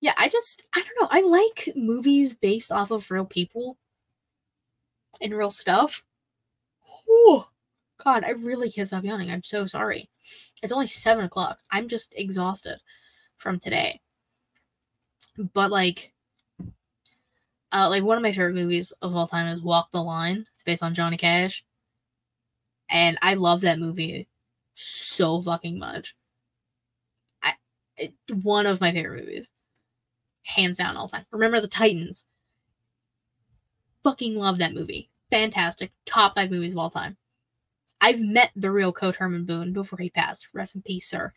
Yeah, 0.00 0.14
I 0.18 0.28
just 0.28 0.62
I 0.74 0.82
don't 0.82 1.00
know. 1.00 1.08
I 1.10 1.22
like 1.22 1.68
movies 1.76 2.34
based 2.34 2.72
off 2.72 2.90
of 2.90 3.08
real 3.10 3.24
people 3.24 3.78
and 5.20 5.32
real 5.32 5.50
stuff. 5.50 6.02
Whew. 7.06 7.44
God, 8.04 8.24
I 8.24 8.30
really 8.30 8.70
can't 8.70 8.88
stop 8.88 9.04
yawning. 9.04 9.30
I'm 9.30 9.42
so 9.42 9.66
sorry. 9.66 10.08
It's 10.62 10.72
only 10.72 10.86
seven 10.86 11.24
o'clock. 11.24 11.60
I'm 11.70 11.88
just 11.88 12.14
exhausted 12.16 12.78
from 13.36 13.58
today. 13.58 14.00
But 15.54 15.70
like, 15.70 16.12
uh, 17.72 17.88
like 17.88 18.02
one 18.02 18.16
of 18.16 18.22
my 18.22 18.32
favorite 18.32 18.54
movies 18.54 18.92
of 19.02 19.14
all 19.14 19.26
time 19.26 19.46
is 19.46 19.62
Walk 19.62 19.90
the 19.90 20.02
Line. 20.02 20.46
Based 20.64 20.84
on 20.84 20.94
Johnny 20.94 21.16
Cash, 21.16 21.64
and 22.88 23.18
I 23.20 23.34
love 23.34 23.62
that 23.62 23.80
movie 23.80 24.28
so 24.74 25.42
fucking 25.42 25.76
much. 25.76 26.14
I 27.42 27.54
it, 27.96 28.14
one 28.30 28.66
of 28.66 28.80
my 28.80 28.92
favorite 28.92 29.24
movies, 29.24 29.50
hands 30.44 30.78
down 30.78 30.96
all 30.96 31.08
time. 31.08 31.26
Remember 31.32 31.60
the 31.60 31.66
Titans. 31.66 32.26
Fucking 34.04 34.36
love 34.36 34.58
that 34.58 34.72
movie 34.72 35.10
fantastic. 35.32 35.90
Top 36.04 36.34
five 36.34 36.50
movies 36.50 36.72
of 36.72 36.78
all 36.78 36.90
time. 36.90 37.16
I've 38.02 38.20
met 38.20 38.50
the 38.56 38.72
real 38.72 38.92
Coach 38.92 39.16
Herman 39.16 39.44
Boone 39.44 39.72
before 39.72 39.98
he 40.00 40.10
passed. 40.10 40.48
Rest 40.52 40.74
in 40.74 40.82
peace, 40.82 41.08
sir. 41.08 41.32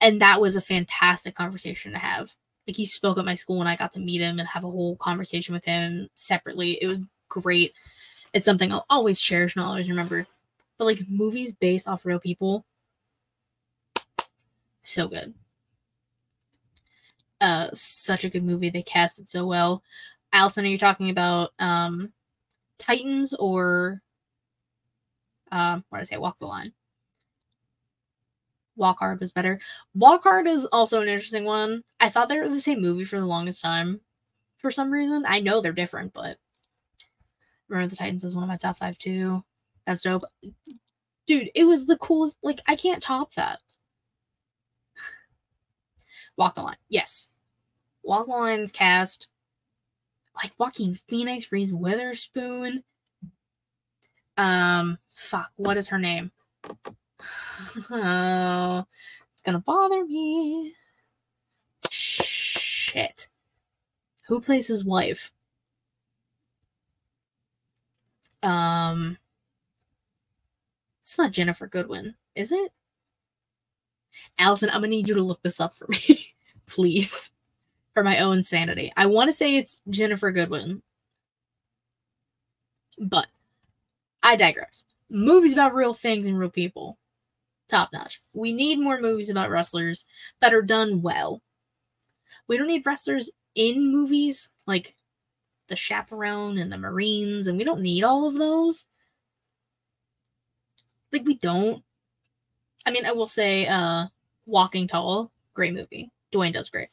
And 0.00 0.22
that 0.22 0.40
was 0.40 0.54
a 0.54 0.60
fantastic 0.60 1.34
conversation 1.34 1.92
to 1.92 1.98
have. 1.98 2.34
Like 2.66 2.76
he 2.76 2.84
spoke 2.86 3.18
at 3.18 3.24
my 3.24 3.34
school 3.34 3.58
and 3.58 3.68
I 3.68 3.74
got 3.74 3.92
to 3.92 4.00
meet 4.00 4.20
him 4.20 4.38
and 4.38 4.48
have 4.48 4.62
a 4.62 4.70
whole 4.70 4.96
conversation 4.96 5.52
with 5.52 5.64
him 5.64 6.08
separately. 6.14 6.78
It 6.80 6.86
was 6.86 6.98
great. 7.28 7.74
It's 8.32 8.46
something 8.46 8.72
I'll 8.72 8.86
always 8.88 9.20
cherish 9.20 9.56
and 9.56 9.64
I'll 9.64 9.70
always 9.70 9.90
remember. 9.90 10.26
But 10.78 10.84
like 10.84 11.00
movies 11.08 11.52
based 11.52 11.88
off 11.88 12.06
real 12.06 12.20
people, 12.20 12.64
so 14.82 15.08
good. 15.08 15.34
Uh, 17.40 17.68
such 17.74 18.24
a 18.24 18.30
good 18.30 18.44
movie. 18.44 18.70
They 18.70 18.82
cast 18.82 19.18
it 19.18 19.28
so 19.28 19.46
well. 19.46 19.82
Allison, 20.32 20.64
are 20.64 20.68
you 20.68 20.78
talking 20.78 21.10
about 21.10 21.50
um 21.58 22.12
Titans 22.78 23.34
or 23.34 24.00
um, 25.50 25.84
what 25.88 25.98
did 25.98 26.02
I 26.02 26.04
say? 26.04 26.16
Walk 26.16 26.38
the 26.38 26.46
Line. 26.46 26.72
Walk 28.76 28.98
Hard 28.98 29.20
was 29.20 29.32
better. 29.32 29.60
Walk 29.94 30.22
Hard 30.22 30.46
is 30.46 30.66
also 30.66 31.00
an 31.00 31.08
interesting 31.08 31.44
one. 31.44 31.82
I 31.98 32.08
thought 32.08 32.28
they 32.28 32.38
were 32.38 32.48
the 32.48 32.60
same 32.60 32.80
movie 32.80 33.04
for 33.04 33.18
the 33.18 33.26
longest 33.26 33.62
time. 33.62 34.00
For 34.58 34.70
some 34.70 34.90
reason, 34.90 35.24
I 35.26 35.40
know 35.40 35.60
they're 35.60 35.72
different, 35.72 36.12
but 36.12 36.38
remember 37.68 37.88
the 37.88 37.96
Titans 37.96 38.24
is 38.24 38.34
one 38.34 38.44
of 38.44 38.48
my 38.48 38.56
top 38.56 38.78
five 38.78 38.98
too. 38.98 39.44
That's 39.86 40.02
dope, 40.02 40.24
dude. 41.26 41.50
It 41.54 41.64
was 41.64 41.86
the 41.86 41.96
coolest. 41.98 42.38
Like 42.42 42.60
I 42.66 42.76
can't 42.76 43.02
top 43.02 43.34
that. 43.34 43.58
Walk 46.36 46.54
the 46.54 46.62
Line, 46.62 46.76
yes. 46.88 47.28
Walk 48.02 48.26
the 48.26 48.32
Line's 48.32 48.72
cast 48.72 49.28
like 50.42 50.52
Joaquin 50.58 50.94
Phoenix, 50.94 51.52
Reese 51.52 51.72
Witherspoon. 51.72 52.82
Um, 54.40 54.98
fuck, 55.10 55.50
what 55.56 55.76
is 55.76 55.88
her 55.88 55.98
name? 55.98 56.32
oh, 57.90 58.86
it's 59.32 59.42
gonna 59.42 59.58
bother 59.58 60.02
me. 60.06 60.72
Shit. 61.90 63.28
Who 64.28 64.40
plays 64.40 64.66
his 64.66 64.82
wife? 64.82 65.30
Um, 68.42 69.18
it's 71.02 71.18
not 71.18 71.32
Ginnifer 71.32 71.70
Goodwin, 71.70 72.14
is 72.34 72.50
it? 72.50 72.72
Allison, 74.38 74.70
I'm 74.70 74.76
gonna 74.76 74.88
need 74.88 75.06
you 75.06 75.16
to 75.16 75.22
look 75.22 75.42
this 75.42 75.60
up 75.60 75.74
for 75.74 75.86
me, 75.88 76.32
please 76.66 77.30
for 77.92 78.02
my 78.02 78.20
own 78.20 78.42
sanity. 78.42 78.90
I 78.96 79.04
want 79.04 79.28
to 79.28 79.36
say 79.36 79.56
it's 79.56 79.82
Ginnifer 79.90 80.34
Goodwin, 80.34 80.80
but 82.98 83.26
I 84.22 84.36
digress. 84.36 84.84
Movies 85.08 85.52
about 85.52 85.74
real 85.74 85.94
things 85.94 86.26
and 86.26 86.38
real 86.38 86.50
people, 86.50 86.98
top 87.68 87.90
notch. 87.92 88.20
We 88.32 88.52
need 88.52 88.78
more 88.78 89.00
movies 89.00 89.30
about 89.30 89.50
wrestlers 89.50 90.06
that 90.40 90.54
are 90.54 90.62
done 90.62 91.02
well. 91.02 91.42
We 92.46 92.56
don't 92.56 92.66
need 92.66 92.86
wrestlers 92.86 93.30
in 93.54 93.92
movies 93.92 94.50
like 94.66 94.94
The 95.68 95.76
Chaperone 95.76 96.58
and 96.58 96.72
The 96.72 96.78
Marines, 96.78 97.46
and 97.46 97.58
we 97.58 97.64
don't 97.64 97.82
need 97.82 98.04
all 98.04 98.28
of 98.28 98.34
those. 98.34 98.84
Like, 101.12 101.24
we 101.24 101.34
don't. 101.34 101.82
I 102.86 102.92
mean, 102.92 103.04
I 103.04 103.12
will 103.12 103.28
say, 103.28 103.66
uh, 103.66 104.04
Walking 104.46 104.86
Tall, 104.86 105.32
great 105.54 105.74
movie. 105.74 106.10
Dwayne 106.32 106.52
does 106.52 106.68
great 106.68 106.88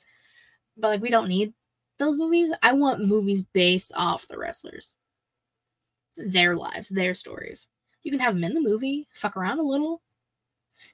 but 0.78 0.90
like 0.90 1.02
we 1.02 1.10
don't 1.10 1.28
need 1.28 1.54
those 1.98 2.18
movies. 2.18 2.52
I 2.62 2.74
want 2.74 3.06
movies 3.06 3.42
based 3.42 3.92
off 3.96 4.28
the 4.28 4.38
wrestlers, 4.38 4.94
their 6.18 6.56
lives, 6.56 6.90
their 6.90 7.16
stories. 7.16 7.68
You 8.04 8.12
can 8.12 8.20
have 8.20 8.34
them 8.34 8.44
in 8.44 8.54
the 8.54 8.62
movie, 8.62 9.08
fuck 9.14 9.38
around 9.38 9.60
a 9.60 9.64
little, 9.64 10.02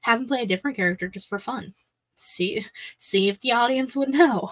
have 0.02 0.20
them 0.20 0.28
play 0.28 0.42
a 0.42 0.48
different 0.48 0.78
character 0.78 1.08
just 1.08 1.28
for 1.28 1.40
fun. 1.40 1.74
See 2.16 2.66
see 2.98 3.30
if 3.30 3.40
the 3.42 3.52
audience 3.54 3.96
would 3.96 4.10
know. 4.10 4.52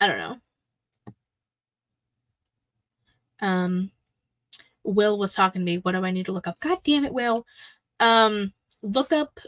I 0.00 0.06
don't 0.06 0.18
know. 0.18 0.36
Um 3.40 3.90
Will 4.82 5.18
was 5.18 5.34
talking 5.34 5.60
to 5.60 5.64
me. 5.64 5.78
What 5.78 5.92
do 5.92 6.04
I 6.04 6.10
need 6.10 6.26
to 6.26 6.32
look 6.32 6.46
up? 6.46 6.58
God 6.60 6.78
damn 6.84 7.04
it, 7.04 7.12
Will. 7.12 7.46
Um 8.00 8.52
look 8.82 9.12
up 9.12 9.38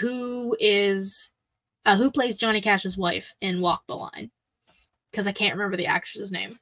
who 0.00 0.56
is 0.58 1.30
uh, 1.84 1.96
who 1.96 2.10
plays 2.10 2.36
Johnny 2.36 2.60
Cash's 2.60 2.96
wife 2.96 3.32
in 3.40 3.60
Walk 3.60 3.86
the 3.86 3.94
Line. 3.94 4.30
Because 5.10 5.26
I 5.26 5.32
can't 5.32 5.54
remember 5.54 5.76
the 5.76 5.86
actress's 5.86 6.32
name. 6.32 6.58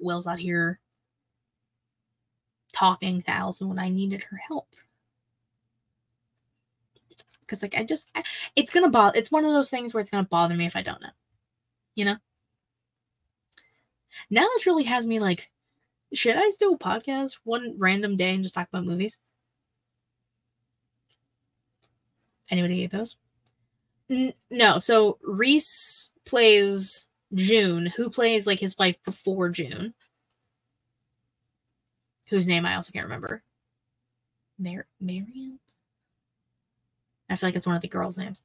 Will's 0.00 0.26
out 0.26 0.38
here 0.38 0.80
talking 2.72 3.22
to 3.22 3.30
Allison 3.30 3.68
when 3.68 3.78
I 3.78 3.88
needed 3.88 4.22
her 4.24 4.36
help. 4.36 4.68
Because 7.40 7.62
like 7.62 7.76
I 7.76 7.84
just 7.84 8.10
I, 8.14 8.22
it's 8.56 8.72
gonna 8.72 8.90
bother 8.90 9.18
it's 9.18 9.32
one 9.32 9.44
of 9.44 9.52
those 9.52 9.70
things 9.70 9.92
where 9.92 10.00
it's 10.00 10.10
gonna 10.10 10.26
bother 10.28 10.56
me 10.56 10.66
if 10.66 10.76
I 10.76 10.82
don't 10.82 11.02
know. 11.02 11.08
You 11.94 12.04
know? 12.04 12.16
Now 14.30 14.42
this 14.42 14.66
really 14.66 14.84
has 14.84 15.06
me 15.06 15.18
like, 15.18 15.50
should 16.12 16.36
I 16.36 16.50
do 16.58 16.74
a 16.74 16.78
podcast 16.78 17.38
one 17.44 17.74
random 17.78 18.16
day 18.16 18.34
and 18.34 18.42
just 18.42 18.54
talk 18.54 18.68
about 18.68 18.84
movies? 18.84 19.18
Anybody 22.50 22.76
get 22.80 22.90
those? 22.90 23.16
N- 24.08 24.34
no. 24.50 24.78
So 24.78 25.18
Reese 25.22 26.10
plays 26.24 27.06
June, 27.34 27.86
who 27.86 28.10
plays 28.10 28.46
like 28.46 28.58
his 28.58 28.76
wife 28.78 29.02
before 29.04 29.48
June, 29.48 29.94
whose 32.28 32.46
name 32.46 32.66
I 32.66 32.76
also 32.76 32.92
can't 32.92 33.04
remember. 33.06 33.42
Mar- 34.58 34.86
Marion? 35.00 35.58
I 37.28 37.36
feel 37.36 37.48
like 37.48 37.56
it's 37.56 37.66
one 37.66 37.76
of 37.76 37.82
the 37.82 37.88
girls' 37.88 38.18
names. 38.18 38.42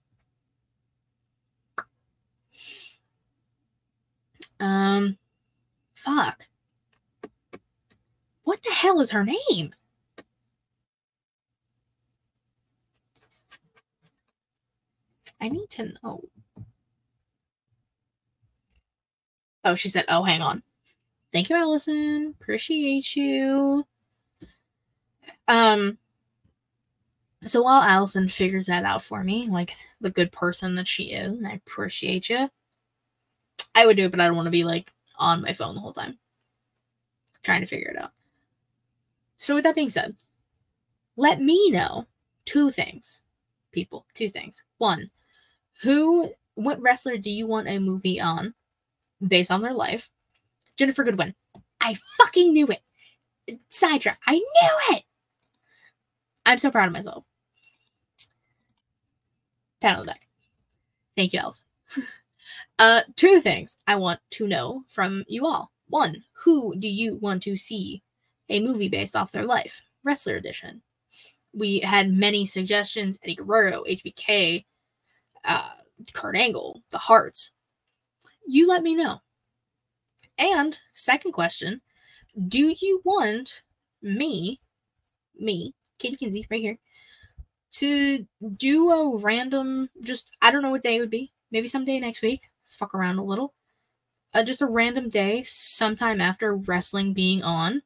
Um, 4.60 5.18
fuck. 5.94 6.48
What 8.44 8.62
the 8.62 8.72
hell 8.72 9.00
is 9.02 9.12
her 9.12 9.26
name? 9.26 9.74
I 15.42 15.50
need 15.50 15.70
to 15.72 15.94
know. 16.04 16.24
Oh, 19.66 19.76
she 19.76 19.90
said, 19.90 20.06
oh, 20.10 20.24
hang 20.24 20.42
on. 20.42 20.62
Thank 21.34 21.50
you, 21.50 21.56
Allison. 21.58 22.36
Appreciate 22.40 23.16
you. 23.16 23.84
Um, 25.48 25.98
so 27.44 27.64
while 27.64 27.82
Allison 27.82 28.30
figures 28.30 28.68
that 28.68 28.84
out 28.84 29.02
for 29.02 29.24
me, 29.24 29.48
like 29.48 29.76
the 30.00 30.12
good 30.12 30.32
person 30.32 30.76
that 30.76 30.88
she 30.88 31.12
is, 31.12 31.34
and 31.34 31.48
I 31.48 31.54
appreciate 31.54 32.30
you, 32.30 32.50
I 33.74 33.86
would 33.86 33.98
do 33.98 34.06
it, 34.06 34.12
but 34.12 34.22
I 34.22 34.28
don't 34.28 34.36
want 34.36 34.46
to 34.46 34.52
be 34.52 34.64
like 34.64 34.92
on 35.18 35.42
my 35.42 35.52
phone 35.52 35.76
the 35.76 35.82
whole 35.82 35.94
time 35.94 36.18
trying 37.44 37.62
to 37.62 37.68
figure 37.68 37.90
it 37.90 38.02
out. 38.02 38.12
So, 39.38 39.56
with 39.56 39.64
that 39.66 39.76
being 39.76 39.90
said, 39.90 40.16
let 41.18 41.42
me 41.42 41.70
know 41.72 42.08
two 42.46 42.72
things, 42.72 43.22
people. 43.72 44.06
Two 44.14 44.30
things. 44.30 44.64
One, 44.78 45.12
who, 45.82 46.32
what 46.56 46.82
wrestler 46.82 47.18
do 47.18 47.30
you 47.30 47.46
want 47.48 47.68
a 47.68 47.80
movie 47.80 48.20
on 48.20 48.54
based 49.26 49.52
on 49.52 49.62
their 49.62 49.74
life? 49.74 50.10
Ginnifer 50.78 51.06
Goodwin. 51.06 51.34
I 51.82 51.96
fucking 52.18 52.54
knew 52.54 52.68
it. 52.68 52.82
Sidra, 53.70 54.16
I 54.26 54.34
knew 54.34 54.98
it. 54.98 55.04
I'm 56.46 56.58
so 56.58 56.72
proud 56.72 56.88
of 56.88 56.94
myself. 56.94 57.24
Pat 59.82 59.98
on 59.98 60.06
the 60.06 60.12
back. 60.12 60.28
Thank 61.16 61.34
you, 61.34 61.40
Elsa. 61.40 61.64
uh, 62.80 63.02
two 63.16 63.40
things 63.40 63.78
I 63.88 63.96
want 63.96 64.20
to 64.32 64.48
know 64.48 64.84
from 64.88 65.24
you 65.28 65.46
all. 65.46 65.72
One, 65.88 66.24
who 66.44 66.76
do 66.76 66.90
you 66.90 67.18
want 67.18 67.44
to 67.44 67.58
see 67.58 68.02
a 68.50 68.60
movie 68.60 68.90
based 68.90 69.16
off 69.16 69.32
their 69.32 69.46
life? 69.46 69.82
Wrestler 70.04 70.36
edition. 70.36 70.82
We 71.54 71.80
had 71.80 72.12
many 72.12 72.46
suggestions 72.46 73.20
Eddie 73.24 73.36
Guerrero, 73.36 73.84
HBK, 73.88 74.66
uh, 75.46 75.70
Kurt 76.14 76.36
Angle, 76.36 76.82
the 76.90 76.98
Harts. 76.98 77.52
You 78.48 78.68
let 78.68 78.84
me 78.84 78.96
know. 78.96 79.22
And 80.38 80.78
second 80.92 81.32
question, 81.32 81.82
do 82.48 82.74
you 82.80 83.02
want 83.06 83.64
me, 84.02 84.60
me, 85.38 85.74
Katie 85.98 86.18
Kinsey, 86.18 86.46
right 86.50 86.62
here, 86.62 86.78
to 87.72 88.26
do 88.56 88.90
a 88.90 89.18
random, 89.18 89.90
just 90.02 90.32
I 90.42 90.52
don't 90.52 90.62
know 90.62 90.72
what 90.72 90.84
day 90.84 90.98
it 90.98 91.00
would 91.00 91.10
be. 91.10 91.32
Maybe 91.52 91.68
someday 91.68 92.00
next 92.00 92.22
week. 92.22 92.42
Fuck 92.66 92.94
around 92.94 93.18
a 93.18 93.24
little. 93.24 93.54
Uh, 94.34 94.44
just 94.44 94.62
a 94.62 94.68
random 94.68 95.10
day, 95.10 95.42
sometime 95.44 96.20
after 96.20 96.56
wrestling 96.56 97.14
being 97.14 97.42
on. 97.44 97.82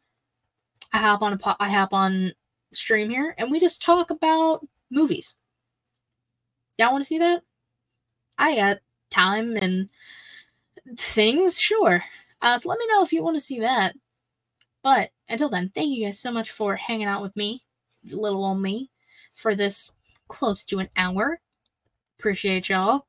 I 0.92 0.98
hop 1.00 1.22
on 1.22 1.34
a 1.34 1.38
po- 1.38 1.56
I 1.60 1.70
hop 1.70 1.94
on 1.94 2.34
stream 2.72 3.10
here, 3.10 3.36
and 3.38 3.52
we 3.52 3.60
just 3.60 3.82
talk 3.82 4.10
about 4.10 4.68
movies. 4.90 5.36
Y'all 6.78 6.92
want 6.92 7.04
to 7.04 7.08
see 7.08 7.20
that? 7.20 7.44
I 8.38 8.56
got 8.56 8.80
time 9.12 9.56
and 9.58 9.90
things, 10.98 11.60
sure. 11.60 12.04
Uh, 12.42 12.58
so 12.58 12.70
let 12.70 12.80
me 12.80 12.88
know 12.88 13.04
if 13.04 13.12
you 13.12 13.24
want 13.24 13.36
to 13.36 13.42
see 13.42 13.60
that. 13.60 13.96
But 14.84 15.12
until 15.28 15.50
then, 15.50 15.72
thank 15.74 15.90
you 15.90 16.06
guys 16.06 16.20
so 16.20 16.32
much 16.32 16.52
for 16.52 16.76
hanging 16.76 17.08
out 17.08 17.22
with 17.22 17.36
me, 17.36 17.64
little 18.10 18.46
old 18.46 18.62
me, 18.62 18.90
for 19.34 19.56
this 19.56 19.92
close 20.28 20.64
to 20.66 20.80
an 20.80 20.90
hour. 20.96 21.40
Appreciate 22.18 22.70
y'all. 22.70 23.06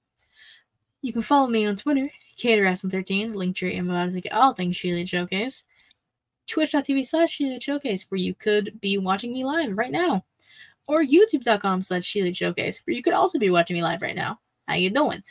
You 1.03 1.13
can 1.13 1.23
follow 1.23 1.49
me 1.49 1.65
on 1.67 1.77
Twitter, 1.77 2.11
KaterS13, 2.37 3.35
link 3.35 3.57
tree 3.57 3.75
in 3.75 3.87
my 3.87 4.09
to 4.09 4.21
get 4.21 4.33
all 4.33 4.53
things 4.53 4.77
ShElite 4.77 5.09
Showcase. 5.09 5.65
Twitch.tv 6.47 7.07
slash 7.07 7.39
ShElite 7.39 7.63
Showcase, 7.63 8.07
where 8.09 8.19
you 8.19 8.35
could 8.35 8.81
be 8.81 8.99
watching 8.99 9.33
me 9.33 9.45
live 9.45 9.77
right 9.77 9.93
now. 9.93 10.25
Or 10.87 11.03
YouTube.com 11.03 11.83
slash 11.83 12.03
ShElite 12.03 12.37
Showcase, 12.37 12.81
where 12.85 12.95
you 12.95 13.03
could 13.03 13.15
also 13.15 13.39
be 13.39 13.51
watching 13.51 13.75
me 13.75 13.83
live 13.83 14.03
right 14.03 14.17
now. 14.17 14.41
How 14.67 14.75
you 14.75 14.91
doing? 14.91 15.23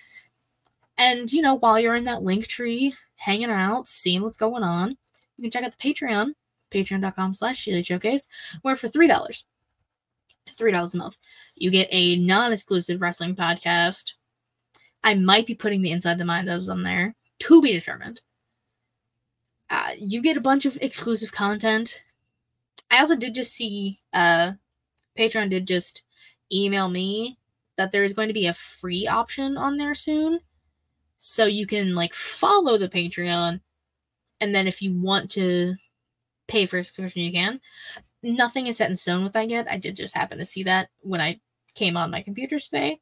And, 0.99 1.31
you 1.31 1.41
know, 1.41 1.55
while 1.55 1.79
you're 1.79 1.95
in 1.95 2.03
that 2.03 2.23
link 2.23 2.45
tree, 2.47 2.93
hanging 3.15 3.49
out, 3.49 3.87
seeing 3.87 4.21
what's 4.21 4.37
going 4.37 4.63
on, 4.63 4.89
you 5.37 5.41
can 5.41 5.49
check 5.49 5.63
out 5.63 5.75
the 5.75 5.93
Patreon, 5.93 6.33
patreon.com 6.71 7.33
slash 7.33 7.65
ShElite 7.65 7.85
Showcase, 7.85 8.27
where 8.63 8.75
for 8.75 8.89
$3, 8.89 9.09
$3 10.51 10.93
a 10.93 10.97
month, 10.97 11.17
you 11.55 11.71
get 11.71 11.87
a 11.91 12.17
non-exclusive 12.17 13.01
wrestling 13.01 13.33
podcast. 13.33 14.11
I 15.01 15.13
might 15.13 15.45
be 15.45 15.55
putting 15.55 15.81
the 15.81 15.91
Inside 15.91 16.17
the 16.17 16.25
Mind 16.25 16.49
ofs 16.49 16.69
on 16.69 16.83
there, 16.83 17.15
to 17.39 17.61
be 17.61 17.71
determined. 17.71 18.21
Uh, 19.69 19.91
you 19.97 20.21
get 20.21 20.35
a 20.35 20.41
bunch 20.41 20.65
of 20.65 20.77
exclusive 20.81 21.31
content. 21.31 22.01
I 22.91 22.99
also 22.99 23.15
did 23.15 23.35
just 23.35 23.53
see, 23.53 23.99
uh, 24.11 24.51
Patreon 25.17 25.49
did 25.49 25.65
just 25.65 26.03
email 26.51 26.89
me 26.89 27.37
that 27.77 27.93
there 27.93 28.03
is 28.03 28.13
going 28.13 28.27
to 28.27 28.33
be 28.33 28.47
a 28.47 28.53
free 28.53 29.07
option 29.07 29.55
on 29.55 29.77
there 29.77 29.95
soon. 29.95 30.41
So 31.19 31.45
you 31.45 31.67
can 31.67 31.95
like 31.95 32.13
follow 32.13 32.77
the 32.77 32.89
Patreon 32.89 33.61
and 34.41 34.55
then 34.55 34.67
if 34.67 34.81
you 34.81 34.93
want 34.93 35.29
to 35.31 35.75
pay 36.47 36.65
for 36.65 36.77
a 36.77 36.83
subscription 36.83 37.21
you 37.21 37.31
can. 37.31 37.59
Nothing 38.23 38.67
is 38.67 38.77
set 38.77 38.89
in 38.89 38.95
stone 38.95 39.23
with 39.23 39.33
that 39.33 39.49
yet. 39.49 39.67
I 39.69 39.77
did 39.77 39.95
just 39.95 40.15
happen 40.15 40.39
to 40.39 40.45
see 40.45 40.63
that 40.63 40.89
when 41.01 41.21
I 41.21 41.39
came 41.75 41.95
on 41.95 42.11
my 42.11 42.21
computer 42.21 42.59
today. 42.59 42.99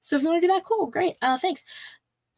So 0.00 0.16
if 0.16 0.22
you 0.22 0.28
want 0.28 0.42
to 0.42 0.46
do 0.46 0.52
that, 0.52 0.64
cool, 0.64 0.86
great. 0.88 1.16
Uh 1.22 1.38
thanks. 1.38 1.64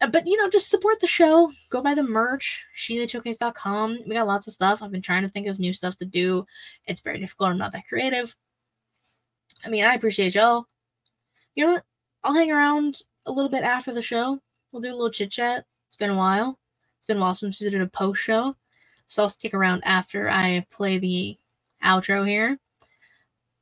Uh, 0.01 0.07
but 0.09 0.27
you 0.27 0.37
know, 0.37 0.51
just 0.51 0.71
support 0.71 1.01
the 1.01 1.07
show. 1.07 1.51
Go 1.71 1.81
buy 1.81 1.95
the 1.95 2.03
merch, 2.03 2.65
ShEliteShowcase.com. 2.77 4.01
We 4.07 4.15
got 4.15 4.27
lots 4.27 4.47
of 4.47 4.53
stuff. 4.53 4.83
I've 4.83 4.93
been 4.93 5.01
trying 5.03 5.23
to 5.23 5.29
think 5.29 5.47
of 5.47 5.59
new 5.59 5.73
stuff 5.73 5.97
to 5.97 6.05
do. 6.05 6.45
It's 6.87 7.01
very 7.01 7.19
difficult. 7.19 7.51
I'm 7.51 7.59
not 7.59 7.73
that 7.73 7.89
creative. 7.89 8.37
I 9.65 9.71
mean, 9.71 9.85
I 9.85 9.95
appreciate 9.95 10.35
y'all 10.35 10.67
you 11.57 11.67
know 11.67 11.73
what? 11.73 11.85
I'll 12.23 12.35
hang 12.35 12.53
around 12.53 13.03
a 13.25 13.33
little 13.33 13.51
bit 13.51 13.65
after 13.65 13.93
the 13.93 14.03
show. 14.03 14.41
We'll 14.71 14.83
do 14.83 14.91
a 14.91 14.97
little 14.97 15.11
chit 15.11 15.31
chat. 15.31 15.65
It's 15.87 15.97
been 15.97 16.11
a 16.11 16.17
while. 16.17 16.59
It's 16.99 17.07
been 17.07 17.19
a 17.19 17.21
while 17.21 17.35
since 17.35 17.61
we 17.61 17.71
did 17.71 17.81
a 17.81 17.87
post 17.87 18.21
show. 18.23 18.57
So 19.07 19.23
I'll 19.23 19.31
stick 19.31 19.55
around 19.55 19.83
after 19.85 20.29
I 20.29 20.67
play 20.71 20.99
the 20.99 21.39
outro 21.83 22.27
here. 22.27 22.59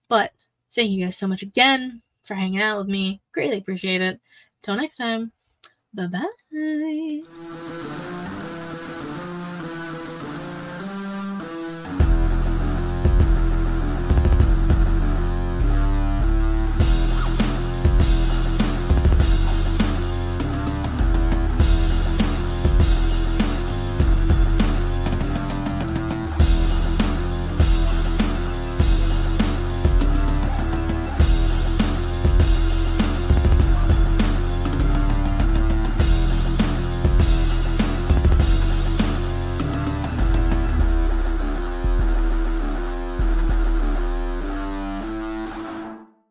But 0.09 0.33
thank 0.73 0.91
you 0.91 1.05
guys 1.05 1.17
so 1.17 1.27
much 1.27 1.43
again 1.43 2.03
for 2.25 2.35
hanging 2.35 2.63
out 2.63 2.79
with 2.79 2.89
me. 2.89 3.21
Greatly 3.33 3.59
appreciate 3.59 4.01
it. 4.01 4.21
Until 4.63 4.77
next 4.77 4.97
time, 4.97 5.33
bye 5.93 6.07
bye. 6.07 6.25